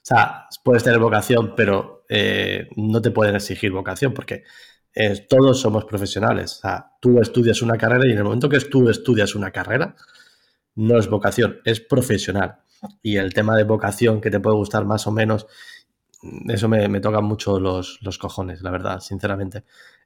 O 0.03 0.05
sea, 0.05 0.49
puedes 0.65 0.83
tener 0.83 0.99
vocación, 0.99 1.55
pero 1.57 2.05
eh, 2.09 2.69
no 2.77 3.01
te 3.01 3.13
pueden 3.13 3.37
exigir 3.37 3.71
vocación 3.71 4.13
porque 4.13 4.43
eh, 4.95 5.27
todos 5.29 5.61
somos 5.61 5.85
profesionales. 5.85 6.57
O 6.59 6.61
sea, 6.61 6.91
tú 7.01 7.21
estudias 7.21 7.63
una 7.63 7.79
carrera 7.79 8.07
y 8.07 8.13
en 8.13 8.19
el 8.19 8.25
momento 8.25 8.49
que 8.49 8.59
tú 8.61 8.91
estudias 8.91 9.35
una 9.35 9.51
carrera, 9.51 9.95
no 10.75 10.99
es 10.99 11.09
vocación, 11.09 11.61
es 11.65 11.81
profesional. 11.81 12.63
Y 13.03 13.17
el 13.17 13.33
tema 13.33 13.57
de 13.57 13.65
vocación 13.65 14.21
que 14.21 14.31
te 14.31 14.41
puede 14.41 14.57
gustar 14.57 14.85
más 14.85 15.07
o 15.07 15.13
menos, 15.13 15.47
eso 16.49 16.69
me, 16.69 17.01
toca 17.01 17.21
mucho 17.21 17.59
los, 17.59 17.99
cojones, 18.19 18.63
la 18.63 18.71
verdad, 18.71 19.01
sinceramente. 19.01 19.65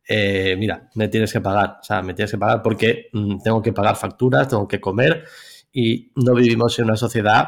Eh, 0.08 0.56
mira, 0.58 0.88
me 0.94 1.08
tienes 1.08 1.32
que 1.32 1.40
pagar, 1.40 1.78
o 1.80 1.84
sea, 1.84 2.02
me 2.02 2.14
tienes 2.14 2.30
que 2.30 2.38
pagar 2.38 2.62
porque 2.62 3.08
mm, 3.12 3.38
tengo 3.42 3.60
que 3.60 3.72
pagar 3.72 3.96
facturas, 3.96 4.48
tengo 4.48 4.68
que 4.68 4.80
comer 4.80 5.24
y 5.72 6.12
no 6.16 6.34
vivimos 6.34 6.78
en 6.78 6.86
una 6.86 6.96
sociedad, 6.96 7.46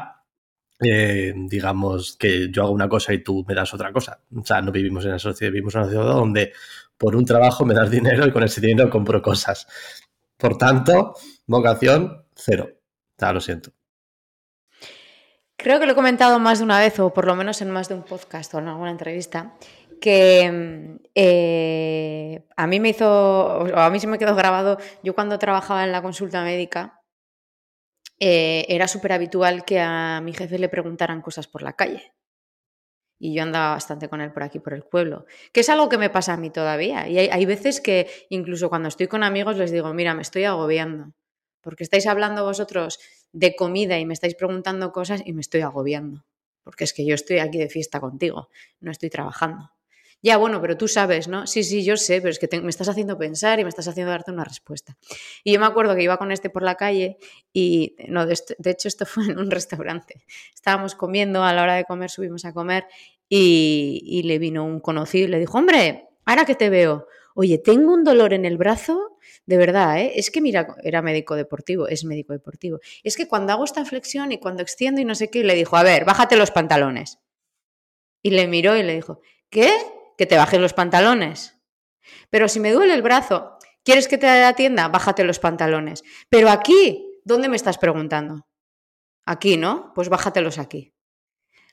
eh, 0.81 1.33
digamos, 1.35 2.15
que 2.17 2.49
yo 2.51 2.63
hago 2.63 2.71
una 2.71 2.89
cosa 2.89 3.13
y 3.13 3.23
tú 3.23 3.45
me 3.47 3.55
das 3.55 3.73
otra 3.73 3.91
cosa. 3.91 4.21
O 4.35 4.45
sea, 4.45 4.61
no 4.61 4.71
vivimos 4.71 5.03
en 5.05 5.11
una 5.11 5.19
sociedad, 5.19 5.51
vivimos 5.51 5.75
en 5.75 5.81
una 5.81 5.89
sociedad 5.89 6.13
donde 6.13 6.53
por 6.97 7.15
un 7.15 7.25
trabajo 7.25 7.65
me 7.65 7.73
das 7.73 7.89
dinero 7.91 8.27
y 8.27 8.31
con 8.31 8.43
ese 8.43 8.61
dinero 8.61 8.89
compro 8.89 9.21
cosas. 9.21 9.67
Por 10.37 10.57
tanto, 10.57 11.15
vocación, 11.47 12.25
cero. 12.35 12.69
O 12.71 13.19
sea, 13.19 13.33
lo 13.33 13.41
siento. 13.41 13.71
Creo 15.61 15.77
que 15.77 15.85
lo 15.85 15.91
he 15.91 15.95
comentado 15.95 16.39
más 16.39 16.59
de 16.59 16.63
una 16.63 16.79
vez, 16.79 16.97
o 16.99 17.13
por 17.13 17.25
lo 17.25 17.35
menos 17.35 17.61
en 17.61 17.69
más 17.69 17.89
de 17.89 17.95
un 17.95 18.03
podcast 18.03 18.53
o 18.53 18.59
en 18.59 18.69
alguna 18.69 18.91
entrevista, 18.91 19.57
que 19.99 20.97
eh, 21.15 22.47
a 22.55 22.65
mí 22.65 22.79
me 22.79 22.89
hizo, 22.89 23.59
o 23.59 23.77
a 23.77 23.89
mí 23.89 23.99
se 23.99 24.07
me 24.07 24.17
quedó 24.17 24.35
grabado, 24.35 24.77
yo 25.03 25.13
cuando 25.13 25.37
trabajaba 25.37 25.83
en 25.83 25.91
la 25.91 26.01
consulta 26.01 26.45
médica, 26.45 27.01
eh, 28.21 28.67
era 28.69 28.87
súper 28.87 29.11
habitual 29.11 29.65
que 29.65 29.81
a 29.81 30.21
mi 30.23 30.31
jefe 30.31 30.59
le 30.59 30.69
preguntaran 30.69 31.21
cosas 31.21 31.47
por 31.47 31.61
la 31.61 31.73
calle. 31.73 32.13
Y 33.19 33.33
yo 33.33 33.43
andaba 33.43 33.71
bastante 33.71 34.07
con 34.07 34.21
él 34.21 34.31
por 34.31 34.43
aquí, 34.43 34.59
por 34.59 34.73
el 34.73 34.83
pueblo. 34.83 35.25
Que 35.51 35.59
es 35.59 35.67
algo 35.67 35.89
que 35.89 35.97
me 35.97 36.09
pasa 36.09 36.31
a 36.31 36.37
mí 36.37 36.51
todavía. 36.51 37.09
Y 37.09 37.19
hay, 37.19 37.27
hay 37.27 37.45
veces 37.45 37.81
que 37.81 38.09
incluso 38.29 38.69
cuando 38.69 38.87
estoy 38.87 39.07
con 39.07 39.23
amigos 39.23 39.57
les 39.57 39.71
digo, 39.71 39.93
mira, 39.93 40.13
me 40.13 40.21
estoy 40.21 40.45
agobiando. 40.45 41.11
Porque 41.61 41.83
estáis 41.83 42.07
hablando 42.07 42.45
vosotros 42.45 42.99
de 43.31 43.55
comida 43.55 43.99
y 43.99 44.05
me 44.05 44.13
estáis 44.13 44.35
preguntando 44.35 44.91
cosas 44.91 45.21
y 45.25 45.33
me 45.33 45.41
estoy 45.41 45.61
agobiando. 45.61 46.25
Porque 46.63 46.83
es 46.83 46.93
que 46.93 47.05
yo 47.05 47.15
estoy 47.15 47.39
aquí 47.39 47.57
de 47.57 47.69
fiesta 47.69 47.99
contigo, 47.99 48.49
no 48.79 48.91
estoy 48.91 49.09
trabajando. 49.09 49.71
Ya, 50.21 50.35
bueno, 50.35 50.59
pero 50.59 50.75
tú 50.75 50.89
sabes, 50.89 51.29
¿no? 51.29 51.47
Sí, 51.47 51.63
sí, 51.63 51.83
yo 51.85 51.95
sé, 51.95 52.19
pero 52.19 52.31
es 52.31 52.39
que 52.39 52.61
me 52.61 52.69
estás 52.69 52.89
haciendo 52.89 53.17
pensar 53.17 53.59
y 53.59 53.63
me 53.63 53.69
estás 53.69 53.87
haciendo 53.87 54.11
darte 54.11 54.31
una 54.31 54.43
respuesta. 54.43 54.97
Y 55.45 55.53
yo 55.53 55.61
me 55.61 55.65
acuerdo 55.65 55.95
que 55.95 56.03
iba 56.03 56.17
con 56.17 56.33
este 56.33 56.49
por 56.49 56.61
la 56.61 56.75
calle 56.75 57.17
y, 57.53 57.95
no, 58.09 58.25
de, 58.25 58.35
hecho 58.65 58.87
esto 58.89 59.05
fue 59.05 59.23
en 59.25 59.39
un 59.39 59.49
restaurante. 59.49 60.25
Estábamos 60.53 60.95
comiendo, 60.95 61.43
a 61.43 61.53
la 61.53 61.63
hora 61.63 61.75
de 61.75 61.85
comer 61.85 62.09
subimos 62.09 62.43
a 62.43 62.53
comer 62.53 62.85
y, 63.29 64.01
y 64.03 64.23
le 64.23 64.39
vino 64.39 64.65
un 64.65 64.81
conocido 64.81 65.25
y 65.25 65.31
le 65.31 65.39
dijo, 65.39 65.57
hombre, 65.57 66.09
ahora 66.25 66.43
que 66.43 66.55
te 66.55 66.69
veo, 66.69 67.07
oye, 67.33 67.57
tengo 67.57 67.93
un 67.93 68.03
dolor 68.03 68.33
en 68.33 68.43
el 68.43 68.57
brazo 68.57 69.18
de 69.49 69.57
verdad, 69.57 69.99
¿eh? 69.99 70.11
es 70.13 70.29
que 70.29 70.41
mira, 70.41 70.75
era 70.83 71.01
médico 71.01 71.35
deportivo, 71.35 71.87
es 71.87 72.05
médico 72.05 72.33
deportivo. 72.33 72.81
Es 73.01 73.17
que 73.17 73.27
cuando 73.27 73.51
hago 73.51 73.63
esta 73.63 73.83
flexión 73.83 74.31
y 74.31 74.37
cuando 74.37 74.61
extiendo 74.61 75.01
y 75.01 75.05
no 75.05 75.15
sé 75.15 75.31
qué, 75.31 75.43
le 75.43 75.55
dijo, 75.55 75.75
a 75.75 75.81
ver, 75.81 76.05
bájate 76.05 76.35
los 76.35 76.51
pantalones. 76.51 77.17
Y 78.21 78.29
le 78.29 78.47
miró 78.47 78.77
y 78.77 78.83
le 78.83 78.93
dijo, 78.93 79.21
¿qué? 79.49 79.71
Que 80.19 80.27
te 80.27 80.37
bajes 80.37 80.59
los 80.59 80.73
pantalones. 80.73 81.57
Pero 82.29 82.47
si 82.47 82.59
me 82.59 82.71
duele 82.71 82.93
el 82.93 83.01
brazo, 83.01 83.57
¿quieres 83.83 84.07
que 84.07 84.19
te 84.19 84.27
atienda? 84.27 84.87
Bájate 84.87 85.23
los 85.23 85.39
pantalones. 85.39 86.03
Pero 86.29 86.51
aquí, 86.51 87.19
¿dónde 87.25 87.49
me 87.49 87.55
estás 87.55 87.79
preguntando? 87.79 88.45
Aquí, 89.25 89.57
¿no? 89.57 89.93
Pues 89.95 90.09
bájatelos 90.09 90.59
aquí. 90.59 90.93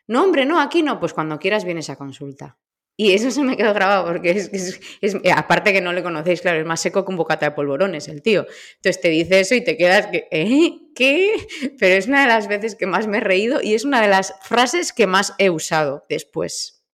No, 0.07 0.22
hombre, 0.22 0.47
no, 0.47 0.62
aquí 0.62 0.83
no, 0.83 0.99
pues 0.99 1.12
cuando 1.12 1.39
quieras 1.39 1.66
vienes 1.66 1.91
a 1.91 1.97
consulta. 1.97 2.57
Y 2.99 3.12
eso 3.12 3.30
se 3.30 3.42
me 3.42 3.59
quedó 3.59 3.74
grabado 3.74 4.07
porque 4.07 4.30
es, 4.30 4.80
eh, 5.03 5.32
aparte 5.32 5.72
que 5.74 5.82
no 5.82 5.92
le 5.92 6.03
conocéis, 6.03 6.40
claro, 6.40 6.61
es 6.61 6.66
más 6.66 6.80
seco 6.80 7.05
que 7.05 7.11
un 7.11 7.18
bocata 7.18 7.47
de 7.47 7.53
polvorones 7.53 8.09
el 8.09 8.22
tío. 8.22 8.47
Entonces 8.76 9.03
te 9.03 9.09
dice 9.11 9.40
eso 9.40 9.55
y 9.55 9.62
te 9.62 9.76
quedas 9.76 10.07
que, 10.07 10.28
¿eh? 10.30 10.72
¿Qué? 10.94 11.36
Pero 11.78 11.94
es 11.94 12.07
una 12.07 12.22
de 12.22 12.28
las 12.28 12.49
veces 12.49 12.74
que 12.74 12.86
más 12.86 13.07
me 13.07 13.18
he 13.18 13.20
reído 13.20 13.61
y 13.62 13.74
es 13.74 13.84
una 13.84 14.01
de 14.01 14.09
las 14.09 14.34
frases 14.42 14.94
que 14.94 15.07
más 15.07 15.34
he 15.36 15.51
usado 15.51 16.07
después. 16.09 16.84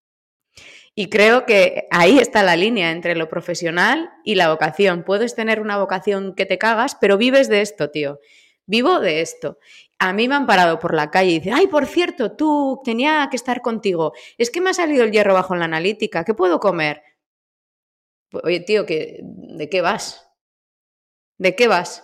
Y 0.95 1.09
creo 1.09 1.47
que 1.47 1.87
ahí 1.91 2.19
está 2.19 2.43
la 2.43 2.57
línea 2.57 2.91
entre 2.91 3.15
lo 3.15 3.29
profesional 3.29 4.11
y 4.25 4.35
la 4.35 4.51
vocación. 4.51 5.05
Puedes 5.05 5.35
tener 5.35 5.61
una 5.61 5.79
vocación 5.79 6.35
que 6.35 6.45
te 6.47 6.59
cagas, 6.59 6.97
pero 7.01 7.17
vives 7.17 7.49
de 7.49 7.63
esto, 7.63 7.91
tío. 7.91 8.19
Vivo 8.67 9.01
de 9.01 9.21
esto 9.21 9.59
a 10.03 10.13
mí 10.13 10.27
me 10.27 10.35
han 10.35 10.47
parado 10.47 10.81
por 10.81 10.97
la 10.97 11.13
calle 11.13 11.31
y 11.31 11.39
dicen, 11.39 11.55
ay, 11.55 11.69
por 11.69 11.87
cierto, 11.87 12.33
tú 12.33 12.81
tenía 12.85 13.29
que 13.31 13.37
estar 13.37 13.63
contigo. 13.63 14.13
Es 14.37 14.51
que 14.51 14.61
me 14.61 14.71
ha 14.71 14.75
salido 14.75 15.05
el 15.05 15.13
hierro 15.13 15.33
bajo 15.33 15.55
en 15.55 15.61
la 15.61 15.67
analítica. 15.67 16.25
¿Qué 16.25 16.35
puedo 16.35 16.59
comer? 16.59 17.05
Pues, 18.29 18.43
oye, 18.45 18.59
tío, 18.59 18.83
¿de 18.83 19.69
qué 19.71 19.81
vas? 19.81 20.29
¿De 21.39 21.55
qué 21.55 21.69
vas? 21.69 22.03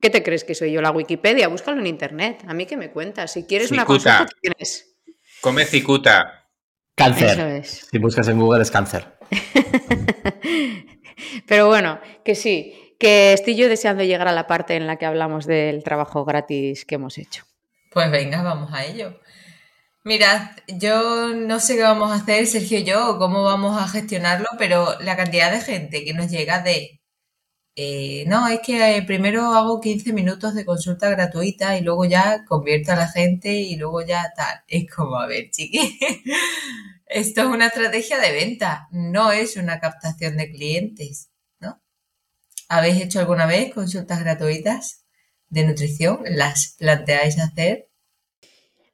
¿Qué 0.00 0.10
te 0.10 0.24
crees 0.24 0.42
que 0.42 0.56
soy 0.56 0.72
yo? 0.72 0.82
La 0.82 0.90
Wikipedia, 0.90 1.46
búscalo 1.46 1.78
en 1.78 1.86
internet. 1.86 2.42
A 2.48 2.52
mí 2.52 2.66
que 2.66 2.76
me 2.76 2.90
cuentas. 2.90 3.32
Si 3.32 3.44
quieres 3.44 3.70
una 3.70 3.84
cosa, 3.84 4.26
tienes? 4.40 4.98
Come 5.40 5.66
cicuta. 5.66 6.48
Cáncer. 6.96 7.64
Si 7.64 7.98
buscas 7.98 8.26
en 8.26 8.40
Google 8.40 8.62
es 8.62 8.72
cáncer. 8.72 9.06
Pero 11.46 11.68
bueno, 11.68 12.00
que 12.24 12.34
sí, 12.34 12.74
que 13.00 13.32
estoy 13.32 13.56
yo 13.56 13.68
deseando 13.68 14.04
llegar 14.04 14.28
a 14.28 14.32
la 14.32 14.46
parte 14.46 14.76
en 14.76 14.86
la 14.86 14.96
que 14.96 15.06
hablamos 15.06 15.46
del 15.46 15.82
trabajo 15.82 16.24
gratis 16.24 16.84
que 16.84 16.96
hemos 16.96 17.18
hecho. 17.18 17.44
Pues 17.90 18.10
venga, 18.10 18.42
vamos 18.42 18.72
a 18.72 18.84
ello. 18.84 19.18
Mirad, 20.04 20.50
yo 20.68 21.34
no 21.34 21.60
sé 21.60 21.76
qué 21.76 21.82
vamos 21.82 22.12
a 22.12 22.16
hacer, 22.16 22.46
Sergio 22.46 22.78
y 22.78 22.84
yo, 22.84 23.10
o 23.10 23.18
cómo 23.18 23.42
vamos 23.42 23.80
a 23.80 23.88
gestionarlo, 23.88 24.46
pero 24.58 24.98
la 25.00 25.16
cantidad 25.16 25.50
de 25.50 25.60
gente 25.60 26.04
que 26.04 26.14
nos 26.14 26.30
llega 26.30 26.60
de, 26.62 27.00
eh, 27.76 28.24
no, 28.26 28.46
es 28.48 28.60
que 28.60 28.96
eh, 28.96 29.02
primero 29.02 29.54
hago 29.54 29.80
15 29.80 30.12
minutos 30.12 30.54
de 30.54 30.66
consulta 30.66 31.08
gratuita 31.08 31.78
y 31.78 31.82
luego 31.82 32.04
ya 32.04 32.44
convierto 32.44 32.92
a 32.92 32.96
la 32.96 33.08
gente 33.08 33.52
y 33.54 33.76
luego 33.76 34.02
ya 34.04 34.32
tal. 34.36 34.60
Es 34.68 34.90
como, 34.94 35.16
a 35.16 35.26
ver, 35.26 35.50
chiqui, 35.50 35.98
esto 37.06 37.40
es 37.42 37.46
una 37.46 37.68
estrategia 37.68 38.18
de 38.18 38.32
venta, 38.32 38.88
no 38.90 39.32
es 39.32 39.56
una 39.56 39.80
captación 39.80 40.36
de 40.36 40.50
clientes. 40.50 41.29
¿Habéis 42.72 43.02
hecho 43.02 43.18
alguna 43.18 43.46
vez 43.46 43.74
consultas 43.74 44.20
gratuitas 44.20 45.04
de 45.48 45.66
nutrición? 45.66 46.20
¿Las 46.24 46.76
planteáis 46.78 47.40
hacer? 47.40 47.88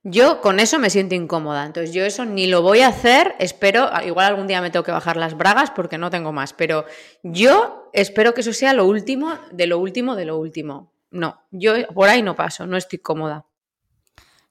Yo 0.03 0.41
con 0.41 0.61
eso 0.61 0.79
me 0.79 0.89
siento 0.89 1.15
incómoda, 1.15 1.67
entonces 1.67 1.93
yo 1.93 2.03
eso 2.07 2.25
ni 2.25 2.47
lo 2.47 2.63
voy 2.63 2.81
a 2.81 2.89
hacer, 2.89 3.35
espero, 3.39 3.91
igual 4.07 4.27
algún 4.27 4.47
día 4.47 4.63
me 4.63 4.71
tengo 4.71 4.83
que 4.83 4.93
bajar 4.93 5.19
las 5.19 5.37
bragas 5.37 5.71
porque 5.73 5.99
no 5.99 6.09
tengo 6.09 6.33
más, 6.33 6.55
pero 6.55 6.87
yo 7.23 7.91
espero 7.93 8.33
que 8.33 8.41
eso 8.41 8.55
sea 8.55 8.73
lo 8.73 8.87
último, 8.87 9.35
de 9.53 9.67
lo 9.67 9.79
último, 9.79 10.17
de 10.17 10.25
lo 10.25 10.39
último. 10.39 10.95
No, 11.11 11.43
yo 11.51 11.75
por 11.93 12.09
ahí 12.09 12.23
no 12.23 12.35
paso, 12.35 12.67
no 12.67 12.79
estoy 12.79 13.01
cómoda. 13.01 13.45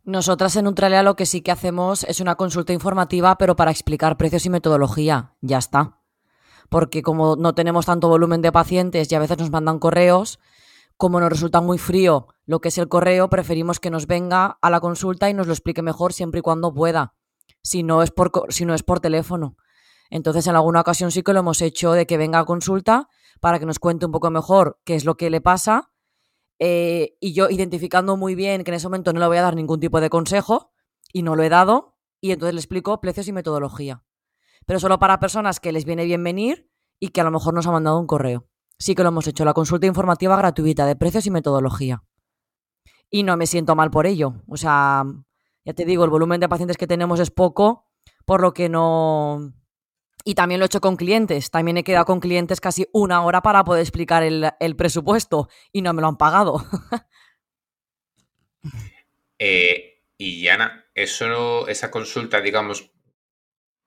Nosotras 0.04 0.56
en 0.56 0.66
Neutralia 0.66 1.02
lo 1.02 1.16
que 1.16 1.26
sí 1.26 1.42
que 1.42 1.52
hacemos 1.52 2.04
es 2.04 2.20
una 2.20 2.36
consulta 2.36 2.74
informativa, 2.74 3.40
pero 3.40 3.56
para 3.56 3.72
explicar 3.72 4.18
precios 4.18 4.46
y 4.46 4.52
metodología, 4.52 5.34
ya 5.42 5.58
está 5.58 5.98
porque 6.70 7.02
como 7.02 7.36
no 7.36 7.54
tenemos 7.54 7.86
tanto 7.86 8.08
volumen 8.08 8.42
de 8.42 8.52
pacientes 8.52 9.12
y 9.12 9.16
a 9.16 9.20
veces 9.20 9.38
nos 9.38 9.52
mandan 9.52 9.80
correos, 9.80 10.40
como 10.98 11.20
nos 11.20 11.30
resulta 11.30 11.62
muy 11.62 11.78
frío 11.78 12.28
lo 12.46 12.62
que 12.62 12.70
es 12.70 12.78
el 12.78 12.88
correo, 12.88 13.30
preferimos 13.30 13.80
que 13.80 13.90
nos 13.90 14.08
venga 14.08 14.58
a 14.62 14.70
la 14.70 14.80
consulta 14.80 15.30
y 15.30 15.34
nos 15.34 15.48
lo 15.48 15.54
explique 15.54 15.82
mejor 15.82 16.14
siempre 16.14 16.40
y 16.40 16.42
cuando 16.42 16.74
pueda, 16.74 17.16
si 17.62 17.84
no 17.84 18.02
es 18.02 18.12
por, 18.12 18.32
si 18.50 18.66
no 18.66 18.74
es 18.74 18.84
por 18.84 19.00
teléfono. 19.00 19.58
Entonces, 20.10 20.46
en 20.48 20.56
alguna 20.56 20.82
ocasión 20.82 21.12
sí 21.12 21.24
que 21.24 21.34
lo 21.34 21.40
hemos 21.40 21.62
hecho 21.62 21.94
de 21.94 22.06
que 22.06 22.18
venga 22.18 22.40
a 22.40 22.46
consulta 22.46 23.10
para 23.42 23.60
que 23.60 23.66
nos 23.66 23.80
cuente 23.80 24.06
un 24.06 24.12
poco 24.12 24.30
mejor 24.30 24.80
qué 24.86 24.96
es 24.96 25.04
lo 25.04 25.18
que 25.18 25.30
le 25.30 25.42
pasa. 25.42 25.92
Eh, 26.60 27.18
y 27.20 27.34
yo 27.34 27.50
identificando 27.50 28.16
muy 28.16 28.36
bien 28.36 28.64
que 28.64 28.72
en 28.72 28.76
ese 28.76 28.88
momento 28.88 29.12
no 29.12 29.20
le 29.20 29.28
voy 29.28 29.38
a 29.38 29.42
dar 29.42 29.56
ningún 29.56 29.80
tipo 29.80 30.00
de 30.00 30.10
consejo 30.10 30.72
y 31.12 31.24
no 31.24 31.36
lo 31.36 31.44
he 31.44 31.50
dado, 31.50 31.98
y 32.22 32.32
entonces 32.32 32.54
le 32.54 32.62
explico 32.62 33.02
precios 33.02 33.28
y 33.28 33.34
metodología 33.34 34.05
pero 34.66 34.80
solo 34.80 35.00
para 35.00 35.20
personas 35.20 35.60
que 35.60 35.72
les 35.72 35.86
viene 35.86 36.06
bien 36.06 36.24
venir 36.24 36.70
y 37.00 37.10
que 37.10 37.22
a 37.22 37.24
lo 37.24 37.32
mejor 37.32 37.54
nos 37.54 37.68
ha 37.68 37.72
mandado 37.72 38.00
un 38.00 38.08
correo. 38.08 38.48
Sí 38.78 38.96
que 38.96 39.04
lo 39.04 39.10
hemos 39.10 39.28
hecho, 39.28 39.46
la 39.46 39.54
consulta 39.54 39.88
informativa 39.88 40.36
gratuita 40.36 40.86
de 40.86 40.96
precios 40.96 41.26
y 41.26 41.32
metodología. 41.32 42.04
Y 43.10 43.24
no 43.24 43.38
me 43.38 43.48
siento 43.48 43.76
mal 43.76 43.92
por 43.92 44.08
ello. 44.08 44.44
O 44.48 44.58
sea, 44.58 45.04
ya 45.64 45.74
te 45.74 45.86
digo, 45.86 46.04
el 46.04 46.10
volumen 46.10 46.40
de 46.40 46.50
pacientes 46.50 46.78
que 46.78 46.88
tenemos 46.88 47.20
es 47.20 47.32
poco, 47.32 47.88
por 48.26 48.42
lo 48.42 48.54
que 48.54 48.70
no... 48.70 49.54
Y 50.28 50.34
también 50.34 50.60
lo 50.60 50.66
he 50.66 50.68
hecho 50.68 50.82
con 50.82 50.96
clientes. 50.96 51.52
También 51.52 51.78
he 51.78 51.84
quedado 51.84 52.06
con 52.06 52.20
clientes 52.20 52.60
casi 52.60 52.88
una 52.92 53.24
hora 53.24 53.42
para 53.42 53.64
poder 53.64 53.82
explicar 53.82 54.24
el, 54.24 54.76
presupuesto 54.76 55.50
y 55.72 55.84
no 55.84 55.94
me 55.94 56.02
lo 56.02 56.08
han 56.08 56.18
pagado. 56.18 56.64
Eh, 59.38 60.02
y 60.18 60.48
Ana, 60.48 60.86
eso, 60.96 61.68
esa 61.68 61.92
consulta, 61.92 62.40
digamos, 62.40 62.95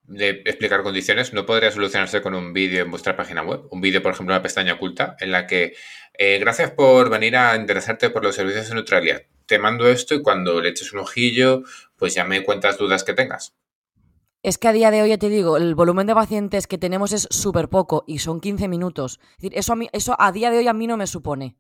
de 0.09 0.43
explicar 0.47 0.83
condiciones 0.83 1.35
no 1.35 1.45
podría 1.45 1.71
solucionarse 1.71 2.23
con 2.23 2.35
un 2.35 2.55
vídeo 2.55 2.83
en 2.83 2.91
vuestra 2.91 3.15
página 3.15 3.43
web. 3.43 3.69
Un 3.71 3.81
vídeo, 3.81 4.03
por 4.03 4.13
ejemplo, 4.13 4.35
una 4.35 4.43
pestaña 4.43 4.75
oculta 4.75 5.17
en 5.21 5.31
la 5.31 5.47
que 5.47 5.75
eh, 6.15 6.39
gracias 6.39 6.71
por 6.71 7.11
venir 7.11 7.37
a 7.37 7.55
interesarte 7.57 8.09
por 8.11 8.25
los 8.25 8.35
servicios 8.35 8.69
de 8.69 8.75
neutralidad. 8.75 9.23
Te 9.47 9.59
mando 9.59 9.87
esto 9.89 10.15
y 10.15 10.23
cuando 10.23 10.61
le 10.61 10.71
eches 10.71 10.93
un 10.93 11.01
ojillo, 11.01 11.63
pues 11.97 12.15
ya 12.15 12.25
me 12.25 12.43
cuentas 12.43 12.79
dudas 12.79 13.05
que 13.05 13.13
tengas. 13.13 13.55
Es 14.43 14.57
que 14.57 14.69
a 14.69 14.73
día 14.73 14.91
de 14.91 15.03
hoy, 15.03 15.11
ya 15.11 15.19
te 15.19 15.29
digo, 15.29 15.57
el 15.59 15.75
volumen 15.75 16.07
de 16.07 16.15
pacientes 16.15 16.67
que 16.67 16.79
tenemos 16.79 17.13
es 17.13 17.29
súper 17.31 17.69
poco 17.69 18.05
y 18.07 18.21
son 18.21 18.41
15 18.41 18.67
minutos. 18.69 19.21
Es 19.33 19.37
decir, 19.43 19.59
eso 19.59 19.75
a, 19.75 19.77
eso 19.93 20.17
a 20.19 20.33
día 20.33 20.51
de 20.51 20.59
hoy 20.59 20.69
a 20.69 20.73
mí 20.73 20.87
no 20.87 20.97
me 20.97 21.07
supone. 21.07 21.57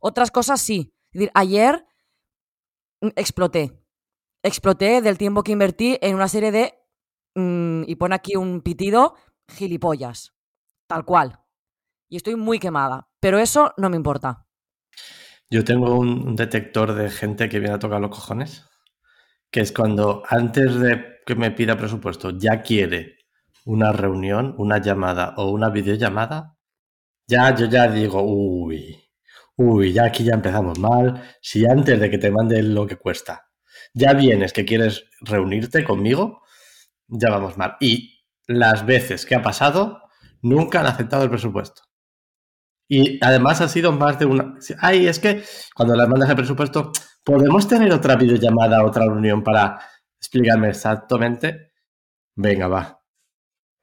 Otras 0.00 0.30
cosas 0.30 0.60
sí. 0.62 0.94
Es 1.12 1.20
decir, 1.20 1.30
ayer 1.34 1.84
mm, 3.02 3.08
exploté. 3.16 3.72
Exploté 4.42 5.02
del 5.02 5.18
tiempo 5.18 5.42
que 5.42 5.52
invertí 5.52 5.98
en 6.00 6.14
una 6.14 6.28
serie 6.28 6.52
de 6.52 6.81
Mm, 7.34 7.84
y 7.86 7.96
pone 7.96 8.14
aquí 8.14 8.36
un 8.36 8.60
pitido, 8.60 9.14
gilipollas. 9.48 10.34
Tal 10.86 11.04
cual. 11.04 11.38
Y 12.08 12.16
estoy 12.16 12.36
muy 12.36 12.58
quemada. 12.58 13.08
Pero 13.20 13.38
eso 13.38 13.72
no 13.76 13.88
me 13.88 13.96
importa. 13.96 14.46
Yo 15.50 15.64
tengo 15.64 15.98
un, 15.98 16.34
detector 16.34 16.94
de 16.94 17.10
gente 17.10 17.48
que 17.48 17.58
viene 17.58 17.74
a 17.74 17.78
tocar 17.78 18.00
los 18.00 18.10
cojones, 18.10 18.66
que 19.50 19.60
es 19.60 19.70
cuando 19.70 20.22
antes 20.28 20.80
de 20.80 21.20
que 21.26 21.34
me 21.34 21.50
pida 21.50 21.76
presupuesto 21.76 22.30
ya 22.30 22.62
quiere 22.62 23.18
una 23.66 23.92
reunión, 23.92 24.54
una 24.58 24.78
llamada 24.78 25.34
o 25.36 25.50
una 25.50 25.68
videollamada, 25.68 26.56
ya 27.26 27.54
yo 27.54 27.66
ya 27.66 27.86
digo, 27.86 28.22
uy, 28.22 28.98
uy, 29.56 29.92
ya 29.92 30.06
aquí 30.06 30.24
ya 30.24 30.34
empezamos 30.34 30.78
mal. 30.78 31.22
Si 31.40 31.66
antes 31.66 32.00
de 32.00 32.10
que 32.10 32.18
te 32.18 32.30
mande 32.30 32.62
lo 32.62 32.86
que 32.86 32.96
cuesta, 32.96 33.50
ya 33.94 34.14
vienes 34.14 34.52
que 34.52 34.64
quieres 34.64 35.04
reunirte 35.20 35.84
conmigo, 35.84 36.41
ya 37.12 37.30
vamos 37.30 37.56
mal. 37.56 37.76
Y 37.80 38.24
las 38.46 38.84
veces 38.84 39.24
que 39.26 39.34
ha 39.34 39.42
pasado, 39.42 40.02
nunca 40.42 40.80
han 40.80 40.86
aceptado 40.86 41.24
el 41.24 41.30
presupuesto. 41.30 41.82
Y 42.88 43.18
además 43.24 43.60
ha 43.60 43.68
sido 43.68 43.92
más 43.92 44.18
de 44.18 44.26
una... 44.26 44.54
Ay, 44.80 45.06
es 45.06 45.18
que 45.18 45.42
cuando 45.74 45.94
las 45.94 46.08
mandas 46.08 46.28
el 46.28 46.36
presupuesto, 46.36 46.92
¿podemos 47.24 47.66
tener 47.66 47.92
otra 47.92 48.16
videollamada, 48.16 48.84
otra 48.84 49.06
reunión 49.06 49.42
para 49.42 49.80
explicarme 50.18 50.68
exactamente? 50.68 51.72
Venga, 52.34 52.68
va. 52.68 53.00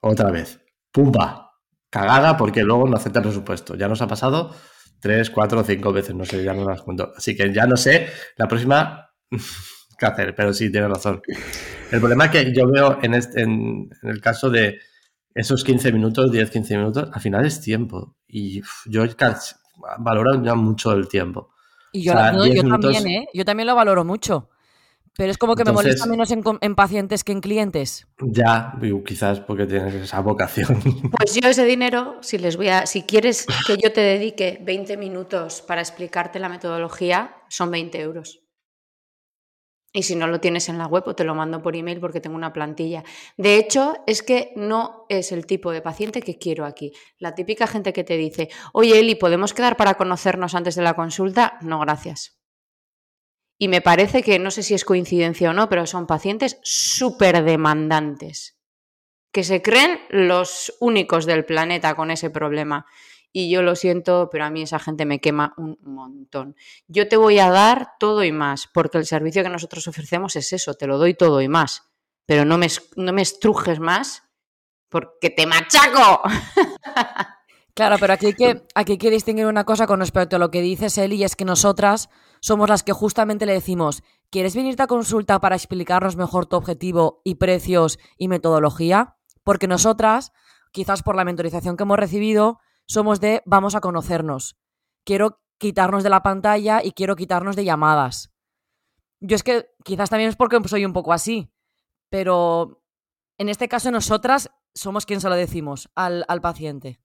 Otra 0.02 0.32
vez. 0.32 0.60
¡Pumba! 0.92 1.52
Cagada 1.90 2.38
porque 2.38 2.64
luego 2.64 2.88
no 2.88 2.98
acepta 2.98 3.20
el 3.20 3.26
presupuesto. 3.26 3.76
Ya 3.76 3.88
nos 3.88 4.02
ha 4.02 4.08
pasado 4.08 4.54
tres, 5.00 5.30
cuatro 5.30 5.62
o 5.62 5.64
cinco 5.64 5.92
veces, 5.92 6.16
no 6.16 6.26
sé, 6.26 6.44
ya 6.44 6.54
no 6.54 6.70
las 6.70 6.82
cuento. 6.82 7.12
Así 7.16 7.36
que 7.36 7.54
ya 7.54 7.66
no 7.66 7.78
sé, 7.78 8.10
la 8.38 8.48
próxima, 8.48 9.10
qué 10.00 10.06
hacer, 10.06 10.36
pero 10.36 10.54
sí, 10.54 10.72
tiene 10.72 10.88
razón. 10.88 11.22
El 11.91 12.00
problema 12.00 12.32
que 12.32 12.54
yo 12.54 12.68
veo 12.68 13.00
en, 13.02 13.14
este, 13.14 13.41
en, 13.41 13.89
el 14.04 14.22
caso 14.22 14.50
de 14.50 14.80
esos 15.34 15.64
15 15.64 15.91
minutos, 15.91 16.32
10, 16.32 16.50
15 16.50 16.78
minutos, 16.78 17.10
al 17.12 17.22
final 17.22 17.45
es 17.45 17.62
tiempo. 17.62 18.16
Y 18.28 18.62
yo 18.86 19.04
valoro 20.00 20.43
ya 20.43 20.56
mucho 20.56 20.91
el 20.93 21.08
tiempo. 21.08 21.52
Y 21.91 22.04
yo, 22.04 22.14
también, 22.14 23.08
¿eh? 23.08 23.28
Yo 23.34 23.45
también 23.45 23.68
lo 23.68 23.76
valoro 23.76 24.06
mucho. 24.06 24.50
Pero 25.20 25.32
es 25.32 25.38
como 25.38 25.56
que 25.56 25.66
me 25.66 25.74
molesta 25.74 26.06
menos 26.06 26.32
en, 26.32 26.76
pacientes 26.76 27.24
que 27.24 27.34
en 27.34 27.41
clientes. 27.41 28.08
Ya, 28.22 28.74
quizás 29.06 29.41
porque 29.41 29.66
tienes 29.66 29.93
esa 29.93 30.22
vocación. 30.22 30.80
Pues 31.18 31.36
yo 31.36 31.50
ese 31.50 31.66
dinero, 31.66 32.18
si 32.22 32.38
les 32.38 32.56
voy 32.56 32.70
a, 32.70 32.86
si 32.86 33.04
quieres 33.04 33.45
que 33.68 33.76
yo 33.76 33.91
te 33.91 34.00
dedique 34.00 34.60
20 34.62 34.95
minutos 34.95 35.62
para 35.62 35.82
explicarte 35.82 36.39
la 36.39 36.47
metodología, 36.47 37.36
son 37.50 37.72
20 37.72 38.00
euros. 38.00 38.49
Y 39.92 40.04
si 40.04 40.16
no 40.16 40.28
lo 40.28 40.40
tienes 40.40 40.70
en 40.70 40.78
la 40.78 40.86
web, 40.86 41.04
o 41.08 41.16
te 41.16 41.24
lo 41.24 41.34
mando 41.34 41.64
por 41.64 41.76
email 41.76 42.00
porque 42.00 42.22
tengo 42.22 42.36
una 42.36 42.54
plantilla. 42.54 43.04
De 43.38 43.56
hecho, 43.56 43.96
es 44.06 44.22
que 44.22 44.54
no 44.56 45.06
es 45.10 45.32
el 45.32 45.48
tipo 45.48 45.72
de 45.72 45.82
paciente 45.82 46.22
que 46.22 46.38
quiero 46.38 46.66
aquí. 46.66 46.94
La 47.18 47.34
típica 47.34 47.66
gente 47.66 47.92
que 47.92 48.04
te 48.04 48.16
dice, 48.16 48.50
oye 48.72 49.00
Eli, 49.00 49.16
¿podemos 49.16 49.54
quedar 49.54 49.78
para 49.78 49.96
conocernos 49.96 50.54
antes 50.54 50.76
de 50.76 50.84
la 50.84 50.94
consulta? 50.94 51.58
No, 51.62 51.80
gracias. 51.80 52.40
Y 53.58 53.68
me 53.68 53.82
parece 53.82 54.24
que, 54.24 54.40
no 54.40 54.52
sé 54.52 54.64
si 54.64 54.74
es 54.74 54.86
coincidencia 54.86 55.50
o 55.50 55.54
no, 55.54 55.68
pero 55.68 55.86
son 55.86 56.08
pacientes 56.08 56.60
súper 56.64 57.44
demandantes, 57.44 58.58
que 59.34 59.44
se 59.44 59.62
creen 59.62 60.00
los 60.10 60.74
únicos 60.80 61.26
del 61.26 61.46
planeta 61.46 61.94
con 61.96 62.10
ese 62.10 62.30
problema. 62.30 62.86
Y 63.32 63.50
yo 63.50 63.62
lo 63.62 63.76
siento, 63.76 64.30
pero 64.32 64.46
a 64.46 64.50
mí 64.50 64.64
esa 64.64 64.80
gente 64.80 65.06
me 65.06 65.20
quema 65.20 65.54
un 65.58 65.78
montón. 65.84 66.56
Yo 66.88 67.08
te 67.08 67.18
voy 67.18 67.40
a 67.40 67.50
dar 67.50 67.92
todo 68.00 68.24
y 68.24 68.32
más, 68.32 68.68
porque 68.74 68.98
el 68.98 69.06
servicio 69.06 69.44
que 69.44 69.50
nosotros 69.50 69.88
ofrecemos 69.88 70.36
es 70.36 70.52
eso, 70.54 70.74
te 70.74 70.88
lo 70.88 70.98
doy 70.98 71.14
todo 71.14 71.42
y 71.42 71.48
más. 71.48 71.84
Pero 72.26 72.46
no 72.46 72.58
me, 72.58 72.68
no 72.96 73.14
me 73.14 73.22
estrujes 73.22 73.80
más, 73.80 74.24
porque 74.90 75.30
te 75.30 75.46
machaco. 75.46 76.22
Claro, 77.76 77.96
pero 77.98 78.12
aquí 78.12 78.26
hay, 78.26 78.34
que, 78.34 78.64
aquí 78.76 78.92
hay 78.94 78.98
que 78.98 79.10
distinguir 79.10 79.46
una 79.46 79.64
cosa 79.64 79.88
con 79.88 80.02
respecto 80.02 80.36
a 80.36 80.40
lo 80.40 80.52
que 80.52 80.62
dices, 80.62 80.98
Eli, 80.98 81.16
y 81.16 81.24
es 81.24 81.38
que 81.38 81.46
nosotras 81.46 82.10
somos 82.42 82.68
las 82.68 82.84
que 82.84 82.92
justamente 82.92 83.46
le 83.46 83.54
decimos, 83.54 84.04
¿quieres 84.30 84.54
venirte 84.54 84.84
a 84.84 84.88
consulta 84.88 85.40
para 85.40 85.56
explicarnos 85.56 86.18
mejor 86.18 86.46
tu 86.46 86.58
objetivo 86.58 87.22
y 87.24 87.36
precios 87.36 87.98
y 88.18 88.28
metodología? 88.28 89.16
Porque 89.46 89.68
nosotras, 89.68 90.34
quizás 90.74 91.04
por 91.04 91.16
la 91.16 91.24
mentorización 91.24 91.78
que 91.78 91.84
hemos 91.84 91.98
recibido, 91.98 92.60
somos 92.90 93.22
de 93.22 93.42
vamos 93.46 93.76
a 93.76 93.82
conocernos. 93.82 94.58
Quiero 95.06 95.40
quitarnos 95.60 96.04
de 96.04 96.10
la 96.10 96.24
pantalla 96.24 96.82
y 96.84 96.92
quiero 96.92 97.16
quitarnos 97.16 97.56
de 97.56 97.64
llamadas. 97.64 98.32
Yo 99.22 99.36
es 99.36 99.44
que 99.44 99.70
quizás 99.84 100.10
también 100.10 100.30
es 100.30 100.36
porque 100.36 100.60
soy 100.68 100.86
un 100.86 100.94
poco 100.94 101.14
así, 101.14 101.52
pero 102.10 102.82
en 103.38 103.50
este 103.50 103.68
caso 103.68 103.92
nosotras 103.92 104.50
somos 104.74 105.06
quien 105.06 105.22
se 105.22 105.30
lo 105.30 105.36
decimos 105.36 105.90
al, 105.96 106.26
al 106.28 106.42
paciente. 106.42 107.00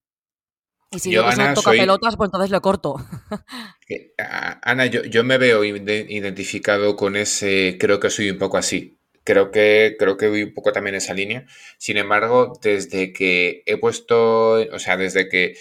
Y 0.90 1.00
si 1.00 1.10
yo, 1.10 1.22
no 1.22 1.54
toca 1.54 1.72
pelotas, 1.72 2.16
pues 2.16 2.28
entonces 2.28 2.50
lo 2.50 2.62
corto. 2.62 2.96
Ana, 4.62 4.86
yo, 4.86 5.02
yo 5.02 5.24
me 5.24 5.38
veo 5.38 5.64
identificado 5.64 6.94
con 6.94 7.16
ese, 7.16 7.76
creo 7.80 7.98
que 7.98 8.10
soy 8.10 8.30
un 8.30 8.38
poco 8.38 8.56
así. 8.56 9.00
Creo 9.24 9.50
que, 9.50 9.96
creo 9.98 10.16
que 10.16 10.28
voy 10.28 10.42
un 10.44 10.54
poco 10.54 10.72
también 10.72 10.94
esa 10.96 11.14
línea. 11.14 11.46
Sin 11.78 11.96
embargo, 11.96 12.58
desde 12.62 13.12
que 13.12 13.62
he 13.66 13.78
puesto, 13.78 14.52
o 14.54 14.78
sea, 14.78 14.96
desde 14.96 15.28
que 15.28 15.56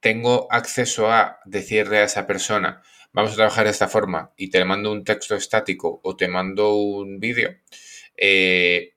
tengo 0.00 0.48
acceso 0.50 1.10
a 1.10 1.40
decirle 1.44 1.98
a 1.98 2.04
esa 2.04 2.26
persona, 2.26 2.82
vamos 3.12 3.32
a 3.32 3.36
trabajar 3.36 3.64
de 3.64 3.70
esta 3.70 3.88
forma, 3.88 4.32
y 4.36 4.50
te 4.50 4.64
mando 4.64 4.92
un 4.92 5.04
texto 5.04 5.34
estático 5.36 6.00
o 6.04 6.16
te 6.16 6.28
mando 6.28 6.76
un 6.76 7.18
vídeo, 7.20 7.56
eh, 8.16 8.94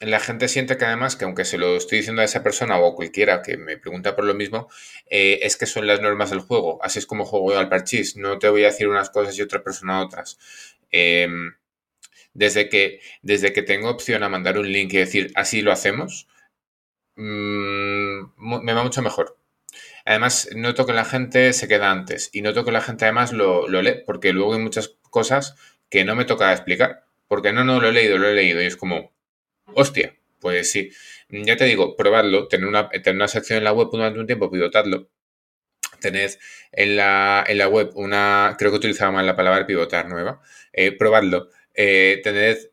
la 0.00 0.18
gente 0.20 0.48
siente 0.48 0.78
que 0.78 0.86
además, 0.86 1.14
que 1.16 1.24
aunque 1.26 1.44
se 1.44 1.58
lo 1.58 1.76
estoy 1.76 1.98
diciendo 1.98 2.22
a 2.22 2.24
esa 2.24 2.42
persona 2.42 2.78
o 2.78 2.86
a 2.90 2.94
cualquiera 2.94 3.42
que 3.42 3.56
me 3.58 3.76
pregunta 3.76 4.16
por 4.16 4.24
lo 4.24 4.34
mismo, 4.34 4.68
eh, 5.10 5.40
es 5.42 5.56
que 5.56 5.66
son 5.66 5.86
las 5.86 6.00
normas 6.00 6.30
del 6.30 6.40
juego. 6.40 6.82
Así 6.82 6.98
es 6.98 7.06
como 7.06 7.26
juego 7.26 7.52
yo 7.52 7.58
al 7.58 7.68
parchís. 7.68 8.16
No 8.16 8.38
te 8.38 8.48
voy 8.48 8.62
a 8.64 8.68
decir 8.68 8.88
unas 8.88 9.10
cosas 9.10 9.36
y 9.38 9.42
otra 9.42 9.62
persona 9.62 10.00
otras. 10.02 10.38
Em, 10.90 11.54
desde, 12.40 12.70
que, 12.70 13.00
desde 13.20 13.52
que 13.52 13.62
tengo 13.62 13.90
opción 13.90 14.22
a 14.22 14.30
mandar 14.30 14.58
un 14.58 14.72
link 14.72 14.94
y 14.94 14.96
decir 14.96 15.30
así 15.34 15.60
lo 15.60 15.72
hacemos, 15.72 16.26
mm, 17.16 18.62
me 18.64 18.72
va 18.72 18.82
mucho 18.82 19.02
mejor. 19.02 19.36
Además, 20.06 20.48
noto 20.56 20.86
que 20.86 20.94
la 20.94 21.04
gente 21.04 21.52
se 21.52 21.68
queda 21.68 21.90
antes 21.90 22.30
y 22.32 22.40
noto 22.40 22.64
que 22.64 22.72
la 22.72 22.80
gente 22.80 23.04
además 23.04 23.32
lo, 23.32 23.68
lee, 23.68 24.02
porque 24.06 24.32
luego 24.32 24.54
hay 24.54 24.60
muchas 24.60 24.96
cosas 25.10 25.54
que 25.90 26.04
no 26.04 26.16
me 26.16 26.24
toca 26.24 26.52
explicar. 26.52 27.04
Porque 27.28 27.52
no, 27.52 27.62
no 27.62 27.78
lo 27.80 27.88
he 27.88 27.92
leído, 27.92 28.18
lo 28.18 28.28
he 28.28 28.34
leído 28.34 28.62
y 28.62 28.66
es 28.66 28.76
como, 28.76 29.12
Hostia, 29.74 30.16
pues 30.40 30.70
sí. 30.72 30.90
Ya 31.28 31.56
te 31.56 31.66
digo, 31.66 31.94
probadlo, 31.96 32.48
tener 32.48 32.66
una, 32.66 32.88
tener 32.88 33.16
una 33.16 33.28
sección 33.28 33.58
en 33.58 33.64
la 33.64 33.72
web 33.72 33.88
durante 33.92 34.18
un 34.18 34.26
tiempo, 34.26 34.50
pivotarlo. 34.50 35.10
Tened 36.00 36.30
en 36.72 36.96
la, 36.96 37.44
en 37.46 37.58
la 37.58 37.68
web 37.68 37.90
una, 37.94 38.56
creo 38.58 38.70
que 38.70 38.78
utilizaba 38.78 39.12
mal 39.12 39.26
la 39.26 39.36
palabra 39.36 39.66
pivotar 39.66 40.08
nueva, 40.08 40.40
eh, 40.72 40.92
probadlo. 40.92 41.50
Eh, 41.82 42.20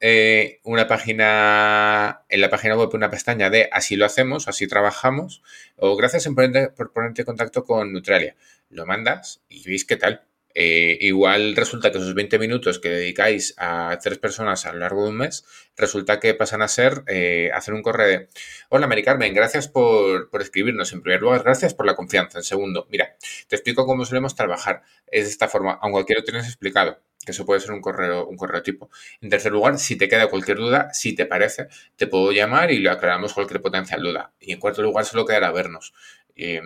eh, 0.01 0.59
una 0.65 0.85
página, 0.85 2.25
en 2.27 2.41
la 2.41 2.49
página 2.49 2.75
web 2.75 2.89
una 2.93 3.09
pestaña 3.09 3.49
de 3.49 3.69
así 3.71 3.95
lo 3.95 4.05
hacemos, 4.05 4.49
así 4.49 4.67
trabajamos, 4.67 5.41
o 5.77 5.95
gracias 5.95 6.27
por 6.75 6.91
ponerte 6.91 7.21
en 7.21 7.25
contacto 7.25 7.63
con 7.63 7.93
Neutralia. 7.93 8.35
Lo 8.69 8.85
mandas 8.85 9.41
y 9.47 9.63
veis 9.65 9.85
qué 9.85 9.95
tal. 9.95 10.25
Eh, 10.59 10.97
igual 11.01 11.55
resulta 11.55 11.91
que 11.91 11.99
esos 11.99 12.15
20 12.15 12.39
minutos 12.39 12.79
que 12.79 12.89
dedicáis 12.89 13.53
a 13.57 13.95
tres 14.01 14.17
personas 14.17 14.65
a 14.65 14.73
lo 14.73 14.79
largo 14.79 15.03
de 15.03 15.09
un 15.09 15.17
mes, 15.17 15.45
resulta 15.75 16.19
que 16.19 16.33
pasan 16.33 16.63
a 16.63 16.67
ser 16.67 17.03
eh, 17.05 17.51
hacer 17.53 17.75
un 17.75 17.83
correo 17.83 18.07
de 18.07 18.29
Hola 18.69 18.87
Mari 18.87 19.03
Carmen, 19.03 19.35
gracias 19.35 19.67
por, 19.67 20.31
escribirnos. 20.41 20.91
En 20.93 21.03
primer 21.03 21.21
lugar, 21.21 21.43
gracias 21.43 21.75
por 21.75 21.85
la 21.85 21.95
confianza. 21.95 22.39
En 22.39 22.43
segundo, 22.43 22.87
mira, 22.89 23.15
te 23.47 23.55
explico 23.55 23.85
cómo 23.85 24.03
solemos 24.03 24.33
trabajar. 24.33 24.81
Es 25.05 25.25
de 25.25 25.29
esta 25.29 25.47
forma, 25.47 25.73
aunque 25.73 25.93
cualquiera 25.93 26.21
te 26.23 26.31
tienes 26.31 26.47
explicado 26.47 27.03
que 27.23 27.33
eso 27.33 27.45
puede 27.45 27.59
ser 27.59 27.73
un 27.73 27.81
correo, 27.81 28.25
un 28.25 28.35
correo 28.35 28.63
tipo. 28.63 28.89
En 29.21 29.29
tercer 29.29 29.51
lugar, 29.51 29.77
si 29.77 29.95
te 29.95 30.09
queda 30.09 30.27
cualquier 30.27 30.57
duda, 30.57 30.91
si 30.91 31.13
te 31.13 31.27
parece, 31.27 31.67
te 31.97 32.07
puedo 32.07 32.31
llamar 32.31 32.71
y 32.71 32.79
lo 32.79 32.89
aclaramos 32.89 33.33
cualquier 33.33 33.61
potencial 33.61 34.01
duda. 34.01 34.33
Y 34.39 34.53
en 34.53 34.59
cuarto 34.59 34.81
lugar, 34.81 35.05
solo 35.05 35.23
quedará 35.23 35.51
vernos. 35.51 35.93
Eh, 36.35 36.61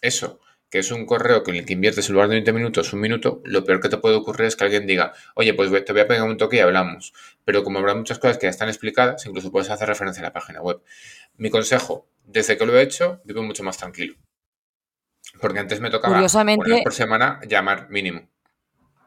eso 0.00 0.40
que 0.70 0.78
es 0.78 0.90
un 0.90 1.06
correo 1.06 1.42
en 1.46 1.54
el 1.56 1.64
que 1.64 1.72
inviertes 1.72 2.08
en 2.08 2.14
lugar 2.14 2.28
de 2.28 2.36
20 2.36 2.52
minutos, 2.52 2.92
un 2.92 3.00
minuto, 3.00 3.40
lo 3.44 3.64
peor 3.64 3.80
que 3.80 3.88
te 3.88 3.96
puede 3.96 4.16
ocurrir 4.16 4.46
es 4.46 4.56
que 4.56 4.64
alguien 4.64 4.86
diga, 4.86 5.12
oye, 5.34 5.54
pues 5.54 5.70
te 5.84 5.92
voy 5.92 6.02
a 6.02 6.08
pegar 6.08 6.28
un 6.28 6.36
toque 6.36 6.56
y 6.56 6.60
hablamos. 6.60 7.14
Pero 7.44 7.64
como 7.64 7.78
habrá 7.78 7.94
muchas 7.94 8.18
cosas 8.18 8.36
que 8.36 8.46
ya 8.46 8.50
están 8.50 8.68
explicadas, 8.68 9.24
incluso 9.26 9.50
puedes 9.50 9.70
hacer 9.70 9.88
referencia 9.88 10.22
a 10.22 10.26
la 10.26 10.32
página 10.32 10.60
web. 10.60 10.82
Mi 11.36 11.50
consejo, 11.50 12.06
desde 12.24 12.58
que 12.58 12.66
lo 12.66 12.76
he 12.78 12.82
hecho, 12.82 13.20
vivo 13.24 13.42
mucho 13.42 13.64
más 13.64 13.78
tranquilo. 13.78 14.14
Porque 15.40 15.58
antes 15.58 15.80
me 15.80 15.90
tocaba 15.90 16.14
Curiosamente, 16.14 16.82
por 16.82 16.92
semana 16.92 17.40
llamar 17.46 17.88
mínimo. 17.88 18.28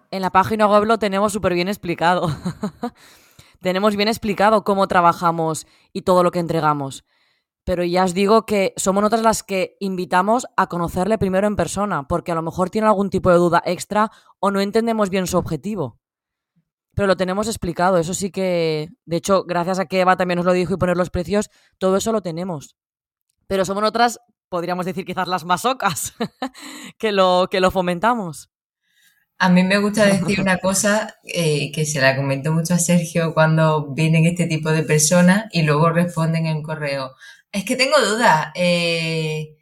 En 0.09 0.21
la 0.21 0.31
página 0.31 0.67
web 0.67 0.85
lo 0.85 0.97
tenemos 0.97 1.31
súper 1.31 1.53
bien 1.53 1.67
explicado. 1.67 2.27
tenemos 3.61 3.95
bien 3.95 4.07
explicado 4.07 4.63
cómo 4.63 4.87
trabajamos 4.87 5.67
y 5.93 6.01
todo 6.01 6.23
lo 6.23 6.31
que 6.31 6.39
entregamos. 6.39 7.05
Pero 7.63 7.83
ya 7.83 8.03
os 8.03 8.13
digo 8.13 8.45
que 8.45 8.73
somos 8.75 9.01
nosotras 9.01 9.23
las 9.23 9.43
que 9.43 9.77
invitamos 9.79 10.47
a 10.57 10.67
conocerle 10.67 11.17
primero 11.17 11.47
en 11.47 11.55
persona, 11.55 12.07
porque 12.07 12.31
a 12.31 12.35
lo 12.35 12.41
mejor 12.41 12.69
tiene 12.69 12.87
algún 12.87 13.09
tipo 13.09 13.29
de 13.29 13.37
duda 13.37 13.61
extra 13.65 14.11
o 14.39 14.49
no 14.49 14.61
entendemos 14.61 15.09
bien 15.09 15.27
su 15.27 15.37
objetivo. 15.37 15.99
Pero 16.93 17.07
lo 17.07 17.15
tenemos 17.15 17.47
explicado, 17.47 17.97
eso 17.97 18.13
sí 18.13 18.31
que, 18.31 18.89
de 19.05 19.17
hecho, 19.17 19.43
gracias 19.43 19.79
a 19.79 19.85
que 19.85 20.01
Eva 20.01 20.17
también 20.17 20.37
nos 20.37 20.45
lo 20.45 20.53
dijo 20.53 20.73
y 20.73 20.77
poner 20.77 20.97
los 20.97 21.09
precios, 21.09 21.49
todo 21.77 21.95
eso 21.97 22.11
lo 22.11 22.21
tenemos. 22.21 22.75
Pero 23.47 23.63
somos 23.63 23.83
otras, 23.83 24.19
podríamos 24.49 24.85
decir 24.85 25.05
quizás 25.05 25.27
las 25.27 25.45
masocas, 25.45 26.13
que, 26.97 27.11
lo, 27.11 27.47
que 27.49 27.61
lo 27.61 27.71
fomentamos. 27.71 28.49
A 29.37 29.49
mí 29.49 29.63
me 29.63 29.79
gusta 29.79 30.05
decir 30.05 30.39
una 30.39 30.59
cosa 30.59 31.15
eh, 31.23 31.71
que 31.71 31.85
se 31.85 31.99
la 31.99 32.15
comento 32.15 32.51
mucho 32.51 32.75
a 32.75 32.77
Sergio 32.77 33.33
cuando 33.33 33.91
vienen 33.93 34.27
este 34.27 34.45
tipo 34.45 34.69
de 34.71 34.83
personas 34.83 35.45
y 35.51 35.63
luego 35.63 35.89
responden 35.89 36.45
en 36.45 36.61
correo. 36.61 37.15
Es 37.51 37.65
que 37.65 37.75
tengo 37.75 37.99
dudas. 37.99 38.47
Eh, 38.55 39.57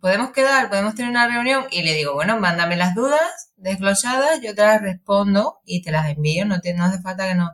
¿Podemos 0.00 0.32
quedar? 0.32 0.68
¿Podemos 0.68 0.94
tener 0.94 1.10
una 1.10 1.28
reunión? 1.28 1.64
Y 1.70 1.82
le 1.82 1.94
digo, 1.94 2.12
bueno, 2.14 2.38
mándame 2.38 2.76
las 2.76 2.94
dudas 2.94 3.52
desglosadas, 3.56 4.40
yo 4.42 4.54
te 4.54 4.62
las 4.62 4.82
respondo 4.82 5.60
y 5.64 5.82
te 5.82 5.90
las 5.90 6.08
envío. 6.08 6.44
No, 6.44 6.56
no 6.56 6.84
hace 6.84 7.00
falta 7.00 7.26
que, 7.26 7.34
no, 7.34 7.52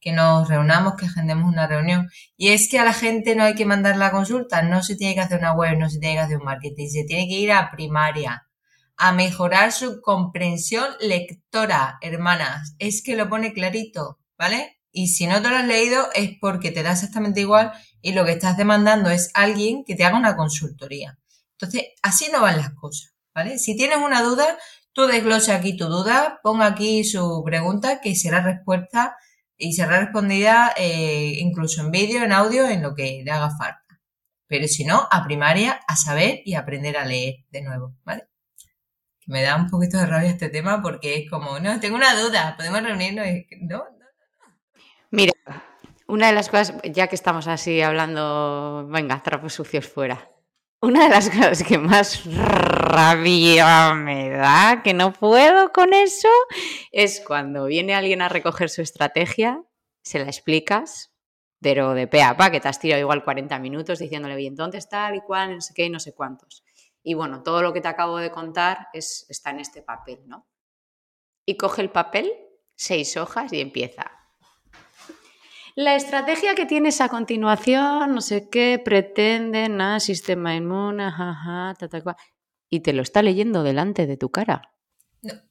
que 0.00 0.12
nos 0.12 0.48
reunamos, 0.48 0.94
que 0.96 1.06
agendemos 1.06 1.52
una 1.52 1.66
reunión. 1.66 2.08
Y 2.36 2.48
es 2.48 2.68
que 2.70 2.78
a 2.78 2.84
la 2.84 2.94
gente 2.94 3.36
no 3.36 3.44
hay 3.44 3.54
que 3.54 3.66
mandar 3.66 3.96
la 3.98 4.10
consulta, 4.10 4.62
no 4.62 4.82
se 4.82 4.96
tiene 4.96 5.14
que 5.14 5.20
hacer 5.20 5.38
una 5.40 5.52
web, 5.52 5.76
no 5.78 5.90
se 5.90 5.98
tiene 5.98 6.14
que 6.14 6.20
hacer 6.20 6.38
un 6.38 6.44
marketing, 6.44 6.88
se 6.88 7.04
tiene 7.04 7.28
que 7.28 7.34
ir 7.34 7.52
a 7.52 7.70
primaria 7.70 8.46
a 8.96 9.12
mejorar 9.12 9.72
su 9.72 10.02
comprensión 10.02 10.86
lectora, 11.00 11.98
hermanas. 12.02 12.74
Es 12.78 13.02
que 13.02 13.16
lo 13.16 13.30
pone 13.30 13.54
clarito, 13.54 14.18
¿vale? 14.38 14.78
Y 14.92 15.08
si 15.08 15.26
no 15.26 15.40
te 15.40 15.48
lo 15.48 15.56
has 15.56 15.66
leído 15.66 16.08
es 16.14 16.32
porque 16.40 16.70
te 16.70 16.82
da 16.82 16.92
exactamente 16.92 17.40
igual 17.40 17.72
y 18.02 18.12
lo 18.12 18.24
que 18.24 18.32
estás 18.32 18.56
demandando 18.56 19.10
es 19.10 19.30
alguien 19.34 19.84
que 19.84 19.94
te 19.94 20.04
haga 20.04 20.18
una 20.18 20.36
consultoría. 20.36 21.18
Entonces, 21.52 21.88
así 22.02 22.28
no 22.32 22.40
van 22.40 22.56
las 22.56 22.70
cosas, 22.74 23.14
¿vale? 23.34 23.58
Si 23.58 23.76
tienes 23.76 23.98
una 23.98 24.22
duda, 24.22 24.58
tú 24.92 25.06
desglosa 25.06 25.56
aquí 25.56 25.76
tu 25.76 25.86
duda, 25.86 26.40
ponga 26.42 26.66
aquí 26.66 27.04
su 27.04 27.42
pregunta 27.44 28.00
que 28.00 28.14
será 28.14 28.40
respuesta 28.40 29.16
y 29.56 29.74
será 29.74 30.00
respondida 30.00 30.72
eh, 30.76 31.34
incluso 31.38 31.82
en 31.82 31.90
vídeo, 31.90 32.22
en 32.24 32.32
audio, 32.32 32.68
en 32.68 32.82
lo 32.82 32.94
que 32.94 33.22
le 33.24 33.30
haga 33.30 33.50
falta. 33.56 34.00
Pero 34.46 34.66
si 34.66 34.84
no, 34.84 35.06
a 35.10 35.24
primaria, 35.24 35.80
a 35.86 35.96
saber 35.96 36.40
y 36.44 36.54
aprender 36.54 36.96
a 36.96 37.04
leer 37.04 37.44
de 37.50 37.62
nuevo, 37.62 37.94
¿vale? 38.04 38.30
me 39.30 39.42
da 39.42 39.54
un 39.54 39.70
poquito 39.70 39.96
de 39.96 40.06
rabia 40.06 40.30
este 40.30 40.48
tema 40.48 40.82
porque 40.82 41.14
es 41.14 41.30
como, 41.30 41.60
no, 41.60 41.78
tengo 41.78 41.94
una 41.94 42.18
duda, 42.20 42.56
podemos 42.56 42.82
reunirnos. 42.82 43.26
No, 43.60 43.84
Mira, 45.12 45.32
una 46.10 46.26
de 46.26 46.32
las 46.32 46.48
cosas, 46.48 46.74
ya 46.84 47.06
que 47.06 47.14
estamos 47.14 47.46
así 47.46 47.80
hablando, 47.80 48.86
venga, 48.88 49.22
trapos 49.22 49.54
sucios 49.54 49.88
fuera. 49.88 50.30
Una 50.82 51.04
de 51.04 51.10
las 51.10 51.30
cosas 51.30 51.62
que 51.62 51.78
más 51.78 52.24
rabia 52.24 53.94
me 53.94 54.30
da, 54.30 54.82
que 54.82 54.94
no 54.94 55.12
puedo 55.12 55.72
con 55.72 55.92
eso, 55.92 56.28
es 56.90 57.22
cuando 57.26 57.66
viene 57.66 57.94
alguien 57.94 58.22
a 58.22 58.28
recoger 58.28 58.70
su 58.70 58.82
estrategia, 58.82 59.62
se 60.02 60.18
la 60.18 60.26
explicas, 60.26 61.12
pero 61.60 61.94
de 61.94 62.06
pe 62.06 62.22
a 62.22 62.36
pa, 62.36 62.50
que 62.50 62.60
te 62.60 62.68
has 62.68 62.80
tirado 62.80 63.00
igual 63.00 63.22
40 63.22 63.58
minutos 63.58 63.98
diciéndole, 63.98 64.36
bien, 64.36 64.56
¿dónde 64.56 64.78
está 64.78 65.14
y 65.14 65.20
cuál, 65.20 65.56
no 65.56 65.60
sé 65.60 65.74
qué, 65.74 65.84
y 65.84 65.90
no 65.90 66.00
sé 66.00 66.14
cuántos. 66.14 66.64
Y 67.02 67.14
bueno, 67.14 67.42
todo 67.42 67.62
lo 67.62 67.72
que 67.72 67.80
te 67.80 67.88
acabo 67.88 68.18
de 68.18 68.30
contar 68.30 68.88
es, 68.92 69.26
está 69.28 69.50
en 69.50 69.60
este 69.60 69.82
papel, 69.82 70.20
¿no? 70.26 70.48
Y 71.46 71.56
coge 71.56 71.82
el 71.82 71.90
papel, 71.90 72.32
seis 72.74 73.16
hojas 73.16 73.52
y 73.52 73.60
empieza. 73.60 74.19
La 75.76 75.94
estrategia 75.94 76.54
que 76.54 76.66
tienes 76.66 77.00
a 77.00 77.08
continuación, 77.08 78.14
no 78.14 78.20
sé 78.20 78.48
qué, 78.50 78.80
pretende, 78.84 79.68
nada, 79.68 80.00
sistema 80.00 80.54
inmune, 80.54 81.10
jaja, 81.10 81.74
ta, 81.78 81.88
ta, 81.88 82.16
y 82.68 82.80
te 82.80 82.92
lo 82.92 83.02
está 83.02 83.22
leyendo 83.22 83.62
delante 83.62 84.06
de 84.06 84.16
tu 84.16 84.30
cara. 84.30 84.62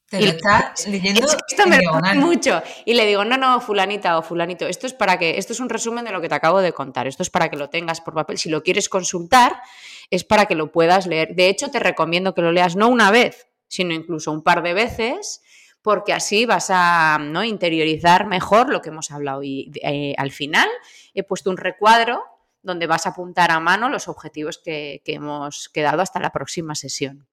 te 0.10 0.22
lo 0.22 0.28
está 0.28 0.74
leyendo. 0.88 1.26
esto 1.26 1.68
me 1.68 1.80
lo 1.82 1.94
mucho. 2.16 2.62
Y 2.86 2.94
le 2.94 3.06
digo, 3.06 3.26
no, 3.26 3.38
no, 3.38 3.60
fulanita 3.62 4.18
o 4.18 4.22
fulanito, 4.22 4.68
esto 4.68 4.88
es 4.88 4.94
para 4.94 5.20
que, 5.20 5.38
esto 5.38 5.54
es 5.54 5.60
un 5.60 5.70
resumen 5.70 6.06
de 6.06 6.12
lo 6.12 6.22
que 6.22 6.30
te 6.30 6.36
acabo 6.36 6.62
de 6.62 6.74
contar. 6.74 7.08
Esto 7.08 7.24
es 7.24 7.30
para 7.30 7.50
que 7.50 7.58
lo 7.58 7.70
tengas 7.70 8.02
por 8.02 8.14
papel. 8.14 8.38
Si 8.38 8.50
lo 8.50 8.64
quieres 8.64 8.90
consultar, 8.90 9.62
es 10.10 10.24
para 10.24 10.46
que 10.46 10.56
lo 10.56 10.72
puedas 10.72 11.08
leer. 11.08 11.36
De 11.36 11.50
hecho, 11.50 11.70
te 11.70 11.80
recomiendo 11.80 12.34
que 12.34 12.42
lo 12.42 12.52
leas 12.52 12.76
no 12.76 12.88
una 12.88 13.12
vez, 13.12 13.48
sino 13.68 13.94
incluso 13.94 14.32
un 14.32 14.42
par 14.42 14.64
de 14.64 14.74
veces, 14.74 15.42
porque 15.82 16.14
así 16.14 16.46
vas 16.46 16.70
a 16.70 17.18
¿no? 17.20 17.44
interiorizar 17.44 18.28
mejor 18.28 18.70
lo 18.70 18.82
que 18.82 18.90
hemos 18.90 19.12
hablado. 19.12 19.44
Y 19.44 19.72
eh, 19.82 20.14
al 20.18 20.32
final 20.32 20.68
he 21.14 21.24
puesto 21.24 21.50
un 21.50 21.58
recuadro 21.58 22.24
donde 22.62 22.88
vas 22.88 23.06
a 23.06 23.10
apuntar 23.10 23.52
a 23.52 23.60
mano 23.60 23.90
los 23.90 24.08
objetivos 24.08 24.58
que, 24.58 25.02
hemos 25.06 25.70
quedado 25.70 26.02
hasta 26.02 26.20
la 26.20 26.32
próxima 26.32 26.76
sesión. 26.76 27.28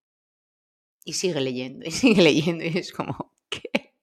Y 1.05 1.15
sigue 1.15 1.41
leyendo, 1.41 1.87
y 1.87 1.91
sigue 1.93 2.23
leyendo, 2.23 2.65
y 2.65 2.79
es 2.79 2.93
como, 2.93 3.35
¿qué? 3.49 3.95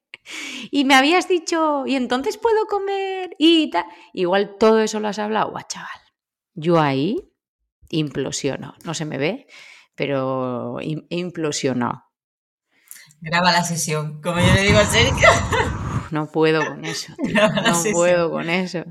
Y 0.71 0.85
me 0.85 0.95
habías 0.95 1.27
dicho, 1.27 1.85
¿y 1.85 1.95
entonces 1.95 2.37
puedo 2.37 2.65
comer? 2.67 3.35
Y 3.37 3.69
tal. 3.69 3.85
Igual 4.13 4.55
todo 4.57 4.79
eso 4.79 4.99
lo 4.99 5.09
has 5.09 5.19
hablado, 5.19 5.51
guau, 5.51 5.63
chaval. 5.67 5.89
Yo 6.53 6.79
ahí 6.79 7.17
implosionó. 7.89 8.75
No 8.85 8.93
se 8.93 9.05
me 9.05 9.17
ve, 9.17 9.47
pero 9.95 10.77
implosionó. 10.81 12.05
Graba 13.23 13.53
la 13.53 13.63
sesión, 13.63 14.21
como 14.21 14.39
yo 14.39 14.53
le 14.53 14.63
digo 14.63 14.79
a 14.79 14.85
Sergio. 14.85 15.29
No 16.11 16.27
puedo 16.27 16.65
con 16.67 16.83
eso. 16.83 17.13
No 17.23 17.83
puedo 17.93 18.29
con 18.29 18.49
eso. 18.49 18.83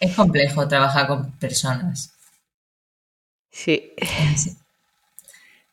Es 0.00 0.14
complejo 0.16 0.66
trabajar 0.66 1.06
con 1.06 1.38
personas. 1.38 2.12
Sí. 3.50 3.94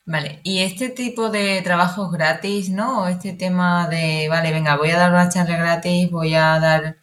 Vale, 0.06 0.40
y 0.44 0.60
este 0.60 0.90
tipo 0.90 1.30
de 1.30 1.62
trabajos 1.64 2.12
gratis, 2.12 2.70
¿no? 2.70 3.08
Este 3.08 3.34
tema 3.34 3.88
de, 3.90 4.28
vale, 4.30 4.52
venga, 4.52 4.78
voy 4.78 4.92
a 4.92 5.00
dar 5.00 5.12
una 5.12 5.30
charla 5.30 5.58
gratis, 5.58 6.12
voy 6.12 6.36
a 6.36 6.60
dar 6.60 6.98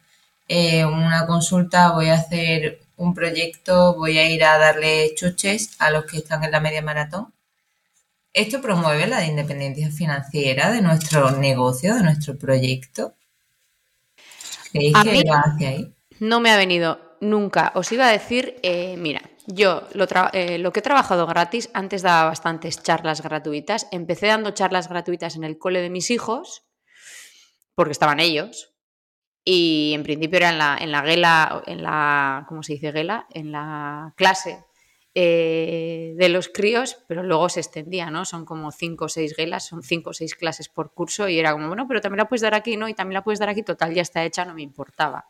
eh, 0.47 0.85
una 0.85 1.27
consulta, 1.27 1.91
voy 1.91 2.11
a 2.11 2.15
hacer 2.15 2.81
un 2.97 3.13
proyecto, 3.13 3.95
voy 3.97 4.19
a 4.19 4.31
ir 4.31 4.45
a 4.45 4.57
darle 4.59 5.15
chuches 5.17 5.75
a 5.81 5.91
los 5.91 6.05
que 6.07 6.19
están 6.19 6.45
en 6.45 6.53
la 6.53 6.61
media 6.61 6.81
maratón. 6.83 7.33
Esto 8.33 8.63
promueve 8.63 9.07
la 9.07 9.27
independencia 9.27 9.91
financiera 9.91 10.73
de 10.73 10.81
nuestro 10.81 11.33
negocio, 11.33 11.95
de 11.95 12.03
nuestro 12.03 12.39
proyecto. 12.39 13.15
¿Creéis 14.73 14.97
que 15.05 15.25
va 15.29 15.41
hacia 15.41 15.69
ahí? 15.69 15.95
No 16.19 16.41
me 16.41 16.51
ha 16.51 16.57
venido 16.57 17.17
nunca. 17.21 17.73
Os 17.75 17.93
iba 17.93 18.09
a 18.09 18.13
decir, 18.13 18.59
eh, 18.63 18.97
mira, 18.97 19.21
yo 19.47 19.87
lo, 19.93 20.07
eh, 20.33 20.57
lo, 20.59 20.73
que 20.73 20.81
he 20.81 20.83
trabajado 20.83 21.27
gratis, 21.27 21.69
antes 21.75 22.01
daba 22.01 22.31
bastantes 22.31 22.83
charlas 22.83 23.23
gratuitas. 23.23 23.87
Empecé 23.91 24.29
dando 24.29 24.53
charlas 24.53 24.89
gratuitas 24.89 25.37
en 25.37 25.45
el 25.45 25.59
cole 25.59 25.83
de 25.83 25.91
mis 25.91 26.11
hijos, 26.11 26.65
porque 27.75 27.93
estaban 27.93 28.19
ellos, 28.19 28.73
y 29.45 29.93
en 29.95 30.05
principio 30.05 30.39
era 30.39 30.51
en 30.51 30.59
la, 30.59 30.79
en 30.81 30.91
la 30.91 31.03
guela, 31.03 31.63
en 31.67 31.83
la, 31.83 32.47
¿cómo 32.49 32.63
se 32.63 32.75
dice 32.75 32.93
guela? 32.93 33.27
En 33.31 33.53
la 33.53 34.15
clase 34.17 34.65
eh, 35.15 36.15
de 36.17 36.29
los 36.31 36.49
críos, 36.49 36.97
pero 37.07 37.23
luego 37.23 37.51
se 37.51 37.61
extendía, 37.61 38.11
¿no? 38.11 38.25
Son 38.25 38.47
como 38.47 38.73
cinco 38.73 39.05
o 39.05 39.09
seis 39.09 39.37
guelas, 39.37 39.67
son 39.67 39.83
cinco 39.83 40.11
o 40.11 40.13
seis 40.15 40.35
clases 40.35 40.71
por 40.71 40.95
curso 40.95 41.29
y 41.29 41.39
era 41.39 41.53
como, 41.53 41.69
bueno, 41.69 41.87
pero 41.87 42.01
también 42.01 42.19
la 42.19 42.29
puedes 42.29 42.41
dar 42.41 42.55
aquí, 42.55 42.79
¿no? 42.79 42.89
Y 42.89 42.95
también 42.95 43.15
la 43.15 43.25
puedes 43.25 43.39
dar 43.39 43.51
aquí, 43.51 43.63
total, 43.63 43.93
ya 43.93 44.01
está 44.01 44.25
hecha, 44.25 44.47
no 44.47 44.55
me 44.55 44.63
importaba. 44.63 45.27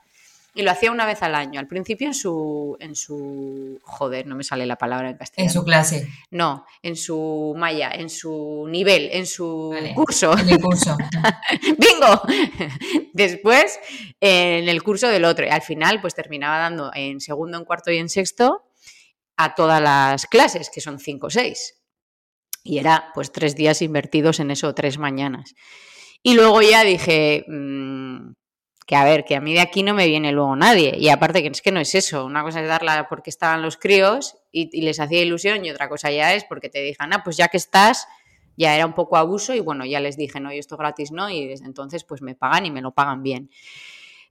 Y 0.54 0.62
lo 0.62 0.70
hacía 0.70 0.92
una 0.92 1.06
vez 1.06 1.22
al 1.22 1.34
año. 1.34 1.58
Al 1.58 1.66
principio 1.66 2.06
en 2.06 2.14
su, 2.14 2.76
en 2.78 2.94
su, 2.94 3.80
joder, 3.82 4.26
no 4.26 4.36
me 4.36 4.44
sale 4.44 4.66
la 4.66 4.76
palabra 4.76 5.08
en 5.08 5.16
castellano. 5.16 5.48
En 5.48 5.52
su 5.52 5.64
clase. 5.64 6.08
No, 6.30 6.66
en 6.82 6.94
su 6.94 7.54
malla, 7.56 7.90
en 7.90 8.10
su 8.10 8.66
nivel, 8.68 9.08
en 9.12 9.26
su 9.26 9.74
curso. 9.94 10.36
En 10.36 10.50
el 10.50 10.60
curso. 10.60 10.96
¡Bingo! 11.78 12.22
Después, 13.14 13.80
en 14.20 14.68
el 14.68 14.82
curso 14.82 15.08
del 15.08 15.24
otro. 15.24 15.46
Y 15.46 15.48
al 15.48 15.62
final, 15.62 16.02
pues 16.02 16.14
terminaba 16.14 16.58
dando 16.58 16.90
en 16.94 17.20
segundo, 17.20 17.56
en 17.56 17.64
cuarto 17.64 17.90
y 17.90 17.96
en 17.96 18.10
sexto 18.10 18.62
a 19.36 19.54
todas 19.54 19.82
las 19.82 20.26
clases, 20.26 20.70
que 20.72 20.80
son 20.80 20.98
cinco 20.98 21.28
o 21.28 21.30
seis. 21.30 21.82
Y 22.64 22.78
era 22.78 23.10
pues 23.14 23.32
tres 23.32 23.56
días 23.56 23.82
invertidos 23.82 24.40
en 24.40 24.50
eso, 24.50 24.74
tres 24.74 24.98
mañanas. 24.98 25.54
Y 26.22 26.34
luego 26.34 26.62
ya 26.62 26.84
dije, 26.84 27.44
mm, 27.48 28.32
que 28.86 28.96
a 28.96 29.04
ver, 29.04 29.24
que 29.24 29.36
a 29.36 29.40
mí 29.40 29.54
de 29.54 29.60
aquí 29.60 29.82
no 29.82 29.94
me 29.94 30.06
viene 30.06 30.32
luego 30.32 30.54
nadie. 30.56 30.94
Y 30.98 31.08
aparte 31.08 31.42
que 31.42 31.48
es 31.48 31.62
que 31.62 31.72
no 31.72 31.80
es 31.80 31.94
eso, 31.94 32.24
una 32.24 32.42
cosa 32.42 32.60
es 32.60 32.68
darla 32.68 33.08
porque 33.08 33.30
estaban 33.30 33.62
los 33.62 33.76
críos 33.76 34.36
y, 34.50 34.82
les 34.82 35.00
hacía 35.00 35.22
ilusión 35.22 35.64
y 35.64 35.70
otra 35.70 35.88
cosa 35.88 36.10
ya 36.10 36.34
es 36.34 36.44
porque 36.44 36.68
te 36.68 36.80
dijeron, 36.80 37.12
ah, 37.12 37.22
pues 37.24 37.36
ya 37.36 37.48
que 37.48 37.56
estás, 37.56 38.06
ya 38.56 38.74
era 38.74 38.86
un 38.86 38.94
poco 38.94 39.16
abuso 39.16 39.54
y 39.54 39.60
bueno, 39.60 39.84
ya 39.84 40.00
les 40.00 40.16
dije, 40.16 40.40
no, 40.40 40.52
yo 40.52 40.58
esto 40.58 40.76
gratis 40.76 41.10
no, 41.12 41.30
y 41.30 41.46
desde 41.46 41.66
entonces 41.66 42.04
pues 42.04 42.22
me 42.22 42.34
pagan 42.34 42.66
y 42.66 42.70
me 42.70 42.82
lo 42.82 42.92
pagan 42.92 43.22
bien. 43.22 43.50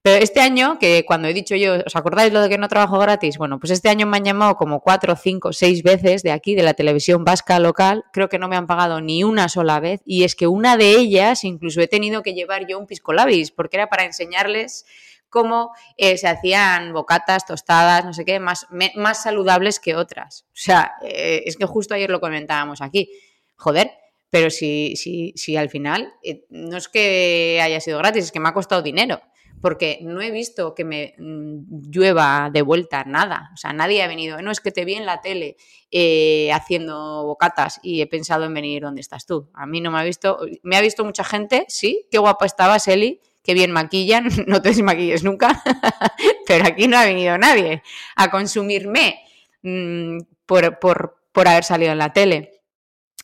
Pero 0.04 0.24
este 0.24 0.39
año, 0.39 0.80
que 0.80 1.06
cuando 1.06 1.28
he 1.28 1.34
dicho 1.34 1.56
yo, 1.56 1.76
¿os 1.86 1.95
acordáis 1.95 2.34
lo 2.34 2.41
de 2.41 2.49
que 2.49 2.58
no 2.58 2.68
trabajo 2.68 2.97
gratis? 2.97 3.38
Bueno, 3.38 3.60
pues 3.60 3.70
este 3.70 3.88
año 3.88 4.08
me 4.08 4.18
han 4.18 4.26
llamado 4.26 4.56
como 4.56 4.82
cuatro, 4.82 5.16
cinco, 5.16 5.54
seis 5.54 5.84
veces 5.84 6.24
de 6.24 6.32
aquí, 6.32 6.56
de 6.56 6.64
la 6.64 6.74
televisión 6.74 7.24
vasca 7.24 7.60
local. 7.60 8.04
Creo 8.12 8.28
que 8.28 8.39
no 8.39 8.47
me 8.47 8.56
han 8.56 8.66
pagado 8.66 8.99
ni 8.99 9.24
una 9.24 9.47
sola 9.47 9.80
vez. 9.80 10.02
Y 10.04 10.24
es 10.24 10.36
que 10.36 10.47
una 10.47 10.76
de 10.76 10.89
ellas, 10.97 11.43
incluso 11.43 11.82
he 11.82 11.88
tenido 11.88 12.24
que 12.24 12.34
llevar 12.34 12.66
yo 12.66 12.80
un 12.80 12.88
pisco 12.88 13.14
labis, 13.14 13.52
porque 13.52 13.78
era 13.78 13.89
para 13.89 14.06
enseñarles 14.06 14.86
cómo 15.30 15.72
eh, 15.97 16.18
se 16.18 16.28
hacían 16.28 16.93
bocatas, 16.93 17.45
tostadas, 17.45 18.04
no 18.04 18.14
sé 18.14 18.26
qué, 18.26 18.39
más, 18.39 18.66
más 18.95 19.22
saludables 19.22 19.80
que 19.80 19.95
otras. 19.95 20.45
O 20.47 20.56
sea, 20.56 20.93
eh, 21.04 21.43
es 21.45 21.58
que 21.58 21.66
justo 21.66 21.93
ayer 21.93 22.10
lo 22.10 22.20
comentábamos 22.20 22.82
aquí. 22.82 23.12
Joder, 23.56 23.91
pero 24.32 24.49
si, 24.49 24.95
si, 24.95 25.34
si 25.36 25.58
al 25.58 25.70
final 25.70 26.12
eh, 26.24 26.43
no 26.49 26.78
es 26.78 26.89
que 26.89 27.60
haya 27.62 27.80
sido 27.80 27.99
gratis, 27.99 28.26
es 28.26 28.32
que 28.32 28.39
me 28.39 28.49
ha 28.49 28.54
costado 28.54 28.82
dinero 28.82 29.22
porque 29.62 29.99
no 30.01 30.22
he 30.22 30.32
visto 30.32 30.74
que 30.74 30.84
me 30.84 31.14
mm, 31.18 31.89
llueva 31.91 32.49
de 32.51 32.62
vuelta 32.62 33.03
nada. 33.05 33.51
O 33.53 33.57
sea, 33.57 33.74
nadie 33.74 34.01
ha 34.01 34.07
venido, 34.07 34.41
no 34.41 34.51
es 34.51 34.59
que 34.59 34.72
te 34.72 34.86
vi 34.86 34.95
en 34.95 35.05
la 35.05 35.22
tele 35.22 35.55
eh, 35.91 36.51
haciendo 36.51 37.24
bocatas 37.26 37.80
y 37.84 38.01
he 38.01 38.07
pensado 38.07 38.45
en 38.45 38.53
venir 38.53 38.82
donde 38.82 39.01
estás 39.01 39.26
tú. 39.26 39.49
A 39.53 39.66
mí 39.66 39.82
no 39.82 39.91
me 39.91 39.99
ha 39.99 40.03
visto, 40.03 40.39
me 40.64 40.76
ha 40.78 40.82
visto 40.82 41.05
mucha 41.05 41.24
gente, 41.24 41.66
sí, 41.68 42.07
qué 42.12 42.18
guapa 42.18 42.45
estabas, 42.45 42.88
Eli, 42.88 43.22
qué 43.43 43.53
bien 43.53 43.72
maquillan, 43.72 44.28
no 44.47 44.62
te 44.62 44.70
desmaquilles 44.70 45.24
nunca, 45.24 45.62
pero 46.47 46.66
aquí 46.66 46.88
no 46.88 46.97
ha 46.97 47.05
venido 47.05 47.38
nadie 47.38 47.84
a 48.16 48.32
consumirme 48.32 49.20
mm, 49.62 50.18
por, 50.45 50.80
por 50.80 51.47
haber 51.47 51.64
salido 51.64 51.91
en 51.91 51.97
la 51.97 52.14
tele. 52.14 52.61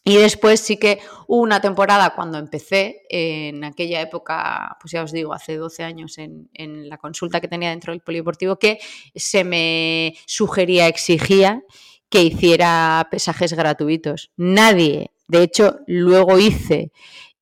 Y 0.08 0.16
después 0.16 0.62
sí 0.62 0.78
que 0.78 1.00
hubo 1.28 1.42
una 1.42 1.60
temporada 1.60 2.16
cuando 2.16 2.38
empecé, 2.38 3.02
en 3.10 3.66
aquella 3.66 4.00
época, 4.00 4.78
pues 4.80 4.94
ya 4.94 5.04
os 5.04 5.12
digo, 5.12 5.34
hace 5.34 5.58
12 5.58 5.84
años 5.84 6.18
en, 6.18 6.48
la 6.88 6.98
consulta 6.98 7.42
que 7.42 7.50
tenía 7.50 7.72
dentro 7.72 7.92
del 7.92 8.00
polideportivo, 8.00 8.58
que 8.58 8.80
se 9.16 9.44
me 9.44 10.16
sugería, 10.26 10.88
exigía 10.88 11.62
que 12.08 12.24
hiciera 12.24 13.06
pesajes 13.12 13.52
gratuitos. 13.52 14.32
Nadie, 14.38 15.12
de 15.28 15.44
hecho, 15.44 15.80
luego 15.88 16.40
hice 16.40 16.94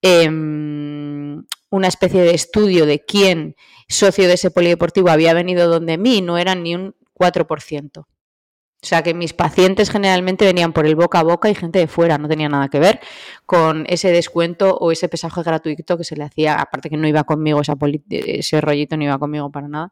em, 0.02 1.46
una 1.70 1.88
especie 1.88 2.24
de 2.24 2.34
estudio 2.34 2.88
de 2.88 3.06
quién 3.06 3.56
socio 3.88 4.28
de 4.28 4.34
ese 4.34 4.50
polideportivo 4.50 5.10
había 5.10 5.36
venido 5.36 5.70
donde 5.70 6.00
mí, 6.00 6.22
no 6.22 6.40
eran 6.40 6.64
ni 6.64 6.74
un 6.74 6.96
4%. 7.14 8.08
O 8.84 8.88
sea 8.88 9.02
que 9.02 9.16
mis 9.16 9.34
pacientes 9.34 9.90
generalmente 9.90 10.46
venían 10.46 10.72
por 10.72 10.86
el 10.86 10.96
boca 10.96 11.20
a 11.20 11.24
boca 11.24 11.50
y 11.50 11.56
gente 11.56 11.80
de 11.80 11.88
fuera, 11.88 12.18
no 12.20 12.28
tenía 12.28 12.50
nada 12.50 12.70
que 12.70 12.78
ver 12.80 13.00
con 13.46 13.86
ese 13.90 14.12
descuento 14.12 14.78
o 14.78 14.92
ese 14.92 15.10
pesaje 15.10 15.42
gratuito 15.42 15.98
que 15.98 16.04
se 16.04 16.16
le 16.16 16.24
hacía, 16.24 16.56
aparte 16.56 16.90
que 16.90 16.98
no 16.98 17.08
iba 17.08 17.24
conmigo, 17.24 17.62
ese 17.62 18.62
rollito 18.62 18.96
no 18.96 19.04
iba 19.04 19.18
conmigo 19.18 19.50
para 19.52 19.68
nada. 19.68 19.92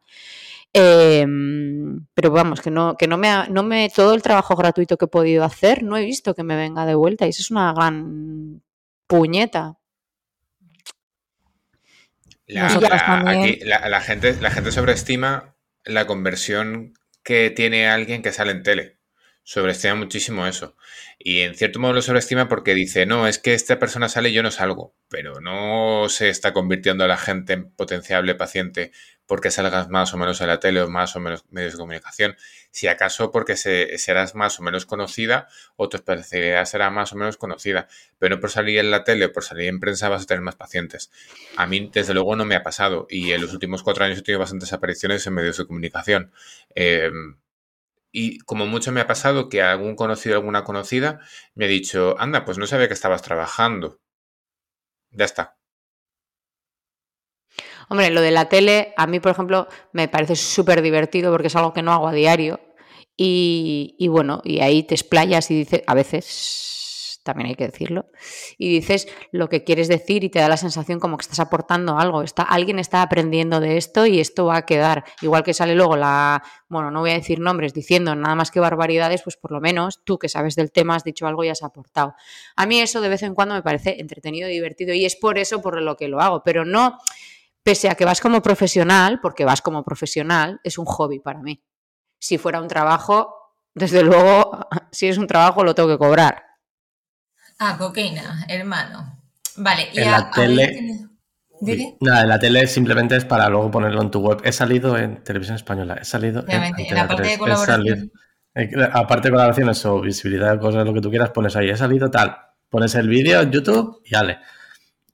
Em, 0.72 2.04
pero 2.14 2.30
vamos, 2.30 2.60
que 2.60 2.70
no, 2.70 2.96
que 2.96 3.06
no 3.06 3.16
me, 3.16 3.48
no 3.48 3.62
me, 3.62 3.90
todo 3.90 4.12
el 4.12 4.22
trabajo 4.22 4.56
gratuito 4.56 4.96
que 4.96 5.04
he 5.04 5.08
podido 5.08 5.44
hacer, 5.44 5.84
no 5.84 5.96
he 5.96 6.04
visto 6.04 6.34
que 6.34 6.42
me 6.42 6.56
venga 6.56 6.84
de 6.84 6.96
vuelta 6.96 7.26
y 7.26 7.30
eso 7.30 7.42
es 7.42 7.50
una 7.50 7.72
gran 7.72 8.60
puñeta. 9.06 9.78
La, 12.46 12.68
la, 13.88 14.00
gente, 14.00 14.36
la 14.40 14.50
gente 14.50 14.72
sobreestima 14.72 15.54
la 15.84 16.06
conversión 16.06 16.94
que 17.24 17.50
tiene 17.50 17.88
alguien 17.88 18.22
que 18.22 18.32
sale 18.32 18.52
en 18.52 18.62
tele. 18.62 18.98
Sobreestima 19.46 19.94
muchísimo 19.94 20.46
eso. 20.46 20.74
Y 21.18 21.40
en 21.40 21.54
cierto 21.54 21.78
modo 21.78 21.92
lo 21.92 22.00
sobreestima 22.00 22.48
porque 22.48 22.74
dice, 22.74 23.04
no, 23.04 23.28
es 23.28 23.38
que 23.38 23.52
esta 23.52 23.78
persona 23.78 24.08
sale 24.08 24.30
y 24.30 24.32
yo 24.32 24.42
no 24.42 24.50
salgo. 24.50 24.94
Pero 25.10 25.42
no 25.42 26.08
se 26.08 26.30
está 26.30 26.54
convirtiendo 26.54 27.04
a 27.04 27.08
la 27.08 27.18
gente 27.18 27.52
en 27.52 27.70
potenciable 27.70 28.34
paciente 28.34 28.90
porque 29.26 29.50
salgas 29.50 29.90
más 29.90 30.14
o 30.14 30.16
menos 30.16 30.40
en 30.40 30.46
la 30.46 30.60
tele 30.60 30.80
o 30.80 30.88
más 30.88 31.14
o 31.14 31.20
menos 31.20 31.44
medios 31.50 31.72
de 31.72 31.78
comunicación. 31.78 32.36
Si 32.70 32.86
acaso 32.86 33.30
porque 33.32 33.54
serás 33.56 34.34
más 34.34 34.58
o 34.60 34.62
menos 34.62 34.86
conocida 34.86 35.46
o 35.76 35.90
tu 35.90 35.98
especialidad 35.98 36.64
será 36.64 36.88
más 36.88 37.12
o 37.12 37.16
menos 37.16 37.36
conocida. 37.36 37.86
Pero 38.18 38.36
no 38.36 38.40
por 38.40 38.50
salir 38.50 38.78
en 38.78 38.90
la 38.90 39.04
tele 39.04 39.26
o 39.26 39.32
por 39.32 39.44
salir 39.44 39.68
en 39.68 39.78
prensa 39.78 40.08
vas 40.08 40.22
a 40.22 40.26
tener 40.26 40.40
más 40.40 40.56
pacientes. 40.56 41.10
A 41.58 41.66
mí, 41.66 41.90
desde 41.92 42.14
luego, 42.14 42.34
no 42.34 42.46
me 42.46 42.56
ha 42.56 42.62
pasado. 42.62 43.06
Y 43.10 43.32
en 43.32 43.42
los 43.42 43.52
últimos 43.52 43.82
cuatro 43.82 44.06
años 44.06 44.18
he 44.18 44.22
tenido 44.22 44.40
bastantes 44.40 44.72
apariciones 44.72 45.26
en 45.26 45.34
medios 45.34 45.58
de 45.58 45.66
comunicación. 45.66 46.32
Em, 46.74 47.36
y 48.14 48.38
como 48.38 48.66
mucho 48.66 48.92
me 48.92 49.00
ha 49.00 49.08
pasado 49.08 49.48
que 49.48 49.60
algún 49.60 49.96
conocido, 49.96 50.36
alguna 50.36 50.62
conocida, 50.62 51.20
me 51.56 51.64
ha 51.64 51.68
dicho, 51.68 52.14
anda, 52.20 52.44
pues 52.44 52.58
no 52.58 52.66
sabía 52.68 52.86
que 52.86 52.94
estabas 52.94 53.22
trabajando. 53.22 54.00
Ya 55.10 55.24
está. 55.24 55.56
Hombre, 57.88 58.10
lo 58.10 58.20
de 58.20 58.30
la 58.30 58.48
tele, 58.48 58.94
a 58.96 59.08
mí, 59.08 59.18
por 59.18 59.32
ejemplo, 59.32 59.66
me 59.92 60.06
parece 60.06 60.36
súper 60.36 60.80
divertido 60.80 61.32
porque 61.32 61.48
es 61.48 61.56
algo 61.56 61.72
que 61.72 61.82
no 61.82 61.92
hago 61.92 62.06
a 62.06 62.12
diario. 62.12 62.60
Y, 63.16 63.96
y, 63.98 64.06
bueno, 64.06 64.42
y 64.44 64.60
ahí 64.60 64.84
te 64.84 64.94
explayas 64.94 65.50
y 65.50 65.56
dices, 65.56 65.82
a 65.84 65.94
veces 65.94 66.83
también 67.24 67.48
hay 67.48 67.56
que 67.56 67.66
decirlo, 67.66 68.06
y 68.56 68.68
dices 68.68 69.08
lo 69.32 69.48
que 69.48 69.64
quieres 69.64 69.88
decir 69.88 70.22
y 70.22 70.28
te 70.28 70.38
da 70.38 70.48
la 70.48 70.56
sensación 70.56 71.00
como 71.00 71.16
que 71.16 71.22
estás 71.22 71.40
aportando 71.40 71.98
algo, 71.98 72.22
está, 72.22 72.42
alguien 72.42 72.78
está 72.78 73.02
aprendiendo 73.02 73.58
de 73.58 73.76
esto 73.76 74.06
y 74.06 74.20
esto 74.20 74.46
va 74.46 74.58
a 74.58 74.66
quedar. 74.66 75.04
Igual 75.22 75.42
que 75.42 75.54
sale 75.54 75.74
luego 75.74 75.96
la, 75.96 76.42
bueno, 76.68 76.90
no 76.90 77.00
voy 77.00 77.10
a 77.10 77.14
decir 77.14 77.40
nombres 77.40 77.74
diciendo 77.74 78.14
nada 78.14 78.34
más 78.34 78.50
que 78.50 78.60
barbaridades, 78.60 79.22
pues 79.22 79.36
por 79.36 79.50
lo 79.50 79.60
menos 79.60 80.04
tú 80.04 80.18
que 80.18 80.28
sabes 80.28 80.54
del 80.54 80.70
tema 80.70 80.94
has 80.94 81.04
dicho 81.04 81.26
algo 81.26 81.42
y 81.42 81.48
has 81.48 81.62
aportado. 81.62 82.14
A 82.54 82.66
mí 82.66 82.80
eso 82.80 83.00
de 83.00 83.08
vez 83.08 83.22
en 83.22 83.34
cuando 83.34 83.54
me 83.54 83.62
parece 83.62 84.00
entretenido 84.00 84.48
divertido 84.48 84.94
y 84.94 85.04
es 85.04 85.16
por 85.16 85.38
eso 85.38 85.60
por 85.60 85.80
lo 85.80 85.96
que 85.96 86.08
lo 86.08 86.20
hago, 86.20 86.42
pero 86.44 86.64
no 86.64 86.98
pese 87.64 87.88
a 87.88 87.94
que 87.94 88.04
vas 88.04 88.20
como 88.20 88.42
profesional, 88.42 89.20
porque 89.20 89.44
vas 89.44 89.62
como 89.62 89.82
profesional, 89.82 90.60
es 90.62 90.78
un 90.78 90.84
hobby 90.84 91.18
para 91.18 91.40
mí. 91.40 91.64
Si 92.20 92.38
fuera 92.38 92.60
un 92.60 92.68
trabajo, 92.68 93.34
desde 93.74 94.02
luego, 94.02 94.58
si 94.92 95.08
es 95.08 95.18
un 95.18 95.26
trabajo 95.26 95.64
lo 95.64 95.74
tengo 95.74 95.88
que 95.88 95.98
cobrar. 95.98 96.44
Ah, 97.58 97.76
cocaína, 97.78 98.44
hermano. 98.48 99.18
Vale, 99.56 99.88
y 99.92 99.98
en 100.00 100.10
la 100.10 100.30
tele. 100.30 101.08
Nada, 102.00 102.22
en 102.22 102.28
la 102.28 102.38
tele 102.38 102.66
simplemente 102.66 103.16
es 103.16 103.24
para 103.24 103.48
luego 103.48 103.70
ponerlo 103.70 104.02
en 104.02 104.10
tu 104.10 104.20
web. 104.20 104.40
He 104.44 104.52
salido 104.52 104.98
en 104.98 105.22
televisión 105.22 105.56
española, 105.56 105.98
he 106.00 106.04
salido 106.04 106.44
en, 106.48 106.62
en 106.78 106.94
la 106.94 107.08
parte 107.08 107.28
de 107.28 107.38
colaboración. 107.38 108.12
aparte 108.92 109.28
de 109.28 109.32
colaboraciones 109.32 109.84
o 109.86 110.00
visibilidad, 110.00 110.58
cosas, 110.58 110.84
lo 110.84 110.92
que 110.92 111.00
tú 111.00 111.10
quieras, 111.10 111.30
pones 111.30 111.56
ahí, 111.56 111.70
he 111.70 111.76
salido 111.76 112.10
tal. 112.10 112.36
Pones 112.68 112.94
el 112.96 113.08
vídeo 113.08 113.40
en 113.40 113.52
YouTube 113.52 114.02
y 114.04 114.10
dale. 114.10 114.38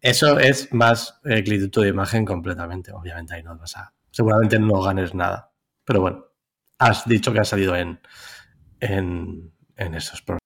Eso 0.01 0.39
es 0.39 0.73
más 0.73 1.21
eh, 1.25 1.43
de 1.43 1.89
imagen 1.89 2.25
completamente. 2.25 2.91
Obviamente 2.93 3.35
ahí 3.35 3.43
no 3.43 3.57
vas 3.59 3.77
a. 3.77 3.93
Seguramente 4.11 4.59
no 4.59 4.81
ganes 4.81 5.15
nada. 5.15 5.53
Pero 5.85 6.01
bueno, 6.01 6.25
has 6.79 7.07
dicho 7.07 7.33
que 7.33 7.41
has 7.41 7.49
salido 7.49 7.77
en, 7.77 8.01
en, 8.81 9.53
en 9.77 9.95
esos 9.95 10.23
programas. 10.23 10.41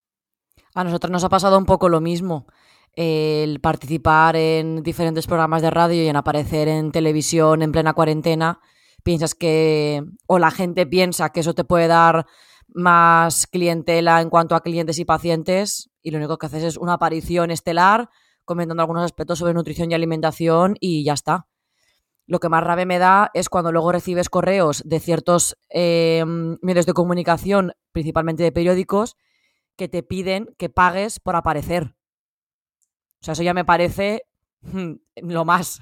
A 0.75 0.83
nosotros 0.83 1.11
nos 1.13 1.23
ha 1.23 1.29
pasado 1.29 1.57
un 1.57 1.67
poco 1.67 1.89
lo 1.89 2.01
mismo. 2.01 2.47
El 2.95 3.61
participar 3.61 4.35
en 4.35 4.83
diferentes 4.83 5.27
programas 5.27 5.63
de 5.63 5.71
radio 5.71 6.03
y 6.03 6.09
en 6.09 6.17
aparecer 6.17 6.67
en 6.67 6.91
televisión 6.91 7.63
en 7.63 7.71
plena 7.71 7.93
cuarentena, 7.93 8.61
piensas 9.05 9.37
que, 9.37 10.03
o 10.27 10.41
la 10.41 10.51
gente 10.51 10.85
piensa 10.87 11.31
que 11.31 11.41
eso 11.41 11.55
te 11.55 11.65
puede 11.65 11.87
dar 11.87 12.27
más 12.69 13.47
clientela 13.47 14.21
en 14.21 14.31
cuanto 14.31 14.57
a 14.57 14.63
clientes 14.63 14.99
y 14.99 15.05
pacientes, 15.05 15.91
y 16.03 16.11
lo 16.11 16.19
único 16.19 16.39
que 16.39 16.47
haces 16.47 16.65
es 16.65 16.77
una 16.77 16.95
aparición 16.95 17.53
estelar 17.53 18.11
comentando 18.45 18.83
algunos 18.83 19.05
aspectos 19.05 19.39
sobre 19.39 19.55
nutrición 19.55 19.91
y 19.91 19.95
alimentación 19.95 20.77
y 20.81 21.05
ya 21.05 21.15
está. 21.15 21.47
Lo 22.27 22.41
que 22.41 22.49
más 22.49 22.65
rabia 22.65 22.87
me 22.87 22.99
da 22.99 23.31
es 23.35 23.49
cuando 23.49 23.71
luego 23.71 23.93
recibes 23.93 24.29
correos 24.29 24.83
de 24.85 24.99
ciertos 24.99 25.57
eh, 25.71 26.25
medios 26.63 26.87
de 26.87 26.95
comunicación, 26.95 27.73
principalmente 27.93 28.43
de 28.43 28.53
periódicos, 28.53 29.17
que 29.77 29.89
te 29.89 30.03
piden 30.03 30.55
que 30.59 30.69
pagues 30.69 31.21
por 31.21 31.37
aparecer. 31.37 31.95
O 33.21 33.25
sea, 33.25 33.33
eso 33.33 33.43
ya 33.43 33.55
me 33.55 33.65
parece 33.65 34.23
mm, 34.63 34.93
lo 35.23 35.45
más. 35.45 35.81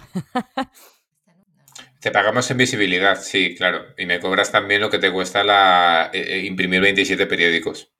Te 2.00 2.10
pagamos 2.10 2.50
en 2.50 2.56
visibilidad, 2.56 3.20
sí, 3.20 3.54
claro. 3.54 3.94
Y 3.96 4.06
me 4.06 4.18
cobras 4.18 4.50
también 4.50 4.80
lo 4.80 4.90
que 4.90 4.98
te 4.98 5.12
cuesta 5.12 5.44
la, 5.44 6.10
eh, 6.12 6.20
eh, 6.20 6.46
imprimir 6.46 6.80
27 6.80 7.26
periódicos. 7.26 7.92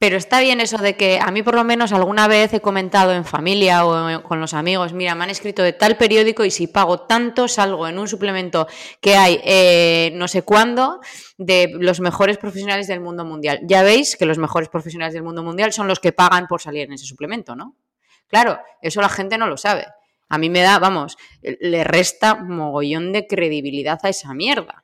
Pero 0.00 0.16
está 0.16 0.40
bien 0.40 0.62
eso 0.62 0.78
de 0.78 0.96
que 0.96 1.20
a 1.20 1.30
mí 1.30 1.42
por 1.42 1.54
lo 1.54 1.62
menos 1.62 1.92
alguna 1.92 2.26
vez 2.26 2.54
he 2.54 2.62
comentado 2.62 3.12
en 3.12 3.26
familia 3.26 3.84
o 3.84 4.22
con 4.22 4.40
los 4.40 4.54
amigos, 4.54 4.94
mira, 4.94 5.14
me 5.14 5.24
han 5.24 5.30
escrito 5.30 5.62
de 5.62 5.74
tal 5.74 5.98
periódico 5.98 6.42
y 6.42 6.50
si 6.50 6.68
pago 6.68 7.02
tanto 7.02 7.48
salgo 7.48 7.86
en 7.86 7.98
un 7.98 8.08
suplemento 8.08 8.66
que 9.02 9.16
hay 9.16 9.38
eh, 9.44 10.10
no 10.14 10.26
sé 10.26 10.40
cuándo 10.40 11.00
de 11.36 11.70
los 11.78 12.00
mejores 12.00 12.38
profesionales 12.38 12.86
del 12.86 13.00
mundo 13.00 13.26
mundial. 13.26 13.60
Ya 13.64 13.82
veis 13.82 14.16
que 14.16 14.24
los 14.24 14.38
mejores 14.38 14.70
profesionales 14.70 15.12
del 15.12 15.22
mundo 15.22 15.42
mundial 15.42 15.70
son 15.70 15.86
los 15.86 16.00
que 16.00 16.12
pagan 16.12 16.46
por 16.46 16.62
salir 16.62 16.84
en 16.84 16.94
ese 16.94 17.04
suplemento, 17.04 17.54
¿no? 17.54 17.76
Claro, 18.26 18.58
eso 18.80 19.02
la 19.02 19.10
gente 19.10 19.36
no 19.36 19.48
lo 19.48 19.58
sabe. 19.58 19.86
A 20.30 20.38
mí 20.38 20.48
me 20.48 20.62
da, 20.62 20.78
vamos, 20.78 21.18
le 21.42 21.84
resta 21.84 22.36
mogollón 22.36 23.12
de 23.12 23.26
credibilidad 23.26 23.98
a 24.02 24.08
esa 24.08 24.32
mierda. 24.32 24.82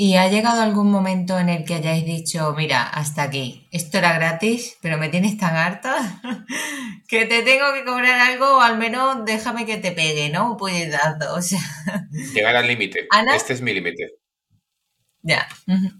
¿Y 0.00 0.14
ha 0.14 0.28
llegado 0.28 0.62
algún 0.62 0.92
momento 0.92 1.40
en 1.40 1.48
el 1.48 1.64
que 1.64 1.74
hayáis 1.74 2.04
dicho, 2.04 2.54
mira, 2.56 2.84
hasta 2.84 3.24
aquí, 3.24 3.66
esto 3.72 3.98
era 3.98 4.12
gratis, 4.12 4.78
pero 4.80 4.96
me 4.96 5.08
tienes 5.08 5.36
tan 5.36 5.56
harta 5.56 6.20
que 7.08 7.24
te 7.24 7.42
tengo 7.42 7.72
que 7.74 7.84
cobrar 7.84 8.20
algo 8.20 8.58
o 8.58 8.60
al 8.60 8.78
menos 8.78 9.24
déjame 9.24 9.66
que 9.66 9.76
te 9.78 9.90
pegue, 9.90 10.30
¿no? 10.30 10.56
Puedes 10.56 10.92
dando, 10.92 11.34
o 11.34 11.42
sea... 11.42 11.58
Llegar 12.32 12.54
al 12.54 12.68
límite. 12.68 13.08
Este 13.34 13.54
es 13.54 13.60
mi 13.60 13.74
límite. 13.74 14.12
Ya. 15.22 15.48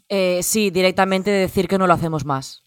Eh, 0.08 0.44
sí, 0.44 0.70
directamente 0.70 1.32
decir 1.32 1.66
que 1.66 1.76
no 1.76 1.88
lo 1.88 1.94
hacemos 1.94 2.24
más. 2.24 2.62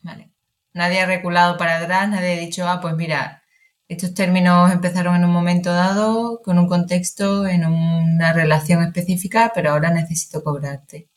Vale. 0.00 0.30
Nadie 0.72 1.02
ha 1.02 1.06
reculado 1.06 1.58
para 1.58 1.80
atrás, 1.80 2.08
nadie 2.08 2.32
ha 2.32 2.40
dicho, 2.40 2.66
ah, 2.66 2.80
pues 2.80 2.96
mira, 2.96 3.42
estos 3.88 4.14
términos 4.14 4.72
empezaron 4.72 5.16
en 5.16 5.24
un 5.24 5.32
momento 5.32 5.72
dado, 5.72 6.40
con 6.42 6.58
un 6.58 6.68
contexto, 6.68 7.46
en 7.46 7.64
una 7.64 8.32
relación 8.32 8.82
específica, 8.82 9.52
pero 9.54 9.70
ahora 9.70 9.90
necesito 9.90 10.42
cobrarte. 10.42 11.08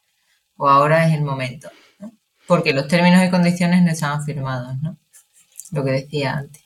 O 0.56 0.68
ahora 0.68 1.08
es 1.08 1.14
el 1.14 1.24
momento. 1.24 1.70
Porque 2.48 2.74
los 2.74 2.88
términos 2.88 3.24
y 3.24 3.30
condiciones 3.30 3.82
no 3.84 3.92
estaban 3.92 4.24
firmados, 4.24 4.78
¿no? 4.82 4.98
Lo 5.72 5.84
que 5.84 5.92
decía 5.92 6.34
antes. 6.34 6.64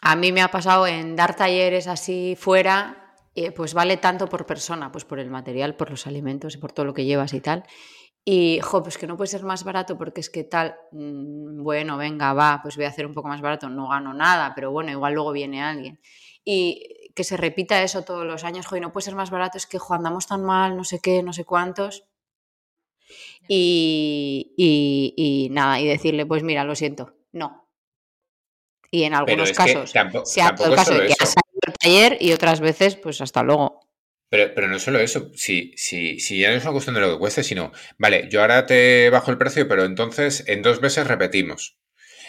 A 0.00 0.16
mí 0.16 0.32
me 0.32 0.42
ha 0.42 0.50
pasado 0.50 0.86
en 0.86 1.16
dar 1.16 1.34
talleres 1.34 1.86
así 1.86 2.36
fuera 2.38 3.04
eh, 3.36 3.50
pues 3.50 3.74
vale 3.74 3.96
tanto 3.96 4.28
por 4.28 4.46
persona, 4.46 4.92
pues 4.92 5.04
por 5.04 5.18
el 5.18 5.28
material, 5.28 5.74
por 5.74 5.90
los 5.90 6.06
alimentos 6.06 6.54
y 6.54 6.58
por 6.58 6.70
todo 6.70 6.86
lo 6.86 6.94
que 6.94 7.04
llevas 7.04 7.34
y 7.34 7.40
tal. 7.40 7.64
Y, 8.26 8.60
jo, 8.60 8.82
pues 8.82 8.96
que 8.96 9.06
no 9.06 9.18
puede 9.18 9.28
ser 9.28 9.42
más 9.42 9.64
barato 9.64 9.98
porque 9.98 10.20
es 10.20 10.30
que 10.30 10.44
tal, 10.44 10.76
mm, 10.92 11.62
bueno, 11.62 11.98
venga, 11.98 12.32
va, 12.32 12.60
pues 12.62 12.76
voy 12.76 12.86
a 12.86 12.88
hacer 12.88 13.04
un 13.06 13.12
poco 13.12 13.28
más 13.28 13.42
barato, 13.42 13.68
no 13.68 13.88
gano 13.88 14.14
nada, 14.14 14.52
pero 14.54 14.70
bueno, 14.70 14.90
igual 14.90 15.12
luego 15.12 15.32
viene 15.32 15.62
alguien. 15.62 16.00
Y 16.42 17.10
que 17.14 17.22
se 17.22 17.36
repita 17.36 17.82
eso 17.82 18.02
todos 18.02 18.24
los 18.24 18.44
años, 18.44 18.66
jo, 18.66 18.76
y 18.76 18.80
no 18.80 18.92
puede 18.92 19.04
ser 19.04 19.14
más 19.14 19.30
barato, 19.30 19.58
es 19.58 19.66
que, 19.66 19.78
jo, 19.78 19.94
andamos 19.94 20.26
tan 20.26 20.42
mal, 20.42 20.76
no 20.76 20.84
sé 20.84 21.00
qué, 21.00 21.22
no 21.22 21.34
sé 21.34 21.44
cuántos. 21.44 22.04
Y, 23.46 24.54
y, 24.56 25.14
y 25.16 25.50
nada, 25.50 25.78
y 25.80 25.86
decirle, 25.86 26.24
pues 26.24 26.42
mira, 26.42 26.64
lo 26.64 26.74
siento, 26.74 27.14
no. 27.32 27.68
Y 28.90 29.02
en 29.02 29.12
algunos 29.14 29.52
casos, 29.52 29.92
tampoco, 29.92 30.24
se 30.24 30.40
ha 30.40 30.52
dado 30.52 30.70
el 30.70 30.76
caso 30.76 30.94
de 30.94 31.08
que 31.08 31.14
ha 31.18 31.26
salido 31.26 31.60
el 31.66 31.72
taller 31.74 32.16
y 32.20 32.32
otras 32.32 32.60
veces, 32.60 32.96
pues 32.96 33.20
hasta 33.20 33.42
luego. 33.42 33.80
Pero, 34.28 34.52
pero 34.54 34.68
no 34.68 34.78
solo 34.78 34.98
eso, 34.98 35.30
si, 35.34 35.72
si, 35.76 36.18
si 36.18 36.40
ya 36.40 36.50
no 36.50 36.56
es 36.56 36.62
una 36.64 36.72
cuestión 36.72 36.94
de 36.94 37.00
lo 37.00 37.12
que 37.12 37.18
cueste, 37.18 37.44
sino, 37.44 37.72
vale, 37.98 38.28
yo 38.30 38.40
ahora 38.40 38.66
te 38.66 39.10
bajo 39.10 39.30
el 39.30 39.38
precio, 39.38 39.68
pero 39.68 39.84
entonces 39.84 40.44
en 40.48 40.62
dos 40.62 40.82
meses 40.82 41.06
repetimos. 41.06 41.78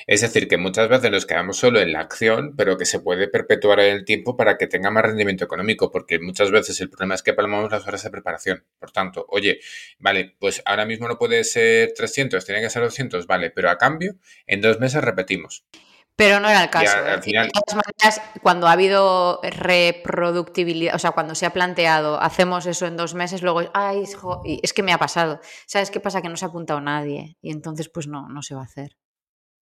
Es 0.08 0.22
decir, 0.22 0.48
que 0.48 0.58
muchas 0.58 0.88
veces 0.88 1.10
nos 1.10 1.26
quedamos 1.26 1.58
solo 1.58 1.80
en 1.80 1.92
la 1.92 2.00
acción, 2.02 2.56
pero 2.56 2.78
que 2.78 2.86
se 2.86 3.00
puede 3.00 3.28
perpetuar 3.28 3.80
en 3.80 3.96
el 3.96 4.06
tiempo 4.06 4.38
para 4.38 4.56
que 4.58 4.68
tenga 4.68 4.92
más 4.92 5.04
rendimiento 5.04 5.46
económico, 5.46 5.92
porque 5.92 6.20
muchas 6.20 6.52
veces 6.52 6.80
el 6.80 6.90
problema 6.92 7.16
es 7.16 7.24
que 7.24 7.34
palmamos 7.34 7.72
las 7.72 7.88
horas 7.88 8.04
de 8.04 8.12
preparación. 8.12 8.64
Por 8.80 8.92
tanto, 8.92 9.26
oye, 9.30 9.60
vale, 9.98 10.36
pues 10.40 10.62
ahora 10.66 10.86
mismo 10.86 11.08
no 11.08 11.18
puede 11.18 11.44
ser 11.44 11.94
300, 11.96 12.46
tiene 12.46 12.62
que 12.62 12.70
ser 12.70 12.84
200, 12.84 13.26
vale, 13.26 13.50
pero 13.50 13.70
a 13.72 13.78
cambio, 13.80 14.16
en 14.46 14.62
dos 14.62 14.80
meses 14.80 15.04
repetimos. 15.04 15.66
Pero 16.18 16.40
no 16.40 16.50
era 16.50 16.64
el 16.64 16.70
caso. 16.70 16.98
al 16.98 17.20
¿eh? 17.20 17.22
final- 17.22 17.48
De 17.48 17.52
todas 17.52 17.76
maneras, 17.86 18.22
cuando 18.42 18.68
ha 18.68 18.72
habido 18.72 19.42
reproductibilidad, 19.44 20.96
o 20.96 21.00
sea, 21.00 21.12
cuando 21.12 21.36
se 21.36 21.46
ha 21.46 21.52
planteado, 21.54 22.22
hacemos 22.22 22.66
eso 22.66 22.86
en 22.88 22.96
dos 22.96 23.14
meses, 23.16 23.42
luego, 23.42 23.62
ay, 23.74 24.06
jo, 24.16 24.42
y 24.46 24.60
es 24.64 24.74
que 24.74 24.84
me 24.84 24.94
ha 24.94 24.98
pasado. 24.98 25.40
¿Sabes 25.68 25.92
qué 25.92 26.00
pasa? 26.00 26.22
Que 26.22 26.30
no 26.30 26.38
se 26.38 26.46
ha 26.46 26.48
apuntado 26.48 26.80
nadie 26.80 27.38
y 27.42 27.52
entonces, 27.52 27.90
pues 27.90 28.08
no, 28.08 28.30
no 28.30 28.42
se 28.42 28.56
va 28.56 28.62
a 28.62 28.66
hacer. 28.66 28.98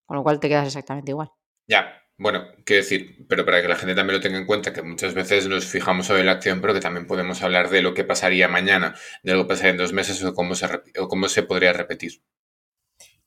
Con 0.06 0.18
lo 0.18 0.24
cual 0.24 0.40
te 0.40 0.50
quedas 0.50 0.68
exactamente 0.68 1.12
igual. 1.12 1.32
Ya, 1.68 2.02
bueno, 2.18 2.46
quiero 2.66 2.84
decir, 2.84 3.26
pero 3.28 3.46
para 3.46 3.62
que 3.62 3.68
la 3.68 3.76
gente 3.76 3.96
también 3.96 4.18
lo 4.18 4.22
tenga 4.22 4.38
en 4.38 4.46
cuenta, 4.46 4.74
que 4.74 4.84
muchas 4.84 5.14
veces 5.14 5.48
nos 5.48 5.66
fijamos 5.66 6.06
sobre 6.06 6.24
la 6.24 6.34
acción, 6.34 6.62
pero 6.62 6.74
que 6.74 6.82
también 6.82 7.08
podemos 7.08 7.42
hablar 7.42 7.70
de 7.70 7.82
lo 7.82 7.94
que 7.94 8.04
pasaría 8.04 8.48
mañana, 8.48 8.94
de 9.24 9.34
lo 9.34 9.44
que 9.44 9.48
pasaría 9.50 9.72
en 9.72 9.78
dos 9.78 9.94
meses 9.94 10.24
o 10.24 10.34
cómo 10.36 10.54
se, 10.54 10.68
o 11.00 11.08
cómo 11.08 11.28
se 11.30 11.44
podría 11.44 11.74
repetir. 11.74 12.22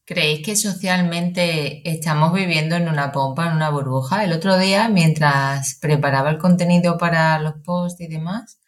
¿Creéis 0.07 0.47
que 0.47 0.55
socialmente 0.55 1.83
estamos 1.91 2.33
viviendo 2.33 2.77
en 2.77 2.89
una 2.89 3.11
pompa, 3.11 3.49
en 3.49 3.55
una 3.57 3.71
burbuja? 3.71 4.23
El 4.23 4.33
otro 4.33 4.57
día, 4.57 4.89
mientras 4.89 5.79
preparaba 5.81 6.31
el 6.31 6.39
contenido 6.39 6.97
para 6.97 7.37
los 7.41 7.55
posts 7.65 8.01
y 8.03 8.07
demás, 8.07 8.61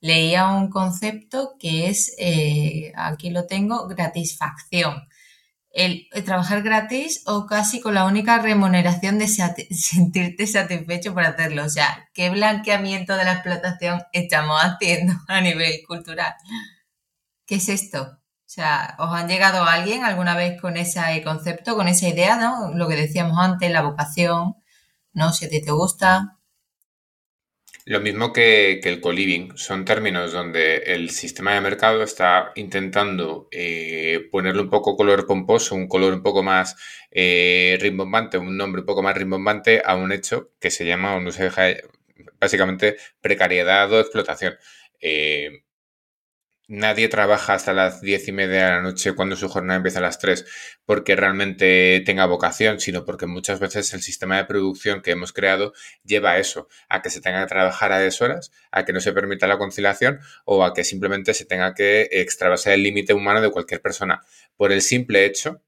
leía 0.00 0.48
un 0.48 0.70
concepto 0.70 1.56
que 1.58 1.88
es, 1.88 2.14
eh, 2.18 2.92
aquí 2.96 3.28
lo 3.28 3.46
tengo, 3.46 3.86
gratisfacción. 3.88 5.06
El, 5.70 6.08
trabajar 6.24 6.62
gratis 6.62 7.22
o 7.26 7.46
casi 7.46 7.80
con 7.82 7.94
la 7.94 8.06
única 8.06 8.38
remuneración 8.38 9.18
de 9.18 9.28
sentirte 9.70 10.46
satisfecho 10.46 11.12
por 11.12 11.24
hacerlo. 11.24 11.64
O 11.64 11.68
sea, 11.68 12.08
¿qué 12.14 12.30
blanqueamiento 12.30 13.16
de 13.18 13.24
la 13.24 13.34
explotación 13.34 14.02
estamos 14.12 14.58
haciendo 14.62 15.12
a 15.28 15.42
nivel 15.42 15.82
cultural? 15.86 16.34
¿Qué 17.46 17.56
es 17.56 17.68
esto? 17.68 18.18
O 18.46 18.48
sea, 18.48 18.94
¿os 19.00 19.12
han 19.12 19.26
llegado 19.26 19.64
a 19.64 19.72
alguien 19.72 20.04
alguna 20.04 20.36
vez 20.36 20.60
con 20.60 20.76
ese 20.76 21.00
concepto, 21.24 21.74
con 21.74 21.88
esa 21.88 22.08
idea, 22.08 22.36
¿no? 22.36 22.72
Lo 22.74 22.86
que 22.86 22.94
decíamos 22.94 23.36
antes, 23.40 23.72
la 23.72 23.82
vocación, 23.82 24.54
¿no? 25.12 25.32
Si 25.32 25.46
a 25.46 25.48
ti 25.48 25.60
te 25.60 25.72
gusta. 25.72 26.38
Lo 27.84 28.00
mismo 28.00 28.32
que, 28.32 28.78
que 28.80 28.88
el 28.88 29.00
co-living, 29.00 29.56
son 29.56 29.84
términos 29.84 30.32
donde 30.32 30.76
el 30.76 31.10
sistema 31.10 31.54
de 31.54 31.60
mercado 31.60 32.04
está 32.04 32.52
intentando 32.54 33.48
eh, 33.50 34.28
ponerle 34.30 34.62
un 34.62 34.70
poco 34.70 34.96
color 34.96 35.26
pomposo, 35.26 35.74
un 35.74 35.88
color 35.88 36.14
un 36.14 36.22
poco 36.22 36.44
más 36.44 36.76
eh, 37.10 37.76
rimbombante, 37.80 38.38
un 38.38 38.56
nombre 38.56 38.82
un 38.82 38.86
poco 38.86 39.02
más 39.02 39.16
rimbombante 39.16 39.82
a 39.84 39.96
un 39.96 40.12
hecho 40.12 40.52
que 40.60 40.70
se 40.70 40.86
llama, 40.86 41.16
o 41.16 41.20
no 41.20 41.32
se 41.32 41.44
deja, 41.44 41.64
básicamente, 42.40 42.96
precariedad 43.20 43.92
o 43.92 43.98
explotación. 44.00 44.54
Eh, 45.00 45.65
Nadie 46.68 47.08
trabaja 47.08 47.54
hasta 47.54 47.72
las 47.72 48.00
diez 48.00 48.26
y 48.26 48.32
media 48.32 48.64
de 48.64 48.70
la 48.72 48.82
noche 48.82 49.14
cuando 49.14 49.36
su 49.36 49.48
jornada 49.48 49.76
empieza 49.76 50.00
a 50.00 50.02
las 50.02 50.18
tres 50.18 50.44
porque 50.84 51.14
realmente 51.14 52.02
tenga 52.04 52.26
vocación, 52.26 52.80
sino 52.80 53.04
porque 53.04 53.26
muchas 53.26 53.60
veces 53.60 53.94
el 53.94 54.02
sistema 54.02 54.36
de 54.36 54.46
producción 54.46 55.00
que 55.00 55.12
hemos 55.12 55.32
creado 55.32 55.74
lleva 56.02 56.32
a 56.32 56.38
eso, 56.38 56.66
a 56.88 57.02
que 57.02 57.10
se 57.10 57.20
tenga 57.20 57.40
que 57.42 57.46
trabajar 57.46 57.92
a 57.92 58.00
deshoras, 58.00 58.50
a 58.72 58.84
que 58.84 58.92
no 58.92 59.00
se 59.00 59.12
permita 59.12 59.46
la 59.46 59.58
conciliación 59.58 60.18
o 60.44 60.64
a 60.64 60.74
que 60.74 60.82
simplemente 60.82 61.34
se 61.34 61.44
tenga 61.44 61.72
que 61.72 62.08
extravasar 62.10 62.72
el 62.72 62.82
límite 62.82 63.14
humano 63.14 63.40
de 63.40 63.52
cualquier 63.52 63.80
persona 63.80 64.22
por 64.56 64.72
el 64.72 64.82
simple 64.82 65.24
hecho 65.24 65.62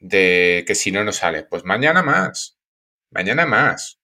de 0.00 0.64
que 0.66 0.74
si 0.74 0.90
no, 0.90 1.04
no 1.04 1.12
sale. 1.12 1.44
Pues 1.44 1.64
mañana 1.64 2.02
más, 2.02 2.58
mañana 3.10 3.46
más. 3.46 4.00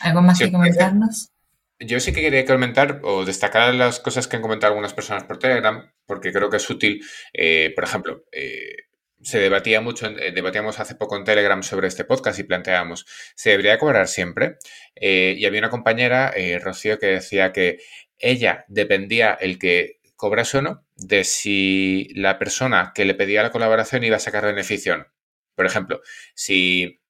¿Algo 0.00 0.20
más 0.20 0.38
que 0.38 0.52
comentarnos? 0.52 1.30
Yo 1.86 2.00
sí 2.00 2.12
que 2.12 2.20
quería 2.20 2.44
comentar 2.44 3.00
o 3.02 3.24
destacar 3.24 3.74
las 3.74 4.00
cosas 4.00 4.28
que 4.28 4.36
han 4.36 4.42
comentado 4.42 4.72
algunas 4.72 4.94
personas 4.94 5.24
por 5.24 5.38
Telegram, 5.38 5.92
porque 6.06 6.32
creo 6.32 6.50
que 6.50 6.58
es 6.58 6.70
útil. 6.70 7.02
Eh, 7.32 7.72
por 7.74 7.84
ejemplo, 7.84 8.24
eh, 8.32 8.76
se 9.22 9.38
debatía 9.38 9.80
mucho, 9.80 10.06
eh, 10.06 10.32
debatíamos 10.32 10.80
hace 10.80 10.94
poco 10.94 11.16
en 11.16 11.24
Telegram 11.24 11.62
sobre 11.62 11.88
este 11.88 12.04
podcast 12.04 12.38
y 12.38 12.44
planteábamos, 12.44 13.06
¿se 13.34 13.50
debería 13.50 13.78
cobrar 13.78 14.08
siempre? 14.08 14.56
Y 14.94 15.44
había 15.44 15.60
una 15.60 15.70
compañera, 15.70 16.32
Rocío, 16.60 16.98
que 16.98 17.06
decía 17.06 17.52
que 17.52 17.78
ella 18.18 18.64
dependía 18.68 19.32
el 19.34 19.58
que 19.58 20.00
cobrase 20.16 20.58
o 20.58 20.62
no 20.62 20.86
de 20.96 21.24
si 21.24 22.08
la 22.14 22.38
persona 22.38 22.92
que 22.94 23.04
le 23.04 23.14
pedía 23.14 23.42
la 23.42 23.50
colaboración 23.50 24.04
iba 24.04 24.16
a 24.16 24.20
sacar 24.20 24.44
beneficio. 24.44 25.06
Por 25.54 25.66
ejemplo, 25.66 26.00
si 26.34 27.00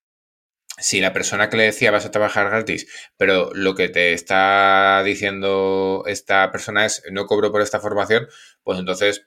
si 0.78 1.00
la 1.00 1.12
persona 1.12 1.48
que 1.48 1.56
le 1.56 1.64
decía 1.64 1.90
vas 1.90 2.04
a 2.04 2.10
trabajar 2.10 2.50
gratis, 2.50 2.86
pero 3.16 3.50
lo 3.54 3.74
que 3.74 3.88
te 3.88 4.12
está 4.12 5.02
diciendo 5.04 6.04
esta 6.06 6.50
persona 6.50 6.84
es 6.84 7.02
no 7.10 7.26
cobro 7.26 7.52
por 7.52 7.62
esta 7.62 7.80
formación, 7.80 8.26
pues 8.62 8.78
entonces, 8.78 9.26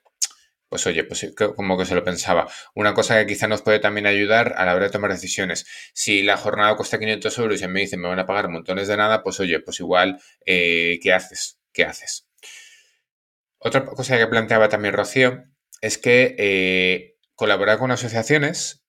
pues 0.70 0.86
oye, 0.88 1.06
pues 1.06 1.34
como 1.56 1.78
que 1.78 1.86
se 1.86 1.96
lo 1.96 2.04
pensaba. 2.04 2.50
Una 2.76 2.94
cosa 2.94 3.18
que 3.20 3.28
quizá 3.28 3.48
nos 3.48 3.62
puede 3.62 3.80
también 3.80 4.08
ayudar 4.08 4.56
a 4.58 4.66
la 4.66 4.76
hora 4.76 4.86
de 4.86 4.92
tomar 4.92 5.12
decisiones. 5.12 5.66
Si 5.94 6.22
la 6.24 6.36
jornada 6.36 6.76
cuesta 6.76 7.00
500 7.00 7.38
euros 7.40 7.62
y 7.62 7.68
me 7.68 7.80
dicen 7.82 8.02
me 8.02 8.10
van 8.10 8.20
a 8.20 8.26
pagar 8.26 8.50
montones 8.50 8.88
de 8.90 8.98
nada, 8.98 9.24
pues 9.24 9.40
oye, 9.40 9.60
pues 9.62 9.80
igual, 9.80 10.20
eh, 10.46 11.00
¿qué 11.02 11.14
haces? 11.14 11.60
¿Qué 11.72 11.86
haces? 11.86 12.28
Otra 13.60 13.86
cosa 13.86 14.18
que 14.18 14.28
planteaba 14.28 14.70
también 14.70 14.94
Rocío 14.94 15.44
es 15.82 15.98
que 15.98 16.36
eh, 16.38 17.18
colaborar 17.36 17.78
con 17.78 17.92
asociaciones 17.92 18.84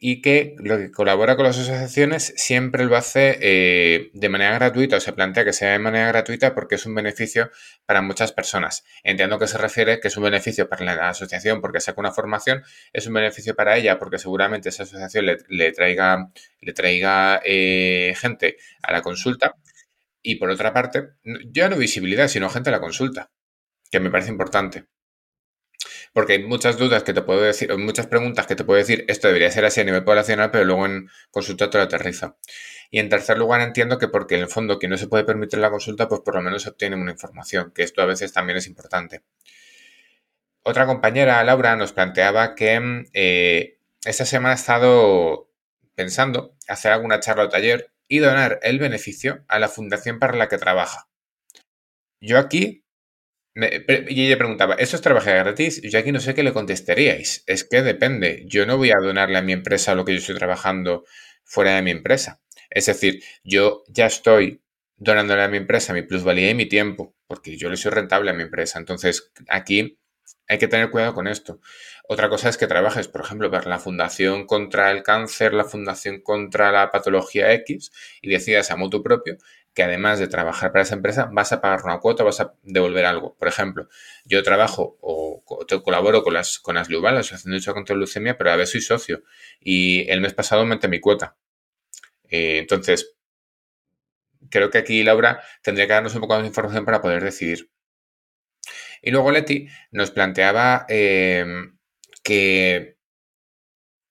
y 0.00 0.22
que 0.22 0.56
lo 0.58 0.78
que 0.78 0.90
colabora 0.90 1.36
con 1.36 1.44
las 1.44 1.58
asociaciones 1.58 2.32
siempre 2.36 2.84
lo 2.84 2.96
hace 2.96 3.38
eh, 3.40 4.10
de 4.12 4.28
manera 4.28 4.54
gratuita 4.54 4.96
o 4.96 5.00
se 5.00 5.12
plantea 5.12 5.44
que 5.44 5.52
sea 5.52 5.72
de 5.72 5.78
manera 5.78 6.08
gratuita 6.08 6.54
porque 6.54 6.76
es 6.76 6.86
un 6.86 6.94
beneficio 6.94 7.50
para 7.86 8.02
muchas 8.02 8.32
personas. 8.32 8.84
Entiendo 9.02 9.38
que 9.38 9.46
se 9.46 9.58
refiere 9.58 10.00
que 10.00 10.08
es 10.08 10.16
un 10.16 10.24
beneficio 10.24 10.68
para 10.68 10.84
la 10.84 11.08
asociación 11.08 11.60
porque 11.60 11.80
saca 11.80 12.00
una 12.00 12.12
formación, 12.12 12.62
es 12.92 13.06
un 13.06 13.14
beneficio 13.14 13.54
para 13.54 13.76
ella 13.76 13.98
porque 13.98 14.18
seguramente 14.18 14.68
esa 14.68 14.84
asociación 14.84 15.26
le, 15.26 15.72
traiga, 15.72 16.30
le 16.60 16.72
traiga 16.72 17.40
eh, 17.44 18.14
gente 18.16 18.56
a 18.82 18.92
la 18.92 19.02
consulta 19.02 19.54
y 20.26 20.36
por 20.36 20.48
otra 20.48 20.72
parte, 20.72 21.10
ya 21.52 21.68
no 21.68 21.76
visibilidad, 21.76 22.28
sino 22.28 22.48
gente 22.48 22.70
a 22.70 22.72
la 22.72 22.80
consulta, 22.80 23.30
que 23.90 24.00
me 24.00 24.10
parece 24.10 24.30
importante. 24.30 24.86
Porque 26.14 26.34
hay 26.34 26.44
muchas 26.44 26.78
dudas 26.78 27.02
que 27.02 27.12
te 27.12 27.20
puedo 27.20 27.42
decir, 27.42 27.70
o 27.72 27.76
muchas 27.76 28.06
preguntas 28.06 28.46
que 28.46 28.54
te 28.56 28.64
puedo 28.64 28.78
decir, 28.78 29.04
esto 29.08 29.26
debería 29.26 29.50
ser 29.50 29.66
así 29.66 29.80
a 29.80 29.84
nivel 29.84 30.04
poblacional, 30.04 30.50
pero 30.50 30.64
luego 30.64 30.86
en 30.86 31.10
consulta 31.30 31.68
te 31.68 31.76
lo 31.76 31.84
aterriza. 31.84 32.36
Y 32.90 33.00
en 33.00 33.08
tercer 33.08 33.36
lugar 33.36 33.60
entiendo 33.60 33.98
que 33.98 34.08
porque 34.08 34.36
en 34.36 34.42
el 34.42 34.48
fondo 34.48 34.78
quien 34.78 34.90
no 34.90 34.96
se 34.96 35.08
puede 35.08 35.24
permitir 35.24 35.58
la 35.58 35.70
consulta, 35.70 36.08
pues 36.08 36.20
por 36.22 36.36
lo 36.36 36.40
menos 36.40 36.66
obtiene 36.66 36.96
una 36.96 37.10
información, 37.10 37.72
que 37.74 37.82
esto 37.82 38.00
a 38.00 38.06
veces 38.06 38.32
también 38.32 38.56
es 38.56 38.68
importante. 38.68 39.22
Otra 40.62 40.86
compañera, 40.86 41.42
Laura, 41.42 41.74
nos 41.76 41.92
planteaba 41.92 42.54
que 42.54 42.78
mm, 42.78 43.06
eh, 43.12 43.78
esta 44.04 44.24
semana 44.24 44.52
ha 44.52 44.56
estado 44.56 45.50
pensando 45.96 46.56
hacer 46.68 46.92
alguna 46.92 47.18
charla 47.20 47.44
o 47.44 47.48
taller 47.48 47.90
y 48.06 48.20
donar 48.20 48.60
el 48.62 48.78
beneficio 48.78 49.44
a 49.48 49.58
la 49.58 49.68
fundación 49.68 50.20
para 50.20 50.36
la 50.36 50.48
que 50.48 50.58
trabaja. 50.58 51.08
Yo 52.20 52.38
aquí 52.38 52.83
y 53.54 54.26
ella 54.26 54.36
preguntaba, 54.36 54.74
¿eso 54.74 54.96
es 54.96 55.02
trabajo 55.02 55.26
gratis? 55.26 55.80
Yo 55.82 55.98
aquí 55.98 56.10
no 56.10 56.20
sé 56.20 56.34
qué 56.34 56.42
le 56.42 56.52
contestaríais. 56.52 57.44
Es 57.46 57.64
que 57.64 57.82
depende. 57.82 58.44
Yo 58.46 58.66
no 58.66 58.76
voy 58.76 58.90
a 58.90 59.00
donarle 59.00 59.38
a 59.38 59.42
mi 59.42 59.52
empresa 59.52 59.94
lo 59.94 60.04
que 60.04 60.12
yo 60.12 60.18
estoy 60.18 60.34
trabajando 60.34 61.04
fuera 61.44 61.76
de 61.76 61.82
mi 61.82 61.92
empresa. 61.92 62.40
Es 62.70 62.86
decir, 62.86 63.22
yo 63.44 63.84
ya 63.88 64.06
estoy 64.06 64.62
donándole 64.96 65.42
a 65.42 65.48
mi 65.48 65.58
empresa 65.58 65.92
mi 65.92 66.02
plusvalía 66.02 66.50
y 66.50 66.54
mi 66.54 66.66
tiempo, 66.66 67.14
porque 67.26 67.56
yo 67.56 67.70
le 67.70 67.76
soy 67.76 67.92
rentable 67.92 68.30
a 68.30 68.34
mi 68.34 68.42
empresa. 68.42 68.78
Entonces, 68.78 69.30
aquí 69.48 69.98
hay 70.48 70.58
que 70.58 70.68
tener 70.68 70.90
cuidado 70.90 71.14
con 71.14 71.28
esto. 71.28 71.60
Otra 72.08 72.28
cosa 72.28 72.48
es 72.48 72.56
que 72.56 72.66
trabajes, 72.66 73.08
por 73.08 73.22
ejemplo, 73.22 73.50
para 73.50 73.68
la 73.68 73.78
Fundación 73.78 74.46
contra 74.46 74.90
el 74.90 75.02
Cáncer, 75.02 75.54
la 75.54 75.64
Fundación 75.64 76.20
contra 76.20 76.70
la 76.72 76.90
Patología 76.90 77.52
X, 77.54 77.92
y 78.20 78.28
decidas 78.28 78.70
a 78.70 78.76
motu 78.76 79.02
propio 79.02 79.38
que 79.74 79.82
además 79.82 80.20
de 80.20 80.28
trabajar 80.28 80.72
para 80.72 80.82
esa 80.84 80.94
empresa, 80.94 81.28
vas 81.32 81.52
a 81.52 81.60
pagar 81.60 81.82
una 81.84 81.98
cuota, 81.98 82.22
vas 82.22 82.40
a 82.40 82.54
devolver 82.62 83.04
algo. 83.04 83.36
Por 83.36 83.48
ejemplo, 83.48 83.88
yo 84.24 84.42
trabajo 84.42 84.96
o, 85.00 85.42
colaboro 85.82 86.22
con 86.22 86.34
las, 86.34 86.60
con 86.60 86.76
las 86.76 86.88
la 86.88 87.10
Asociación 87.10 87.50
de 87.50 87.58
Lucha 87.58 87.74
contra 87.74 87.94
la 87.94 88.00
Leucemia, 88.00 88.38
pero 88.38 88.52
a 88.52 88.56
veces 88.56 88.86
soy 88.86 88.98
socio 88.98 89.24
y 89.60 90.08
el 90.10 90.20
mes 90.20 90.32
pasado 90.32 90.62
aumenté 90.62 90.86
mi 90.88 91.00
cuota. 91.00 91.36
Eh, 92.28 92.58
entonces, 92.58 93.16
creo 94.48 94.70
que 94.70 94.78
aquí 94.78 95.02
Laura 95.02 95.42
tendría 95.62 95.86
que 95.86 95.92
darnos 95.92 96.14
un 96.14 96.20
poco 96.20 96.34
más 96.34 96.42
de 96.42 96.48
información 96.48 96.84
para 96.84 97.02
poder 97.02 97.22
decidir. 97.24 97.70
Y 99.02 99.10
luego 99.10 99.32
Leti 99.32 99.68
nos 99.90 100.12
planteaba 100.12 100.86
eh, 100.88 101.44
que 102.22 102.96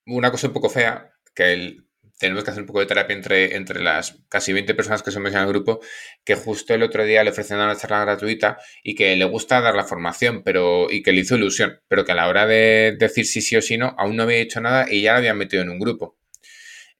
una 0.06 0.30
cosa 0.30 0.48
un 0.48 0.54
poco 0.54 0.70
fea, 0.70 1.12
que 1.34 1.78
tenemos 2.24 2.46
que 2.46 2.52
hacer 2.52 2.64
un 2.64 2.68
poco 2.68 2.80
de 2.80 2.86
terapia 2.86 3.14
entre, 3.14 3.58
entre 3.58 3.84
las 3.84 4.18
casi 4.30 4.54
20 4.54 4.74
personas 4.76 5.04
que 5.04 5.12
somos 5.12 5.34
en 5.34 5.40
el 5.40 5.48
grupo, 5.48 5.82
que 6.24 6.36
justo 6.36 6.74
el 6.74 6.82
otro 6.82 7.04
día 7.04 7.22
le 7.22 7.32
ofrecieron 7.32 7.66
una 7.66 7.76
charla 7.76 8.00
gratuita 8.00 8.60
y 8.82 8.96
que 8.96 9.14
le 9.18 9.26
gusta 9.26 9.60
dar 9.60 9.76
la 9.76 9.84
formación 9.84 10.42
pero 10.42 10.90
y 10.90 11.04
que 11.04 11.12
le 11.12 11.20
hizo 11.20 11.36
ilusión, 11.36 11.82
pero 11.90 12.06
que 12.06 12.14
a 12.14 12.16
la 12.16 12.30
hora 12.30 12.48
de 12.48 12.96
decir 12.98 13.26
sí 13.26 13.42
sí 13.42 13.58
o 13.58 13.62
sí 13.62 13.78
no, 13.78 13.94
aún 13.98 14.16
no 14.16 14.24
había 14.24 14.38
hecho 14.38 14.62
nada 14.62 14.86
y 14.90 15.02
ya 15.02 15.12
la 15.12 15.18
habían 15.18 15.38
metido 15.38 15.64
en 15.64 15.70
un 15.70 15.80
grupo. 15.80 16.18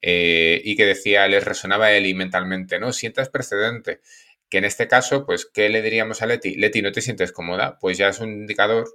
Eh, 0.02 0.62
y 0.66 0.76
que 0.76 0.86
decía, 0.86 1.26
les 1.30 1.46
resonaba 1.46 1.94
él 1.94 2.06
y 2.06 2.14
mentalmente, 2.14 2.78
no, 2.78 2.92
sientas 2.92 3.30
precedente. 3.30 4.02
Que 4.50 4.58
en 4.58 4.66
este 4.66 4.90
caso, 4.90 5.26
pues, 5.26 5.46
¿qué 5.46 5.70
le 5.70 5.82
diríamos 5.82 6.22
a 6.22 6.26
Leti? 6.26 6.56
Leti, 6.56 6.82
¿no 6.82 6.92
te 6.92 7.02
sientes 7.02 7.32
cómoda? 7.32 7.80
Pues 7.80 7.98
ya 7.98 8.10
es 8.10 8.20
un 8.20 8.30
indicador 8.30 8.90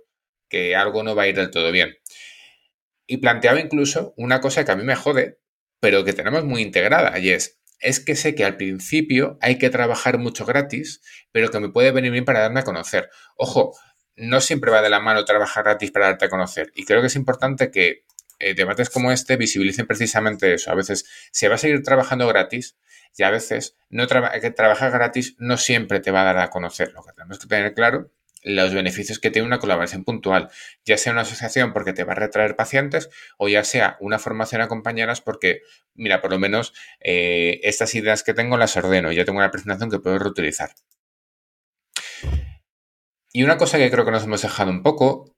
que 0.51 0.77
algo 0.77 1.03
no 1.03 1.15
va 1.15 1.23
a 1.23 1.29
ir 1.29 1.37
del 1.37 1.51
todo 1.51 1.73
bien. 1.73 1.97
Y 3.07 3.17
planteaba 3.17 3.61
incluso 3.61 4.13
una 4.19 4.41
cosa 4.43 4.67
que 4.67 4.73
a 4.73 4.77
mí 4.77 4.85
me 4.85 4.95
jode, 4.95 5.39
pero 5.81 6.05
que 6.05 6.13
tenemos 6.13 6.45
muy 6.45 6.63
integrada, 6.63 7.19
y 7.19 7.31
es, 7.31 7.59
es 7.81 8.01
que 8.01 8.17
sé 8.17 8.35
que 8.35 8.45
al 8.45 8.57
principio 8.57 9.39
hay 9.41 9.59
que 9.59 9.71
trabajar 9.71 10.19
mucho 10.19 10.45
gratis, 10.45 11.01
pero 11.33 11.51
que 11.51 11.61
me 11.61 11.69
puede 11.69 11.93
venir 11.93 12.13
bien 12.13 12.25
para 12.25 12.41
darme 12.41 12.61
a 12.61 12.65
conocer. 12.65 13.09
Ojo, 13.37 13.77
no 14.17 14.41
siempre 14.41 14.71
va 14.71 14.83
de 14.83 14.91
la 14.91 15.01
mano 15.01 15.25
trabajar 15.25 15.65
gratis 15.65 15.91
para 15.91 16.07
darte 16.07 16.27
a 16.27 16.29
conocer. 16.29 16.73
Y 16.75 16.85
creo 16.85 17.01
que 17.01 17.07
es 17.07 17.17
importante 17.17 17.71
que 17.71 18.05
eh, 18.41 18.55
debates 18.55 18.91
como 18.91 19.13
este 19.13 19.37
visibilicen 19.37 19.87
precisamente 19.87 20.55
eso. 20.55 20.71
A 20.71 20.75
veces 20.75 21.05
se 21.33 21.49
va 21.49 21.55
a 21.55 21.59
seguir 21.59 21.83
trabajando 21.83 22.27
gratis 22.27 22.77
y 23.17 23.23
a 23.23 23.31
veces 23.31 23.77
no 23.91 24.07
que 24.07 24.51
trabajar 24.51 24.93
gratis 24.93 25.35
no 25.39 25.57
siempre 25.57 26.01
te 26.01 26.11
va 26.11 26.23
a 26.23 26.25
dar 26.25 26.39
a 26.39 26.51
conocer. 26.51 26.93
Lo 26.93 27.03
que 27.03 27.13
tenemos 27.13 27.39
que 27.39 27.47
tener 27.47 27.75
claro 27.75 28.11
los 28.43 28.75
beneficios 28.75 29.19
que 29.19 29.31
tiene 29.31 29.47
una 29.47 29.59
colaboración 29.59 30.05
puntual, 30.05 30.51
ya 30.85 30.97
sea 30.97 31.13
una 31.13 31.23
asociación 31.23 31.73
porque 31.73 31.93
te 31.93 32.05
va 32.05 32.13
a 32.13 32.17
retraer 32.17 32.57
pacientes 32.57 33.11
o 33.37 33.49
ya 33.49 33.65
sea 33.65 33.97
una 34.01 34.19
formación 34.19 34.61
a 34.61 34.69
compañeras 34.69 35.21
porque, 35.21 35.63
mira, 35.95 36.21
por 36.21 36.31
lo 36.31 36.39
menos 36.39 36.73
eh, 37.01 37.61
estas 37.63 37.95
ideas 37.95 38.23
que 38.23 38.35
tengo 38.35 38.57
las 38.57 38.77
ordeno, 38.77 39.13
ya 39.13 39.25
tengo 39.25 39.39
una 39.39 39.51
presentación 39.51 39.91
que 39.91 39.99
puedo 39.99 40.19
reutilizar. 40.19 40.71
Y 43.33 43.43
una 43.43 43.59
cosa 43.59 43.79
que 43.79 43.91
creo 43.91 44.05
que 44.05 44.11
nos 44.11 44.25
hemos 44.25 44.43
dejado 44.43 44.71
un 44.71 44.83
poco 44.83 45.37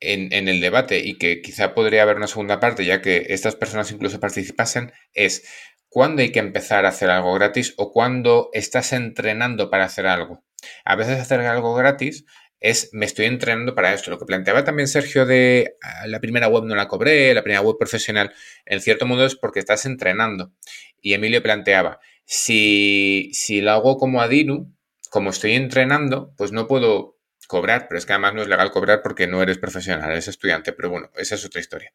en, 0.00 0.48
el 0.48 0.60
debate 0.60 1.00
y 1.00 1.18
que 1.18 1.42
quizá 1.42 1.74
podría 1.74 2.02
haber 2.02 2.16
una 2.16 2.26
segunda 2.26 2.60
parte, 2.60 2.84
ya 2.84 3.00
que 3.00 3.26
estas 3.30 3.56
personas 3.56 3.90
incluso 3.92 4.20
participasen, 4.20 4.92
es 5.14 5.46
cuándo 5.88 6.22
hay 6.22 6.32
que 6.32 6.38
empezar 6.38 6.86
a 6.86 6.90
hacer 6.90 7.10
algo 7.10 7.34
gratis 7.34 7.74
o 7.76 7.92
cuándo 7.92 8.50
estás 8.52 8.92
entrenando 8.92 9.70
para 9.70 9.84
hacer 9.84 10.06
algo. 10.06 10.42
A 10.84 10.96
veces 10.96 11.18
hacer 11.18 11.40
algo 11.40 11.74
gratis 11.74 12.24
es 12.60 12.90
me 12.92 13.06
estoy 13.06 13.26
entrenando 13.26 13.74
para 13.74 13.94
esto. 13.94 14.10
Lo 14.10 14.18
que 14.18 14.26
planteaba 14.26 14.64
también 14.64 14.88
Sergio 14.88 15.26
de 15.26 15.76
ah, 15.82 16.06
la 16.06 16.20
primera 16.20 16.48
web 16.48 16.64
no 16.64 16.74
la 16.74 16.88
cobré, 16.88 17.32
la 17.34 17.42
primera 17.42 17.62
web 17.62 17.76
profesional, 17.78 18.32
en 18.66 18.80
cierto 18.80 19.06
modo 19.06 19.24
es 19.24 19.34
porque 19.34 19.60
estás 19.60 19.86
entrenando. 19.86 20.52
Y 21.00 21.14
Emilio 21.14 21.42
planteaba, 21.42 22.00
si, 22.24 23.30
si 23.32 23.60
lo 23.62 23.72
hago 23.72 23.96
como 23.96 24.20
Adinu, 24.20 24.74
como 25.10 25.30
estoy 25.30 25.54
entrenando, 25.54 26.34
pues 26.36 26.52
no 26.52 26.68
puedo 26.68 27.18
cobrar, 27.48 27.88
pero 27.88 27.98
es 27.98 28.06
que 28.06 28.12
además 28.12 28.34
no 28.34 28.42
es 28.42 28.48
legal 28.48 28.70
cobrar 28.70 29.02
porque 29.02 29.26
no 29.26 29.42
eres 29.42 29.58
profesional, 29.58 30.10
eres 30.10 30.28
estudiante, 30.28 30.72
pero 30.72 30.90
bueno, 30.90 31.10
esa 31.16 31.34
es 31.34 31.44
otra 31.44 31.60
historia. 31.60 31.92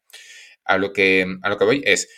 A 0.64 0.76
lo 0.76 0.92
que, 0.92 1.26
a 1.42 1.48
lo 1.48 1.56
que 1.56 1.64
voy 1.64 1.82
es, 1.86 2.08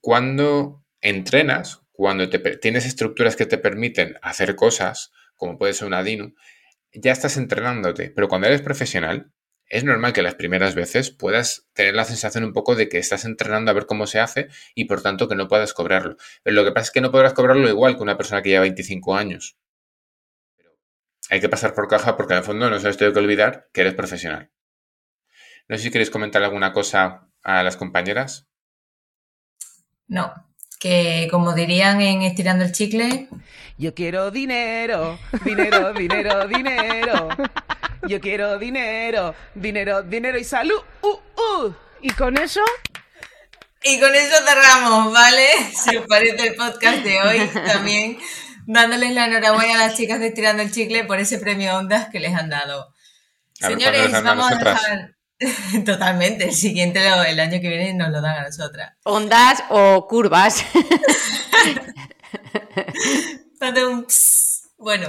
cuando 0.00 0.84
entrenas, 1.00 1.80
cuando 1.90 2.28
tienes 2.28 2.86
estructuras 2.86 3.34
que 3.34 3.46
te 3.46 3.58
permiten 3.58 4.16
hacer 4.22 4.54
cosas, 4.54 5.10
como 5.36 5.58
puede 5.58 5.74
ser 5.74 5.86
una 5.86 6.02
DINU, 6.02 6.34
ya 6.92 7.12
estás 7.12 7.36
entrenándote, 7.36 8.10
pero 8.10 8.28
cuando 8.28 8.48
eres 8.48 8.62
profesional, 8.62 9.32
es 9.68 9.84
normal 9.84 10.12
que 10.12 10.22
las 10.22 10.36
primeras 10.36 10.74
veces 10.74 11.10
puedas 11.10 11.66
tener 11.72 11.94
la 11.94 12.04
sensación 12.04 12.44
un 12.44 12.52
poco 12.52 12.76
de 12.76 12.88
que 12.88 12.98
estás 12.98 13.24
entrenando 13.24 13.70
a 13.70 13.74
ver 13.74 13.86
cómo 13.86 14.06
se 14.06 14.20
hace 14.20 14.48
y 14.74 14.84
por 14.84 15.02
tanto 15.02 15.28
que 15.28 15.34
no 15.34 15.48
puedas 15.48 15.74
cobrarlo. 15.74 16.16
Pero 16.42 16.54
lo 16.54 16.64
que 16.64 16.72
pasa 16.72 16.84
es 16.84 16.90
que 16.92 17.00
no 17.00 17.10
podrás 17.10 17.34
cobrarlo 17.34 17.68
igual 17.68 17.96
que 17.96 18.02
una 18.02 18.16
persona 18.16 18.42
que 18.42 18.50
lleva 18.50 18.62
25 18.62 19.16
años 19.16 19.58
hay 21.30 21.40
que 21.40 21.48
pasar 21.48 21.74
por 21.74 21.88
caja 21.88 22.16
porque 22.16 22.34
en 22.34 22.38
el 22.38 22.44
fondo 22.44 22.70
no 22.70 22.78
se 22.78 22.88
os 22.88 22.96
tengo 22.96 23.12
que 23.12 23.18
olvidar 23.18 23.68
que 23.72 23.80
eres 23.82 23.94
profesional. 23.94 24.50
No 25.68 25.76
sé 25.76 25.84
si 25.84 25.90
queréis 25.90 26.10
comentar 26.10 26.42
alguna 26.42 26.72
cosa 26.72 27.28
a 27.42 27.62
las 27.62 27.76
compañeras. 27.76 28.48
No, 30.06 30.32
que 30.78 31.28
como 31.30 31.54
dirían 31.54 32.00
en 32.00 32.22
Estirando 32.22 32.64
el 32.64 32.72
Chicle. 32.72 33.28
Yo 33.78 33.94
quiero 33.94 34.30
dinero, 34.30 35.18
dinero, 35.44 35.92
dinero, 35.94 36.48
dinero. 36.48 37.28
Yo 38.08 38.20
quiero 38.20 38.58
dinero, 38.58 39.34
dinero, 39.54 40.02
dinero 40.02 40.38
y 40.38 40.44
salud. 40.44 40.80
Uh, 41.02 41.08
uh. 41.08 41.74
Y 42.00 42.10
con 42.10 42.38
eso. 42.38 42.62
Y 43.82 44.00
con 44.00 44.14
eso 44.14 44.36
cerramos, 44.46 45.12
¿vale? 45.12 45.46
Si 45.72 45.96
os 45.96 46.06
parece 46.06 46.48
el 46.48 46.54
podcast 46.54 46.98
de 46.98 47.20
hoy 47.20 47.50
también 47.66 48.18
dándoles 48.66 49.12
la 49.12 49.26
enhorabuena 49.26 49.74
a 49.74 49.86
las 49.86 49.96
chicas 49.96 50.20
de 50.20 50.30
Tirando 50.30 50.62
el 50.62 50.72
Chicle 50.72 51.04
por 51.04 51.18
ese 51.18 51.38
premio 51.38 51.76
Ondas 51.76 52.08
que 52.10 52.20
les 52.20 52.34
han 52.34 52.50
dado. 52.50 52.92
Señores, 53.54 54.10
vamos 54.22 54.50
a 54.50 54.56
dejar... 54.56 55.15
Totalmente, 55.84 56.44
el 56.44 56.54
siguiente, 56.54 57.00
el 57.28 57.40
año 57.40 57.60
que 57.60 57.68
viene, 57.68 57.94
nos 57.94 58.10
lo 58.10 58.20
dan 58.20 58.36
a 58.36 58.44
nosotras. 58.44 58.94
Ondas 59.04 59.62
o 59.68 60.06
curvas. 60.08 60.64
bueno, 64.78 65.08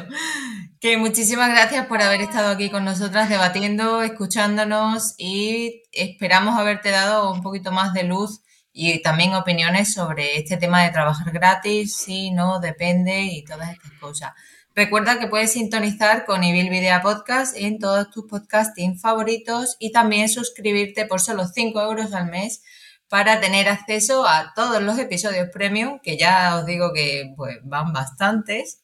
que 0.79 0.97
muchísimas 0.97 1.49
gracias 1.49 1.85
por 1.87 2.01
haber 2.01 2.21
estado 2.21 2.49
aquí 2.49 2.69
con 2.69 2.83
nosotras 2.83 3.29
debatiendo, 3.29 4.01
escuchándonos 4.01 5.15
y 5.17 5.83
esperamos 5.91 6.59
haberte 6.59 6.89
dado 6.89 7.31
un 7.31 7.41
poquito 7.41 7.71
más 7.71 7.93
de 7.93 8.03
luz 8.03 8.41
y 8.73 9.01
también 9.01 9.33
opiniones 9.33 9.93
sobre 9.93 10.37
este 10.37 10.57
tema 10.57 10.83
de 10.83 10.91
trabajar 10.91 11.31
gratis, 11.31 11.95
sí, 11.95 12.31
no, 12.31 12.59
depende 12.59 13.23
y 13.23 13.43
todas 13.43 13.71
estas 13.71 13.91
cosas. 13.99 14.33
Recuerda 14.77 15.17
que 15.17 15.25
puedes 15.25 15.53
sintonizar 15.53 16.23
con 16.25 16.43
Ibil 16.43 16.69
Video 16.69 17.01
Podcast 17.01 17.57
en 17.57 17.79
todos 17.79 18.11
tus 18.11 18.27
podcasting 18.27 18.99
favoritos 18.99 19.75
y 19.79 19.91
también 19.91 20.29
suscribirte 20.29 21.07
por 21.07 21.19
solo 21.19 21.47
5 21.47 21.81
euros 21.81 22.13
al 22.13 22.29
mes 22.29 22.61
para 23.09 23.39
tener 23.39 23.69
acceso 23.69 24.27
a 24.27 24.53
todos 24.55 24.79
los 24.83 24.99
episodios 24.99 25.49
premium, 25.51 25.99
que 25.99 26.15
ya 26.15 26.55
os 26.57 26.67
digo 26.67 26.93
que 26.93 27.33
pues, 27.35 27.57
van 27.63 27.91
bastantes, 27.91 28.83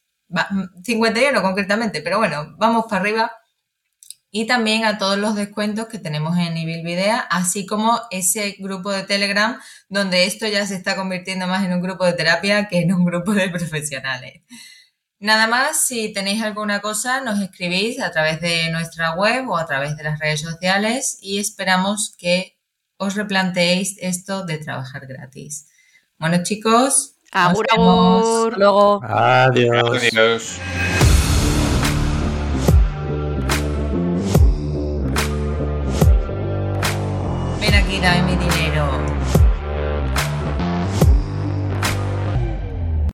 51 0.82 1.40
concretamente, 1.40 2.00
pero 2.00 2.18
bueno, 2.18 2.56
vamos 2.58 2.86
para 2.90 3.00
arriba 3.00 3.32
y 4.32 4.48
también 4.48 4.84
a 4.86 4.98
todos 4.98 5.16
los 5.16 5.36
descuentos 5.36 5.86
que 5.86 6.00
tenemos 6.00 6.36
en 6.36 6.56
Ibil 6.56 6.84
Video, 6.84 7.18
así 7.30 7.66
como 7.66 8.00
ese 8.10 8.56
grupo 8.58 8.90
de 8.90 9.04
Telegram 9.04 9.60
donde 9.88 10.24
esto 10.24 10.48
ya 10.48 10.66
se 10.66 10.74
está 10.74 10.96
convirtiendo 10.96 11.46
más 11.46 11.64
en 11.64 11.72
un 11.72 11.80
grupo 11.80 12.04
de 12.04 12.14
terapia 12.14 12.66
que 12.66 12.80
en 12.80 12.92
un 12.92 13.04
grupo 13.04 13.32
de 13.32 13.48
profesionales. 13.48 14.42
Nada 15.20 15.46
más, 15.46 15.86
si 15.86 16.12
tenéis 16.12 16.42
alguna 16.42 16.80
cosa, 16.80 17.20
nos 17.20 17.40
escribís 17.40 18.00
a 18.00 18.10
través 18.10 18.40
de 18.40 18.70
nuestra 18.70 19.14
web 19.14 19.48
o 19.48 19.56
a 19.56 19.66
través 19.66 19.96
de 19.96 20.04
las 20.04 20.18
redes 20.18 20.40
sociales 20.40 21.18
y 21.22 21.38
esperamos 21.38 22.14
que 22.18 22.58
os 22.96 23.14
replanteéis 23.14 23.96
esto 24.00 24.44
de 24.44 24.58
trabajar 24.58 25.06
gratis. 25.06 25.68
Bueno, 26.18 26.42
chicos, 26.42 27.16
agur, 27.32 27.66
agur. 27.70 28.58
Luego. 28.58 29.00
Adiós. 29.02 30.02
Adiós. 30.02 30.60